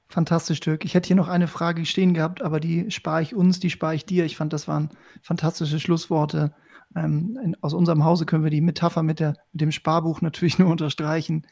Fantastisch, 0.08 0.60
Dirk. 0.60 0.84
Ich 0.84 0.94
hätte 0.94 1.06
hier 1.06 1.16
noch 1.16 1.28
eine 1.28 1.48
Frage 1.48 1.84
stehen 1.84 2.14
gehabt, 2.14 2.40
aber 2.42 2.60
die 2.60 2.90
spare 2.90 3.20
ich 3.20 3.34
uns, 3.34 3.60
die 3.60 3.68
spare 3.68 3.94
ich 3.94 4.06
dir. 4.06 4.24
Ich 4.24 4.36
fand, 4.36 4.54
das 4.54 4.66
waren 4.66 4.88
fantastische 5.22 5.78
Schlussworte. 5.78 6.52
Ähm, 6.96 7.38
in, 7.44 7.56
aus 7.60 7.74
unserem 7.74 8.04
Hause 8.04 8.24
können 8.24 8.42
wir 8.42 8.50
die 8.50 8.62
Metapher 8.62 9.02
mit, 9.02 9.20
der, 9.20 9.34
mit 9.52 9.60
dem 9.60 9.70
Sparbuch 9.70 10.22
natürlich 10.22 10.58
nur 10.58 10.70
unterstreichen. 10.70 11.46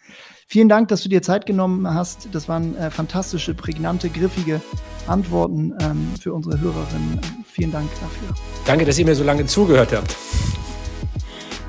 Vielen 0.46 0.70
Dank, 0.70 0.88
dass 0.88 1.02
du 1.02 1.10
dir 1.10 1.20
Zeit 1.20 1.44
genommen 1.44 1.92
hast. 1.92 2.28
Das 2.32 2.48
waren 2.48 2.74
äh, 2.76 2.90
fantastische, 2.90 3.52
prägnante, 3.52 4.08
griffige 4.08 4.62
Antworten 5.06 5.74
ähm, 5.80 6.08
für 6.18 6.32
unsere 6.32 6.58
Hörerinnen. 6.58 7.20
Vielen 7.44 7.72
Dank 7.72 7.90
dafür. 8.00 8.34
Danke, 8.64 8.86
dass 8.86 8.98
ihr 8.98 9.04
mir 9.04 9.14
so 9.14 9.24
lange 9.24 9.44
zugehört 9.44 9.92
habt. 9.92 10.16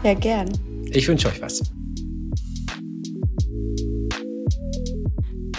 Ja, 0.07 0.13
gern. 0.13 0.47
Ich 0.91 1.05
wünsche 1.09 1.27
euch 1.27 1.41
was. 1.41 1.61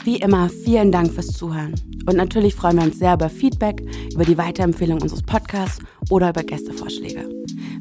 Wie 0.04 0.16
immer, 0.16 0.48
vielen 0.48 0.90
Dank 0.90 1.12
fürs 1.12 1.26
Zuhören. 1.26 1.74
Und 2.06 2.16
natürlich 2.16 2.54
freuen 2.54 2.78
wir 2.78 2.84
uns 2.84 2.98
sehr 2.98 3.12
über 3.12 3.28
Feedback, 3.28 3.82
über 4.14 4.24
die 4.24 4.38
Weiterempfehlung 4.38 5.02
unseres 5.02 5.22
Podcasts 5.22 5.82
oder 6.08 6.30
über 6.30 6.42
Gästevorschläge. 6.42 7.28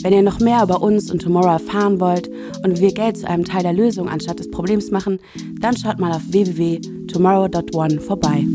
Wenn 0.04 0.12
ihr 0.12 0.22
noch 0.22 0.42
mehr 0.42 0.62
über 0.62 0.82
uns 0.82 1.10
und 1.10 1.22
Tomorrow 1.22 1.54
erfahren 1.54 2.02
wollt 2.02 2.30
und 2.66 2.80
wie 2.80 2.82
wir 2.82 2.94
Geld 2.94 3.16
zu 3.16 3.30
einem 3.30 3.46
Teil 3.46 3.64
der 3.64 3.72
Lösung 3.72 4.10
anstatt 4.10 4.40
des 4.40 4.52
Problems 4.52 4.92
machen, 4.92 5.20
dann 5.62 5.78
schaut 5.78 6.00
mal 6.00 6.12
auf 6.12 6.24
www.tomorrow.one 6.28 8.02
vorbei. 8.02 8.46